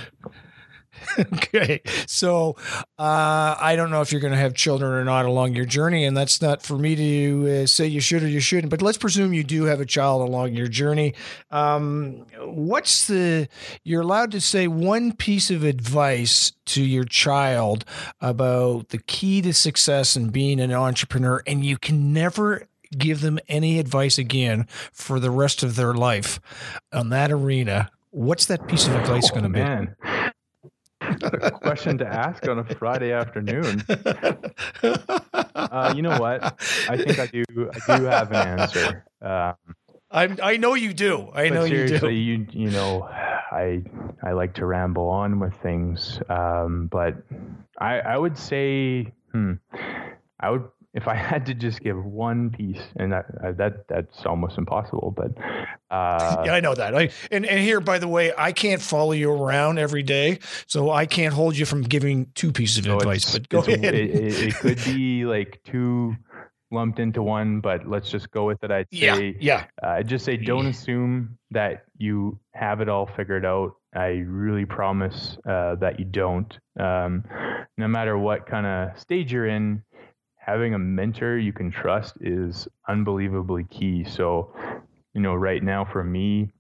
okay. 1.20 1.82
So 2.08 2.56
uh, 2.98 3.56
I 3.60 3.76
don't 3.76 3.90
know 3.92 4.02
if 4.02 4.12
you're 4.12 4.22
going 4.22 4.34
to 4.34 4.40
have 4.40 4.54
children 4.54 4.92
or 4.92 5.04
not 5.04 5.26
along 5.26 5.56
your 5.56 5.66
journey, 5.66 6.06
and 6.06 6.16
that's 6.16 6.42
not 6.42 6.62
for 6.62 6.78
me 6.78 6.96
to 6.96 7.64
uh, 7.64 7.66
say 7.68 7.88
you 7.88 8.00
should 8.02 8.24
or 8.24 8.28
you 8.28 8.40
shouldn't. 8.40 8.70
But 8.70 8.82
let's 8.82 8.98
presume 8.98 9.34
you 9.34 9.44
do 9.44 9.66
have 9.66 9.80
a 9.80 9.86
child 9.86 10.28
along 10.28 10.54
your 10.54 10.68
journey. 10.68 11.14
Um, 11.52 12.26
what's 12.40 13.08
the? 13.08 13.48
You're 13.84 14.02
allowed 14.02 14.32
to 14.32 14.42
say 14.42 14.68
one 14.68 15.14
piece 15.14 15.52
of 15.52 15.64
advice 15.64 16.52
to 16.68 16.84
your 16.84 17.04
child 17.06 17.86
about 18.22 18.90
the 18.90 18.98
key 19.00 19.42
to 19.42 19.54
success 19.54 20.16
in 20.16 20.30
being 20.30 20.60
an 20.60 20.72
entrepreneur, 20.72 21.42
and 21.46 21.64
you 21.66 21.78
can 21.78 22.14
never 22.14 22.68
give 22.98 23.22
them 23.22 23.40
any 23.50 23.80
advice 23.80 24.18
again 24.18 24.66
for 24.94 25.20
the 25.20 25.32
rest 25.32 25.64
of 25.64 25.76
their 25.76 25.94
life 25.94 26.40
on 26.94 27.10
that 27.10 27.32
arena. 27.32 27.90
What's 28.12 28.46
that 28.46 28.68
piece 28.68 28.88
of 28.88 28.96
advice 28.96 29.30
going 29.30 29.44
to 29.44 29.50
Oh, 29.50 29.52
be? 29.54 29.60
man. 29.60 29.96
A 31.42 31.52
question 31.52 31.98
to 32.00 32.08
ask 32.08 32.48
on 32.48 32.60
a 32.60 32.64
Friday 32.76 33.12
afternoon. 33.12 33.84
Uh, 35.56 35.94
you 35.96 36.02
know 36.02 36.20
what? 36.20 36.44
I 36.90 36.98
think 36.98 37.20
I 37.20 37.28
do. 37.28 37.44
I 37.50 37.98
do 37.98 38.04
have 38.06 38.32
an 38.32 38.60
answer. 38.60 39.06
Um, 39.22 39.56
I 40.12 40.38
I 40.42 40.58
know 40.58 40.76
you 40.76 40.94
do. 40.94 41.30
I 41.34 41.50
know 41.50 41.64
you 41.66 41.88
do. 41.88 42.10
you 42.10 42.46
you 42.52 42.70
know, 42.70 43.04
I 43.04 43.84
I 44.24 44.32
like 44.32 44.54
to 44.56 44.66
ramble 44.66 45.10
on 45.10 45.40
with 45.40 45.54
things, 45.62 46.20
um, 46.30 46.88
but 46.92 47.16
I 47.80 48.00
I 48.00 48.18
would 48.18 48.38
say, 48.38 49.14
hmm, 49.32 49.54
I 50.40 50.50
would 50.52 50.64
if 50.96 51.08
I 51.08 51.14
had 51.32 51.46
to 51.46 51.54
just 51.54 51.82
give 51.82 52.04
one 52.04 52.50
piece, 52.50 52.82
and 52.96 53.12
that 53.12 53.26
uh, 53.44 53.52
that 53.54 53.88
that's 53.88 54.26
almost 54.26 54.58
impossible, 54.58 55.14
but 55.16 55.32
uh, 55.92 56.44
Yeah, 56.46 56.54
I 56.54 56.60
know 56.62 56.74
that. 56.74 56.96
I 56.96 57.10
and, 57.30 57.46
and 57.46 57.60
here, 57.60 57.80
by 57.80 58.00
the 58.00 58.08
way, 58.08 58.32
I 58.36 58.52
can't 58.52 58.82
follow 58.82 59.12
you 59.12 59.32
around 59.32 59.78
every 59.78 60.04
day, 60.04 60.40
so 60.66 60.90
I 60.90 61.06
can't 61.06 61.34
hold 61.34 61.58
you 61.58 61.66
from 61.66 61.84
giving 61.84 62.32
two 62.34 62.52
pieces 62.52 62.80
of 62.80 62.86
So 62.86 62.98
advice. 62.98 63.32
But 63.34 63.50
go 63.50 63.60
ahead. 63.60 63.94
It, 63.94 64.10
it, 64.10 64.44
it 64.48 64.56
could 64.56 64.84
be 64.86 65.26
like 65.26 65.60
two 65.66 66.16
lumped 66.72 67.00
into 67.00 67.22
one, 67.22 67.60
but 67.60 67.88
let's 67.88 68.10
just 68.10 68.32
go 68.32 68.46
with 68.46 68.64
it. 68.64 68.72
I'd 68.72 68.88
say, 68.92 69.36
yeah, 69.40 69.66
uh, 69.84 69.90
I'd 69.90 70.08
just 70.08 70.26
say, 70.26 70.38
don't 70.38 70.66
assume 70.66 71.38
that 71.52 71.86
you 71.98 72.40
have 72.54 72.82
it 72.82 72.90
all 72.90 73.06
figured 73.06 73.46
out. 73.46 73.76
I 73.94 74.24
really 74.28 74.66
promise 74.66 75.38
uh, 75.48 75.76
that 75.76 76.00
you 76.00 76.06
don't. 76.06 76.58
Um, 76.78 77.24
no 77.78 77.88
matter 77.88 78.18
what 78.18 78.46
kind 78.46 78.66
of 78.66 79.00
stage 79.00 79.32
you're 79.32 79.48
in, 79.48 79.84
having 80.46 80.74
a 80.74 80.80
mentor 80.80 81.38
you 81.38 81.54
can 81.54 81.72
trust 81.72 82.14
is 82.22 82.68
unbelievably 82.88 83.66
key. 83.72 84.04
So, 84.04 84.54
you 85.14 85.22
know, 85.22 85.34
right 85.36 85.64
now 85.64 85.86
for 85.86 86.04
me, 86.04 86.52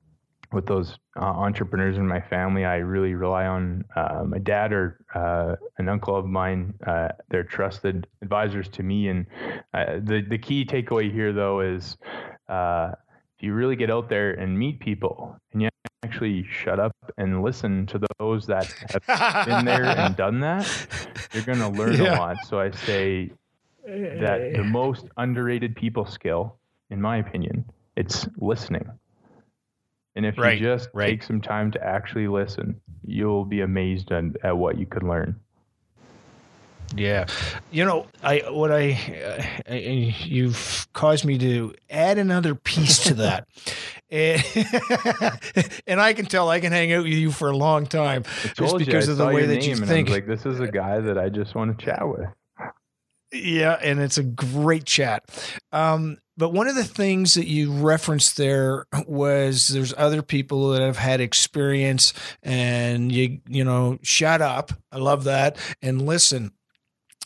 with 0.53 0.65
those 0.67 0.97
uh, 1.19 1.25
entrepreneurs 1.25 1.97
in 1.97 2.07
my 2.07 2.21
family, 2.21 2.63
I 2.65 2.77
really 2.77 3.13
rely 3.13 3.45
on 3.45 3.83
uh, 3.95 4.23
my 4.25 4.37
dad 4.37 4.71
or 4.71 4.99
uh, 5.13 5.55
an 5.79 5.89
uncle 5.89 6.15
of 6.15 6.25
mine. 6.25 6.73
Uh, 6.85 7.09
they're 7.29 7.43
trusted 7.43 8.07
advisors 8.21 8.69
to 8.69 8.83
me. 8.83 9.09
And 9.09 9.25
uh, 9.73 9.95
the 10.01 10.23
the 10.29 10.37
key 10.37 10.63
takeaway 10.65 11.11
here, 11.11 11.33
though, 11.33 11.59
is 11.59 11.97
uh, 12.47 12.91
if 13.37 13.43
you 13.43 13.53
really 13.53 13.75
get 13.75 13.91
out 13.91 14.07
there 14.07 14.31
and 14.33 14.57
meet 14.57 14.79
people, 14.79 15.35
and 15.51 15.61
you 15.63 15.69
actually 16.03 16.45
shut 16.47 16.79
up 16.79 16.93
and 17.17 17.43
listen 17.43 17.85
to 17.87 17.99
those 18.19 18.45
that 18.47 18.67
have 19.07 19.45
been 19.45 19.65
there 19.65 19.83
and 19.83 20.15
done 20.25 20.39
that, 20.39 20.65
you're 21.33 21.43
going 21.43 21.59
to 21.59 21.67
learn 21.67 21.99
Yeah. 21.99 22.15
a 22.15 22.17
lot. 22.17 22.37
So 22.47 22.59
I 22.59 22.71
say 22.71 23.31
that 23.85 24.53
the 24.55 24.63
most 24.71 25.05
underrated 25.17 25.75
people 25.75 26.05
skill, 26.05 26.57
in 26.89 27.01
my 27.01 27.17
opinion, 27.17 27.65
it's 27.95 28.27
listening. 28.37 28.89
And 30.15 30.25
if 30.25 30.37
Right, 30.37 30.59
you 30.59 30.65
just 30.65 30.89
right. 30.93 31.09
take 31.09 31.23
some 31.23 31.41
time 31.41 31.71
to 31.71 31.83
actually 31.83 32.27
listen, 32.27 32.79
you'll 33.05 33.45
be 33.45 33.61
amazed 33.61 34.11
at, 34.11 34.23
at 34.43 34.57
what 34.57 34.77
you 34.77 34.85
could 34.85 35.03
learn. 35.03 35.39
Yeah, 36.95 37.25
you 37.71 37.83
know, 37.83 38.07
I 38.23 38.43
what 38.49 38.71
I, 38.71 38.91
uh, 39.25 39.71
I 39.73 39.75
you've 40.23 40.87
caused 40.93 41.25
me 41.25 41.37
to 41.39 41.73
add 41.89 42.17
another 42.17 42.55
piece 42.55 43.03
to 43.05 43.15
that, 43.15 43.47
and, 44.09 44.41
and 45.87 45.99
I 45.99 46.13
can 46.13 46.25
tell 46.25 46.47
I 46.47 46.59
can 46.59 46.71
hang 46.71 46.93
out 46.93 47.03
with 47.03 47.13
you 47.13 47.31
for 47.31 47.49
a 47.49 47.57
long 47.57 47.85
time 47.87 48.23
just 48.53 48.77
because 48.77 49.07
you, 49.07 49.11
of 49.11 49.17
the 49.17 49.25
way 49.25 49.47
that 49.47 49.67
you 49.67 49.75
think. 49.75 50.09
Like, 50.09 50.27
this 50.27 50.45
is 50.45 50.59
a 50.59 50.67
guy 50.67 50.99
that 51.01 51.17
I 51.17 51.29
just 51.29 51.55
want 51.55 51.77
to 51.77 51.85
chat 51.85 52.07
with. 52.07 52.29
Yeah, 53.43 53.77
and 53.81 53.99
it's 53.99 54.17
a 54.17 54.23
great 54.23 54.85
chat. 54.85 55.23
Um, 55.71 56.17
but 56.37 56.51
one 56.53 56.67
of 56.67 56.75
the 56.75 56.83
things 56.83 57.35
that 57.35 57.47
you 57.47 57.71
referenced 57.71 58.37
there 58.37 58.85
was 59.07 59.69
there's 59.69 59.93
other 59.97 60.21
people 60.21 60.69
that 60.71 60.81
have 60.81 60.97
had 60.97 61.21
experience, 61.21 62.13
and 62.43 63.11
you 63.11 63.39
you 63.47 63.63
know 63.63 63.99
shut 64.03 64.41
up. 64.41 64.71
I 64.91 64.97
love 64.97 65.25
that 65.25 65.57
and 65.81 66.05
listen. 66.05 66.51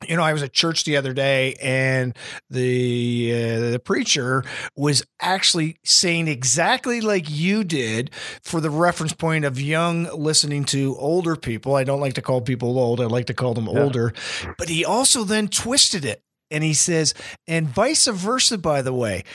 You 0.07 0.15
know, 0.15 0.23
I 0.23 0.31
was 0.31 0.43
at 0.43 0.53
church 0.53 0.85
the 0.85 0.95
other 0.95 1.11
day, 1.13 1.55
and 1.61 2.15
the 2.49 3.31
uh, 3.33 3.71
the 3.71 3.81
preacher 3.83 4.43
was 4.75 5.05
actually 5.19 5.77
saying 5.83 6.29
exactly 6.29 7.01
like 7.01 7.29
you 7.29 7.65
did 7.65 8.11
for 8.41 8.61
the 8.61 8.69
reference 8.69 9.11
point 9.11 9.43
of 9.43 9.59
young 9.59 10.05
listening 10.17 10.63
to 10.65 10.95
older 10.97 11.35
people. 11.35 11.75
I 11.75 11.83
don't 11.83 11.99
like 11.99 12.13
to 12.13 12.21
call 12.21 12.39
people 12.39 12.79
old; 12.79 13.01
I 13.01 13.05
like 13.05 13.25
to 13.25 13.33
call 13.33 13.53
them 13.53 13.67
Yeah. 13.67 13.81
older. 13.83 14.13
But 14.57 14.69
he 14.69 14.85
also 14.85 15.25
then 15.25 15.49
twisted 15.49 16.05
it, 16.05 16.23
and 16.49 16.63
he 16.63 16.73
says, 16.73 17.13
and 17.45 17.67
vice 17.67 18.07
versa. 18.07 18.57
By 18.57 18.81
the 18.81 18.93
way, 18.93 19.25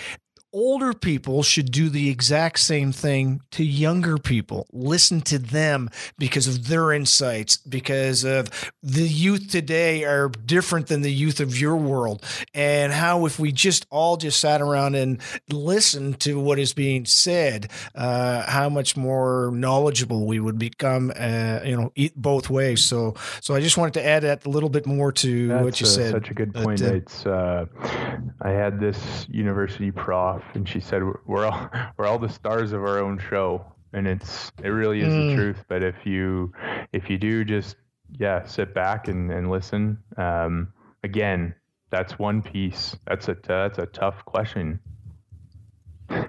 older 0.54 0.94
people 0.94 1.42
should 1.42 1.72
do 1.72 1.90
the 1.90 2.08
exact 2.08 2.60
same 2.60 2.92
thing 2.92 3.42
to 3.50 3.64
younger 3.64 4.16
people. 4.16 4.66
Listen 4.72 5.20
to 5.22 5.36
them 5.38 5.90
because 6.16 6.46
of 6.46 6.68
their 6.68 6.92
insights, 6.92 7.56
because 7.56 8.22
of 8.22 8.48
the 8.80 9.02
youth 9.08 9.50
today 9.50 10.04
are 10.04 10.28
different 10.28 10.86
than 10.86 11.02
the 11.02 11.12
youth 11.12 11.40
of 11.40 11.60
your 11.60 11.74
world. 11.76 12.24
And 12.54 12.92
how, 12.92 13.26
if 13.26 13.40
we 13.40 13.50
just 13.50 13.84
all 13.90 14.16
just 14.16 14.38
sat 14.38 14.62
around 14.62 14.94
and 14.94 15.20
listened 15.50 16.20
to 16.20 16.38
what 16.38 16.60
is 16.60 16.72
being 16.72 17.04
said, 17.04 17.70
uh, 17.96 18.48
how 18.48 18.68
much 18.68 18.96
more 18.96 19.50
knowledgeable 19.52 20.24
we 20.24 20.38
would 20.38 20.58
become, 20.58 21.12
uh, 21.16 21.60
you 21.64 21.76
know, 21.76 21.92
both 22.14 22.48
ways. 22.48 22.84
So, 22.84 23.14
so 23.40 23.56
I 23.56 23.60
just 23.60 23.76
wanted 23.76 23.94
to 23.94 24.06
add 24.06 24.22
that 24.22 24.46
a 24.46 24.48
little 24.48 24.68
bit 24.68 24.86
more 24.86 25.10
to 25.10 25.58
what 25.58 25.80
you 25.80 25.86
a- 25.86 25.90
said. 25.90 26.12
Such 26.12 26.30
a 26.30 26.34
good 26.34 26.52
But, 26.52 26.62
point. 26.62 26.80
uh, 26.82 26.94
it's 26.94 27.26
uh, 27.26 27.66
I 28.40 28.50
had 28.50 28.78
this 28.78 29.26
university 29.28 29.90
prof, 29.90 30.43
and 30.54 30.68
she 30.68 30.80
said 30.80 31.02
we're 31.26 31.46
all 31.46 31.70
we're 31.96 32.06
all 32.06 32.18
the 32.18 32.28
stars 32.28 32.72
of 32.72 32.82
our 32.82 32.98
own 32.98 33.18
show, 33.18 33.64
and 33.92 34.06
it's 34.06 34.50
it 34.62 34.68
really 34.68 35.00
is 35.00 35.14
Mm. 35.14 35.28
the 35.28 35.34
truth. 35.34 35.64
But 35.68 35.82
if 35.82 36.04
you 36.04 36.52
if 36.92 37.08
you 37.10 37.18
do 37.18 37.44
just 37.44 37.76
yeah 38.18 38.44
sit 38.44 38.74
back 38.74 39.08
and 39.08 39.30
and 39.30 39.50
listen, 39.50 39.98
um, 40.16 40.72
again, 41.02 41.54
that's 41.90 42.18
one 42.18 42.42
piece. 42.42 42.96
That's 43.06 43.28
a 43.28 43.36
that's 43.46 43.78
a 43.78 43.86
tough 43.86 44.24
question. 44.24 44.80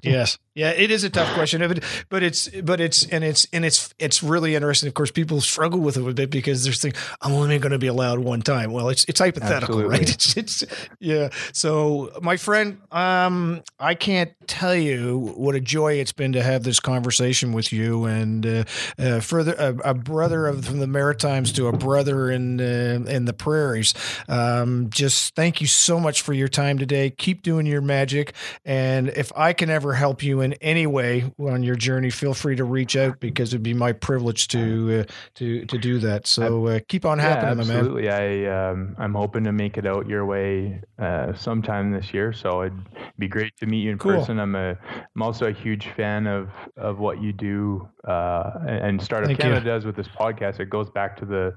Yes. 0.02 0.38
Yeah, 0.56 0.70
it 0.70 0.90
is 0.90 1.04
a 1.04 1.10
tough 1.10 1.34
question, 1.34 1.60
but 1.68 1.84
but 2.08 2.24
it's 2.24 2.48
but 2.48 2.80
it's 2.80 3.06
and 3.08 3.26
it's 3.26 3.46
and 3.52 3.66
it's 3.66 3.94
it's 4.00 4.24
really 4.24 4.56
interesting. 4.56 4.88
Of 4.88 4.94
course, 4.94 5.12
people 5.12 5.42
struggle 5.42 5.82
with 5.82 5.98
it 5.98 6.08
a 6.08 6.14
bit 6.14 6.30
because 6.30 6.64
they're 6.64 6.72
thinking, 6.72 7.02
I'm 7.22 7.34
only 7.34 7.60
going 7.60 7.74
to 7.74 7.78
be 7.78 7.88
allowed 7.88 8.20
one 8.20 8.42
time. 8.42 8.72
Well, 8.72 8.88
it's 8.88 9.04
it's 9.06 9.20
hypothetical, 9.20 9.82
Absolutely. 9.82 9.98
right? 9.98 10.10
It's 10.16 10.38
it's 10.38 10.64
yeah. 11.02 11.30
So, 11.52 12.10
my 12.22 12.38
friend, 12.38 12.80
um, 12.92 13.64
I 13.82 13.96
can't 13.96 14.32
tell 14.48 14.76
you 14.76 15.34
what 15.36 15.56
a 15.56 15.60
joy 15.60 15.96
it's 15.96 16.14
been 16.14 16.32
to 16.34 16.42
have 16.42 16.64
this 16.64 16.80
conversation 16.80 17.52
with 17.52 17.74
you, 17.74 18.06
and 18.06 18.46
uh, 18.46 18.64
uh, 18.98 19.20
further 19.20 19.56
a, 19.60 19.90
a 19.90 19.94
brother 19.94 20.48
of 20.48 20.64
from 20.64 20.80
the 20.80 20.88
Maritimes 20.88 21.52
to 21.54 21.68
a 21.68 21.74
brother 21.74 22.32
in 22.32 22.62
uh, 22.62 23.04
in 23.10 23.26
the 23.26 23.34
prairies. 23.34 23.94
Um, 24.30 24.90
just 24.90 25.36
thank 25.36 25.60
you 25.60 25.68
so 25.68 26.00
much 26.00 26.22
for 26.22 26.32
your 26.32 26.48
time 26.48 26.78
today. 26.78 27.10
Keep 27.10 27.44
doing 27.44 27.66
your 27.66 27.82
magic, 27.82 28.34
and 28.64 29.10
if 29.10 29.34
I 29.36 29.52
can 29.52 29.65
ever 29.70 29.94
help 29.94 30.24
you 30.24 30.42
in 30.42 30.54
any 30.62 30.88
way 30.88 31.32
on 31.40 31.64
your 31.64 31.76
journey, 31.76 32.10
feel 32.10 32.34
free 32.34 32.56
to 32.56 32.64
reach 32.64 32.96
out 32.96 33.20
because 33.20 33.54
it'd 33.54 33.64
be 33.64 33.74
my 33.74 33.92
privilege 33.94 34.48
to 34.50 35.02
uh, 35.02 35.12
to 35.36 35.66
to 35.66 35.78
do 35.78 36.00
that. 36.00 36.28
So 36.28 36.68
uh, 36.68 36.80
keep 36.88 37.06
on 37.06 37.20
happening, 37.20 37.58
yeah, 37.58 37.64
my 37.64 37.64
man. 37.66 37.78
absolutely. 37.78 38.10
I 38.10 38.70
um, 38.72 38.96
I'm 38.98 39.14
hoping 39.14 39.44
to 39.46 39.52
make 39.52 39.78
it 39.78 39.86
out 39.86 40.08
your 40.08 40.26
way 40.26 40.82
uh, 41.00 41.34
sometime 41.34 41.92
this 41.92 42.14
year. 42.14 42.34
So 42.34 42.62
it'd 42.64 42.80
be 43.18 43.28
great 43.28 43.56
to 43.58 43.66
meet 43.66 43.82
you 43.82 43.92
in 43.92 43.98
Cool. 43.98 44.20
person. 44.20 44.40
I'm 44.40 44.56
a 44.56 44.78
I'm 45.16 45.22
also 45.22 45.48
a 45.48 45.54
huge 45.54 45.88
fan 45.96 46.28
of 46.28 46.50
of 46.78 47.00
what 47.00 47.22
you 47.22 47.34
do 47.34 47.88
uh, 48.08 48.52
and 48.68 49.02
Startup 49.02 49.28
Thank 49.28 49.40
you. 49.40 49.44
Canada 49.44 49.66
does 49.66 49.86
with 49.86 49.96
this 49.96 50.08
podcast. 50.08 50.60
It 50.60 50.70
goes 50.70 50.90
back 50.90 51.18
to 51.18 51.26
the 51.26 51.54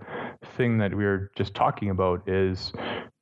thing 0.57 0.79
that 0.79 0.95
we 0.95 1.05
were 1.05 1.31
just 1.37 1.55
talking 1.55 1.91
about. 1.91 2.29
Is 2.29 2.73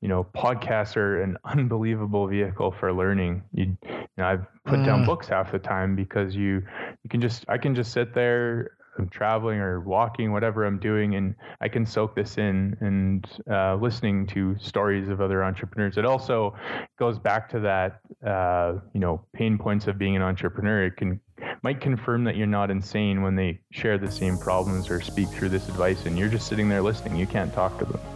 you 0.07 0.11
know 0.13 0.25
podcasts 0.37 0.97
are 0.97 1.21
an 1.21 1.37
unbelievable 1.45 2.29
vehicle 2.29 2.71
for 2.71 2.93
learning. 2.93 3.43
You, 3.53 3.77
you 3.83 4.07
know 4.19 4.25
I've 4.25 4.47
put 4.65 4.85
down 4.85 5.03
Mm. 5.03 5.07
books 5.07 5.27
half 5.27 5.51
the 5.51 5.59
time 5.59 5.97
because 5.97 6.37
you 6.37 6.63
you 7.03 7.11
can 7.11 7.21
just 7.21 7.45
I 7.49 7.59
can 7.59 7.75
just 7.75 7.93
sit 7.93 8.15
there. 8.15 8.71
I'm 8.99 9.09
traveling 9.11 9.59
or 9.59 9.81
walking, 9.81 10.33
whatever 10.33 10.65
I'm 10.65 10.79
doing, 10.79 11.17
and 11.17 11.35
I 11.61 11.69
can 11.69 11.85
soak 11.85 12.15
this 12.15 12.39
in 12.39 12.77
and 12.81 13.27
uh, 13.51 13.75
listening 13.75 14.27
to 14.29 14.57
stories 14.61 15.09
of 15.09 15.21
other 15.21 15.43
entrepreneurs. 15.45 15.99
It 15.99 16.07
also 16.07 16.57
goes 16.99 17.19
back 17.19 17.51
to 17.51 17.61
that, 17.61 18.01
uh, 18.27 18.79
you 18.95 19.01
know, 19.01 19.23
pain 19.35 19.59
points 19.59 19.87
of 19.89 19.99
being 19.99 20.17
an 20.17 20.23
entrepreneur. 20.23 20.87
It 20.87 20.97
can 20.97 21.21
might 21.63 21.81
confirm 21.81 22.25
that 22.25 22.37
you're 22.37 22.47
not 22.47 22.71
insane 22.71 23.23
when 23.23 23.35
they 23.35 23.61
share 23.71 23.99
the 23.99 24.11
same 24.11 24.39
problems 24.39 24.89
or 24.89 25.01
speak 25.01 25.35
through 25.35 25.51
this 25.51 25.69
advice, 25.69 26.07
and 26.07 26.17
you're 26.17 26.29
just 26.31 26.47
sitting 26.47 26.69
there 26.69 26.83
listening. 26.83 27.17
You 27.17 27.27
can't 27.27 27.53
talk 27.53 27.79
to 27.81 27.85
them. 27.85 28.16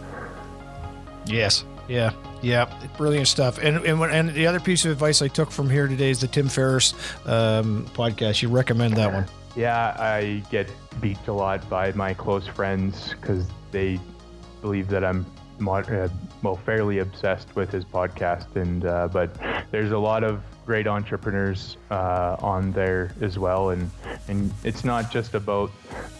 Yes. 1.25 1.65
Yeah. 1.87 2.13
Yeah. 2.41 2.71
Brilliant 2.97 3.27
stuff. 3.27 3.57
And 3.59 3.77
and, 3.85 3.99
when, 3.99 4.11
and 4.11 4.29
the 4.33 4.47
other 4.47 4.59
piece 4.59 4.85
of 4.85 4.91
advice 4.91 5.21
I 5.21 5.27
took 5.27 5.51
from 5.51 5.69
here 5.69 5.87
today 5.87 6.09
is 6.09 6.21
the 6.21 6.27
Tim 6.27 6.47
Ferriss 6.47 6.93
um, 7.25 7.85
podcast. 7.93 8.41
You 8.41 8.49
recommend 8.49 8.95
that 8.97 9.11
one? 9.13 9.25
Yeah, 9.55 9.95
I 9.99 10.43
get 10.49 10.69
beat 11.01 11.17
a 11.27 11.33
lot 11.33 11.67
by 11.69 11.91
my 11.93 12.13
close 12.13 12.47
friends 12.47 13.13
because 13.19 13.45
they 13.71 13.99
believe 14.61 14.87
that 14.89 15.03
I'm 15.03 15.25
uh, 15.67 16.07
well 16.41 16.55
fairly 16.55 16.99
obsessed 16.99 17.55
with 17.55 17.71
his 17.71 17.85
podcast, 17.85 18.55
and 18.55 18.85
uh, 18.85 19.09
but 19.11 19.37
there's 19.71 19.91
a 19.91 19.97
lot 19.97 20.23
of 20.23 20.41
great 20.71 20.87
entrepreneurs 20.87 21.75
uh, 21.89 22.37
on 22.39 22.71
there 22.71 23.11
as 23.19 23.37
well, 23.37 23.71
and 23.71 23.91
and 24.29 24.53
it's 24.63 24.85
not 24.85 25.11
just 25.11 25.33
about 25.33 25.69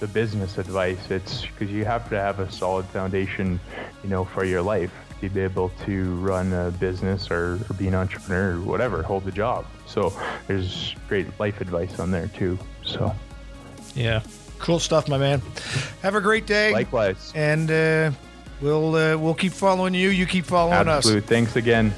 the 0.02 0.08
business 0.08 0.58
advice. 0.58 1.00
It's 1.10 1.46
because 1.46 1.72
you 1.72 1.86
have 1.86 2.10
to 2.10 2.20
have 2.20 2.42
a 2.42 2.52
solid 2.52 2.86
foundation, 2.88 3.62
you 4.04 4.10
know, 4.10 4.26
for 4.26 4.44
your 4.44 4.62
life 4.62 4.92
to 5.22 5.30
be 5.30 5.40
able 5.40 5.70
to 5.86 6.16
run 6.16 6.52
a 6.52 6.70
business 6.72 7.32
or, 7.32 7.60
or 7.70 7.74
be 7.78 7.88
an 7.88 7.96
entrepreneur 7.96 8.58
or 8.58 8.60
whatever, 8.60 9.02
hold 9.02 9.24
the 9.24 9.32
job. 9.32 9.66
So 9.86 10.12
there's 10.48 10.96
great 11.08 11.28
life 11.40 11.62
advice 11.62 11.98
on 11.98 12.12
there 12.12 12.28
too. 12.28 12.60
So 12.84 13.16
yeah, 13.96 14.22
cool 14.60 14.80
stuff, 14.80 15.08
my 15.08 15.18
man. 15.18 15.42
Have 16.02 16.16
a 16.16 16.22
great 16.22 16.46
day. 16.46 16.74
Likewise. 16.74 17.32
And 17.36 17.72
uh, 17.72 18.12
we'll 18.60 18.96
uh, 18.96 19.16
we'll 19.16 19.34
keep 19.44 19.54
following 19.54 19.94
you. 19.94 20.10
You 20.10 20.26
keep 20.26 20.44
following 20.44 20.90
Absolute. 20.90 21.24
us. 21.24 21.30
Thanks 21.30 21.56
again. 21.56 21.94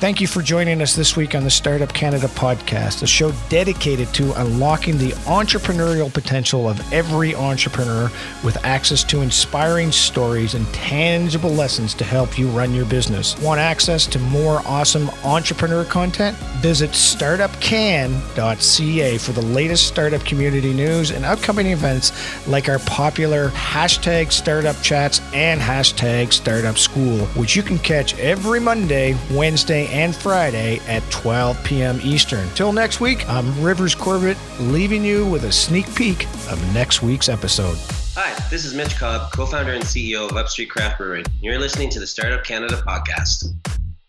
Thank 0.00 0.20
you 0.22 0.26
for 0.26 0.40
joining 0.40 0.80
us 0.80 0.96
this 0.96 1.14
week 1.14 1.34
on 1.34 1.44
the 1.44 1.50
Startup 1.50 1.92
Canada 1.92 2.28
podcast, 2.28 3.02
a 3.02 3.06
show 3.06 3.32
dedicated 3.50 4.08
to 4.14 4.32
unlocking 4.40 4.96
the 4.96 5.10
entrepreneurial 5.26 6.10
potential 6.10 6.66
of 6.66 6.80
every 6.90 7.34
entrepreneur 7.34 8.10
with 8.42 8.56
access 8.64 9.04
to 9.04 9.20
inspiring 9.20 9.92
stories 9.92 10.54
and 10.54 10.66
tangible 10.72 11.50
lessons 11.50 11.92
to 11.92 12.04
help 12.04 12.38
you 12.38 12.48
run 12.48 12.72
your 12.72 12.86
business. 12.86 13.38
Want 13.40 13.60
access 13.60 14.06
to 14.06 14.18
more 14.18 14.62
awesome 14.64 15.10
entrepreneur 15.22 15.84
content? 15.84 16.34
Visit 16.62 16.92
startupcan.ca 16.92 19.18
for 19.18 19.32
the 19.32 19.42
latest 19.42 19.86
startup 19.86 20.24
community 20.24 20.72
news 20.72 21.10
and 21.10 21.26
upcoming 21.26 21.66
events 21.66 22.48
like 22.48 22.70
our 22.70 22.78
popular 22.80 23.50
hashtag 23.50 24.32
startup 24.32 24.80
chats 24.80 25.20
and 25.34 25.60
hashtag 25.60 26.32
startup 26.32 26.78
school, 26.78 27.26
which 27.36 27.54
you 27.54 27.62
can 27.62 27.78
catch 27.80 28.18
every 28.18 28.60
Monday, 28.60 29.14
Wednesday, 29.30 29.89
and 29.90 30.14
Friday 30.14 30.78
at 30.86 31.02
12 31.10 31.62
p.m. 31.64 32.00
Eastern. 32.02 32.48
Till 32.54 32.72
next 32.72 33.00
week, 33.00 33.28
I'm 33.28 33.62
Rivers 33.62 33.94
Corbett, 33.94 34.38
leaving 34.60 35.04
you 35.04 35.26
with 35.26 35.44
a 35.44 35.52
sneak 35.52 35.92
peek 35.94 36.26
of 36.50 36.74
next 36.74 37.02
week's 37.02 37.28
episode. 37.28 37.78
Hi, 38.14 38.34
this 38.50 38.64
is 38.64 38.74
Mitch 38.74 38.96
Cobb, 38.96 39.32
co 39.32 39.46
founder 39.46 39.72
and 39.72 39.84
CEO 39.84 40.28
of 40.28 40.36
Upstreet 40.36 40.68
Craft 40.68 40.98
Brewing. 40.98 41.24
You're 41.40 41.58
listening 41.58 41.90
to 41.90 42.00
the 42.00 42.06
Startup 42.06 42.44
Canada 42.44 42.82
podcast. 42.86 43.54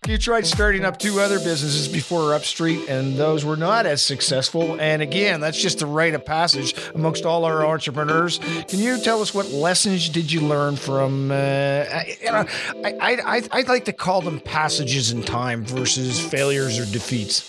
You 0.08 0.18
tried 0.18 0.48
starting 0.48 0.84
up 0.84 0.98
two 0.98 1.20
other 1.20 1.38
businesses 1.38 1.88
before 1.88 2.34
Upstreet, 2.34 2.90
and 2.90 3.18
those 3.18 3.46
were 3.46 3.56
not 3.56 3.86
as 3.86 4.02
successful. 4.02 4.82
And 4.82 5.00
again, 5.00 5.42
that's 5.42 5.62
just 5.62 5.84
a 5.84 5.86
rite 5.86 6.16
of 6.16 6.26
passage 6.26 6.74
amongst 6.96 7.24
all 7.24 7.46
our 7.46 7.64
entrepreneurs. 7.64 8.40
Can 8.68 8.80
you 8.80 9.00
tell 9.00 9.22
us 9.22 9.32
what 9.32 9.52
lessons 9.52 10.10
did 10.10 10.32
you 10.32 10.42
learn 10.42 10.76
from? 10.76 11.30
Uh, 11.30 11.36
I, 11.36 12.18
you 12.20 12.32
know, 12.32 12.46
I, 12.84 13.20
I, 13.24 13.42
I'd 13.52 13.68
like 13.68 13.86
to 13.86 13.94
call 13.94 14.22
them 14.22 14.40
passages 14.40 15.12
in 15.12 15.22
time 15.22 15.64
versus 15.66 16.20
failures 16.20 16.80
or 16.80 16.92
defeats. 16.92 17.48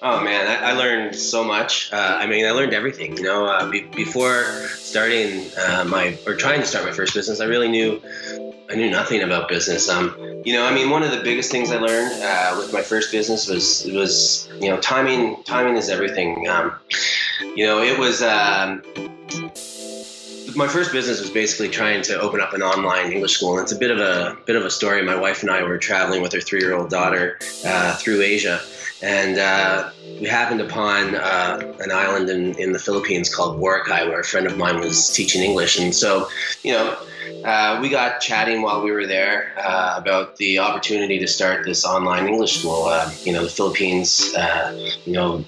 Oh 0.00 0.22
man, 0.22 0.46
I, 0.46 0.70
I 0.70 0.72
learned 0.72 1.14
so 1.14 1.44
much. 1.44 1.92
Uh, 1.92 2.16
I 2.18 2.26
mean, 2.26 2.46
I 2.46 2.52
learned 2.52 2.72
everything. 2.72 3.18
You 3.18 3.24
know, 3.24 3.44
uh, 3.44 3.68
be, 3.68 3.82
before 3.82 4.44
starting 4.68 5.50
uh, 5.58 5.84
my 5.86 6.18
or 6.26 6.36
trying 6.36 6.60
to 6.60 6.66
start 6.66 6.86
my 6.86 6.92
first 6.92 7.12
business, 7.12 7.40
I 7.40 7.44
really 7.44 7.68
knew 7.68 8.00
I 8.70 8.74
knew 8.74 8.90
nothing 8.90 9.22
about 9.22 9.48
business. 9.48 9.88
Um, 9.88 10.14
you 10.44 10.52
know, 10.52 10.64
I 10.64 10.74
mean, 10.74 10.90
one 10.90 11.02
of 11.02 11.10
the 11.10 11.20
biggest 11.20 11.50
things 11.50 11.70
I 11.70 11.78
learned 11.78 12.22
uh, 12.22 12.54
with 12.58 12.72
my 12.72 12.82
first 12.82 13.12
business 13.12 13.48
was 13.48 13.84
was 13.92 14.48
you 14.60 14.68
know 14.68 14.78
timing. 14.80 15.42
Timing 15.44 15.76
is 15.76 15.88
everything. 15.88 16.48
Um, 16.48 16.72
you 17.54 17.66
know, 17.66 17.82
it 17.82 17.98
was. 17.98 18.22
Um, 18.22 18.82
my 20.54 20.66
first 20.66 20.90
business 20.90 21.20
was 21.20 21.30
basically 21.30 21.68
trying 21.68 22.00
to 22.02 22.18
open 22.18 22.40
up 22.40 22.54
an 22.54 22.62
online 22.62 23.12
English 23.12 23.34
school, 23.34 23.58
and 23.58 23.62
it's 23.62 23.72
a 23.72 23.78
bit 23.78 23.90
of 23.90 23.98
a 23.98 24.36
bit 24.46 24.56
of 24.56 24.64
a 24.64 24.70
story. 24.70 25.02
My 25.02 25.16
wife 25.16 25.42
and 25.42 25.50
I 25.50 25.62
were 25.62 25.78
traveling 25.78 26.22
with 26.22 26.34
our 26.34 26.40
three-year-old 26.40 26.90
daughter 26.90 27.38
uh, 27.64 27.94
through 27.96 28.22
Asia, 28.22 28.60
and 29.02 29.38
uh, 29.38 29.90
we 30.20 30.26
happened 30.26 30.60
upon 30.60 31.14
uh, 31.14 31.74
an 31.80 31.92
island 31.92 32.30
in, 32.30 32.58
in 32.58 32.72
the 32.72 32.78
Philippines 32.78 33.32
called 33.32 33.60
Boracay, 33.60 34.08
where 34.08 34.20
a 34.20 34.24
friend 34.24 34.46
of 34.46 34.56
mine 34.56 34.80
was 34.80 35.12
teaching 35.12 35.42
English, 35.42 35.78
and 35.78 35.94
so 35.94 36.28
you 36.64 36.72
know. 36.72 36.96
Uh, 37.44 37.78
we 37.80 37.88
got 37.88 38.20
chatting 38.20 38.62
while 38.62 38.82
we 38.82 38.90
were 38.90 39.06
there 39.06 39.52
uh, 39.58 39.94
about 39.96 40.36
the 40.36 40.58
opportunity 40.58 41.18
to 41.18 41.26
start 41.26 41.64
this 41.64 41.84
online 41.84 42.26
English 42.26 42.58
school. 42.58 42.84
Uh, 42.84 43.10
you 43.24 43.32
know, 43.32 43.42
the 43.42 43.48
Philippines, 43.48 44.34
uh, 44.36 44.72
you 45.04 45.12
know, 45.12 45.44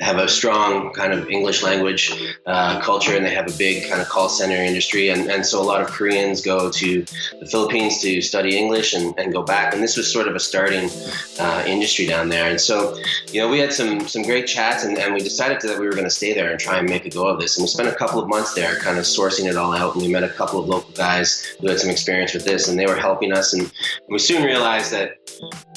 have 0.00 0.18
a 0.18 0.28
strong 0.28 0.92
kind 0.92 1.12
of 1.12 1.28
English 1.28 1.62
language 1.62 2.12
uh, 2.46 2.80
culture 2.80 3.16
and 3.16 3.24
they 3.24 3.34
have 3.34 3.46
a 3.46 3.56
big 3.56 3.88
kind 3.88 4.00
of 4.00 4.08
call 4.08 4.28
center 4.28 4.56
industry. 4.56 5.08
And, 5.08 5.30
and 5.30 5.44
so 5.44 5.60
a 5.60 5.64
lot 5.64 5.80
of 5.80 5.88
Koreans 5.88 6.40
go 6.40 6.70
to 6.70 7.04
the 7.40 7.46
Philippines 7.46 8.00
to 8.02 8.20
study 8.20 8.56
English 8.56 8.94
and, 8.94 9.14
and 9.18 9.32
go 9.32 9.42
back. 9.42 9.74
And 9.74 9.82
this 9.82 9.96
was 9.96 10.10
sort 10.12 10.28
of 10.28 10.34
a 10.34 10.40
starting 10.40 10.90
uh, 11.38 11.64
industry 11.66 12.06
down 12.06 12.28
there. 12.28 12.50
And 12.50 12.60
so, 12.60 12.96
you 13.32 13.40
know, 13.40 13.48
we 13.48 13.58
had 13.58 13.72
some, 13.72 14.06
some 14.08 14.22
great 14.22 14.46
chats 14.46 14.84
and, 14.84 14.98
and 14.98 15.14
we 15.14 15.20
decided 15.20 15.60
that 15.62 15.78
we 15.78 15.86
were 15.86 15.92
going 15.92 16.04
to 16.04 16.10
stay 16.10 16.32
there 16.34 16.50
and 16.50 16.60
try 16.60 16.78
and 16.78 16.88
make 16.88 17.04
a 17.06 17.10
go 17.10 17.26
of 17.26 17.40
this. 17.40 17.56
And 17.56 17.64
we 17.64 17.68
spent 17.68 17.88
a 17.88 17.94
couple 17.94 18.20
of 18.20 18.28
months 18.28 18.54
there 18.54 18.76
kind 18.76 18.98
of 18.98 19.04
sourcing 19.04 19.48
it 19.48 19.56
all 19.56 19.72
out. 19.72 19.94
And 19.94 20.02
we 20.02 20.12
met 20.12 20.24
a 20.24 20.28
couple 20.28 20.60
of 20.60 20.68
local 20.68 20.92
guys 20.92 21.44
who 21.60 21.68
had 21.68 21.78
some 21.78 21.90
experience 21.90 22.34
with 22.34 22.44
this 22.44 22.68
and 22.68 22.78
they 22.78 22.86
were 22.86 22.96
helping 22.96 23.32
us. 23.32 23.52
And 23.52 23.70
we 24.08 24.18
soon 24.18 24.42
realized 24.42 24.92
that 24.92 25.16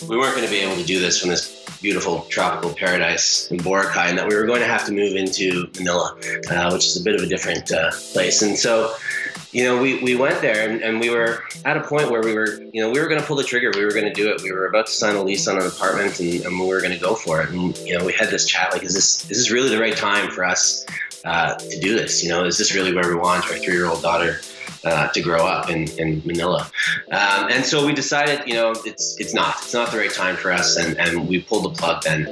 we 0.07 0.17
weren't 0.17 0.35
going 0.35 0.45
to 0.45 0.51
be 0.51 0.59
able 0.59 0.75
to 0.75 0.85
do 0.85 0.99
this 0.99 1.19
from 1.19 1.29
this 1.29 1.59
beautiful 1.81 2.21
tropical 2.29 2.73
paradise 2.73 3.49
in 3.51 3.57
Boracay, 3.59 4.08
that 4.17 4.27
we 4.27 4.35
were 4.35 4.45
going 4.45 4.61
to 4.61 4.67
have 4.67 4.85
to 4.85 4.91
move 4.91 5.15
into 5.15 5.69
Manila, 5.77 6.17
uh, 6.49 6.69
which 6.71 6.85
is 6.85 6.99
a 6.99 7.03
bit 7.03 7.15
of 7.15 7.21
a 7.21 7.27
different 7.27 7.71
uh, 7.71 7.91
place. 8.13 8.41
And 8.41 8.57
so, 8.57 8.93
you 9.51 9.63
know, 9.63 9.81
we, 9.81 10.01
we 10.03 10.15
went 10.15 10.41
there 10.41 10.69
and, 10.69 10.81
and 10.81 10.99
we 10.99 11.09
were 11.09 11.43
at 11.65 11.77
a 11.77 11.81
point 11.81 12.11
where 12.11 12.21
we 12.21 12.33
were, 12.33 12.61
you 12.73 12.81
know, 12.81 12.89
we 12.89 12.99
were 12.99 13.07
going 13.07 13.19
to 13.19 13.25
pull 13.25 13.35
the 13.35 13.43
trigger. 13.43 13.71
We 13.73 13.83
were 13.83 13.91
going 13.91 14.05
to 14.05 14.13
do 14.13 14.29
it. 14.29 14.41
We 14.41 14.51
were 14.51 14.67
about 14.67 14.87
to 14.87 14.91
sign 14.91 15.15
a 15.15 15.23
lease 15.23 15.47
on 15.47 15.57
an 15.57 15.65
apartment 15.65 16.19
and, 16.19 16.45
and 16.45 16.59
we 16.59 16.67
were 16.67 16.81
going 16.81 16.93
to 16.93 16.99
go 16.99 17.15
for 17.15 17.41
it. 17.41 17.49
And, 17.49 17.77
you 17.79 17.97
know, 17.97 18.05
we 18.05 18.13
had 18.13 18.29
this 18.29 18.45
chat 18.45 18.73
like, 18.73 18.83
is 18.83 18.93
this, 18.93 19.29
is 19.29 19.37
this 19.37 19.51
really 19.51 19.69
the 19.69 19.79
right 19.79 19.95
time 19.95 20.29
for 20.31 20.43
us 20.43 20.85
uh, 21.25 21.55
to 21.55 21.79
do 21.79 21.95
this? 21.95 22.23
You 22.23 22.29
know, 22.29 22.45
is 22.45 22.57
this 22.57 22.75
really 22.75 22.93
where 22.93 23.07
we 23.07 23.15
want 23.15 23.45
our 23.45 23.57
three 23.57 23.73
year 23.73 23.87
old 23.87 24.01
daughter 24.01 24.39
uh, 24.83 25.07
to 25.09 25.21
grow 25.21 25.45
up 25.45 25.69
in, 25.69 25.87
in 25.99 26.21
Manila. 26.25 26.69
Um, 27.11 27.49
and 27.49 27.65
so 27.65 27.85
we 27.85 27.93
decided, 27.93 28.47
you 28.47 28.53
know, 28.53 28.71
it's 28.85 29.19
it's 29.19 29.33
not. 29.33 29.55
It's 29.57 29.73
not 29.73 29.91
the 29.91 29.97
right 29.97 30.13
time 30.13 30.35
for 30.35 30.51
us, 30.51 30.77
and, 30.77 30.97
and 30.97 31.27
we 31.27 31.41
pulled 31.41 31.65
the 31.65 31.69
plug 31.69 32.03
then. 32.03 32.25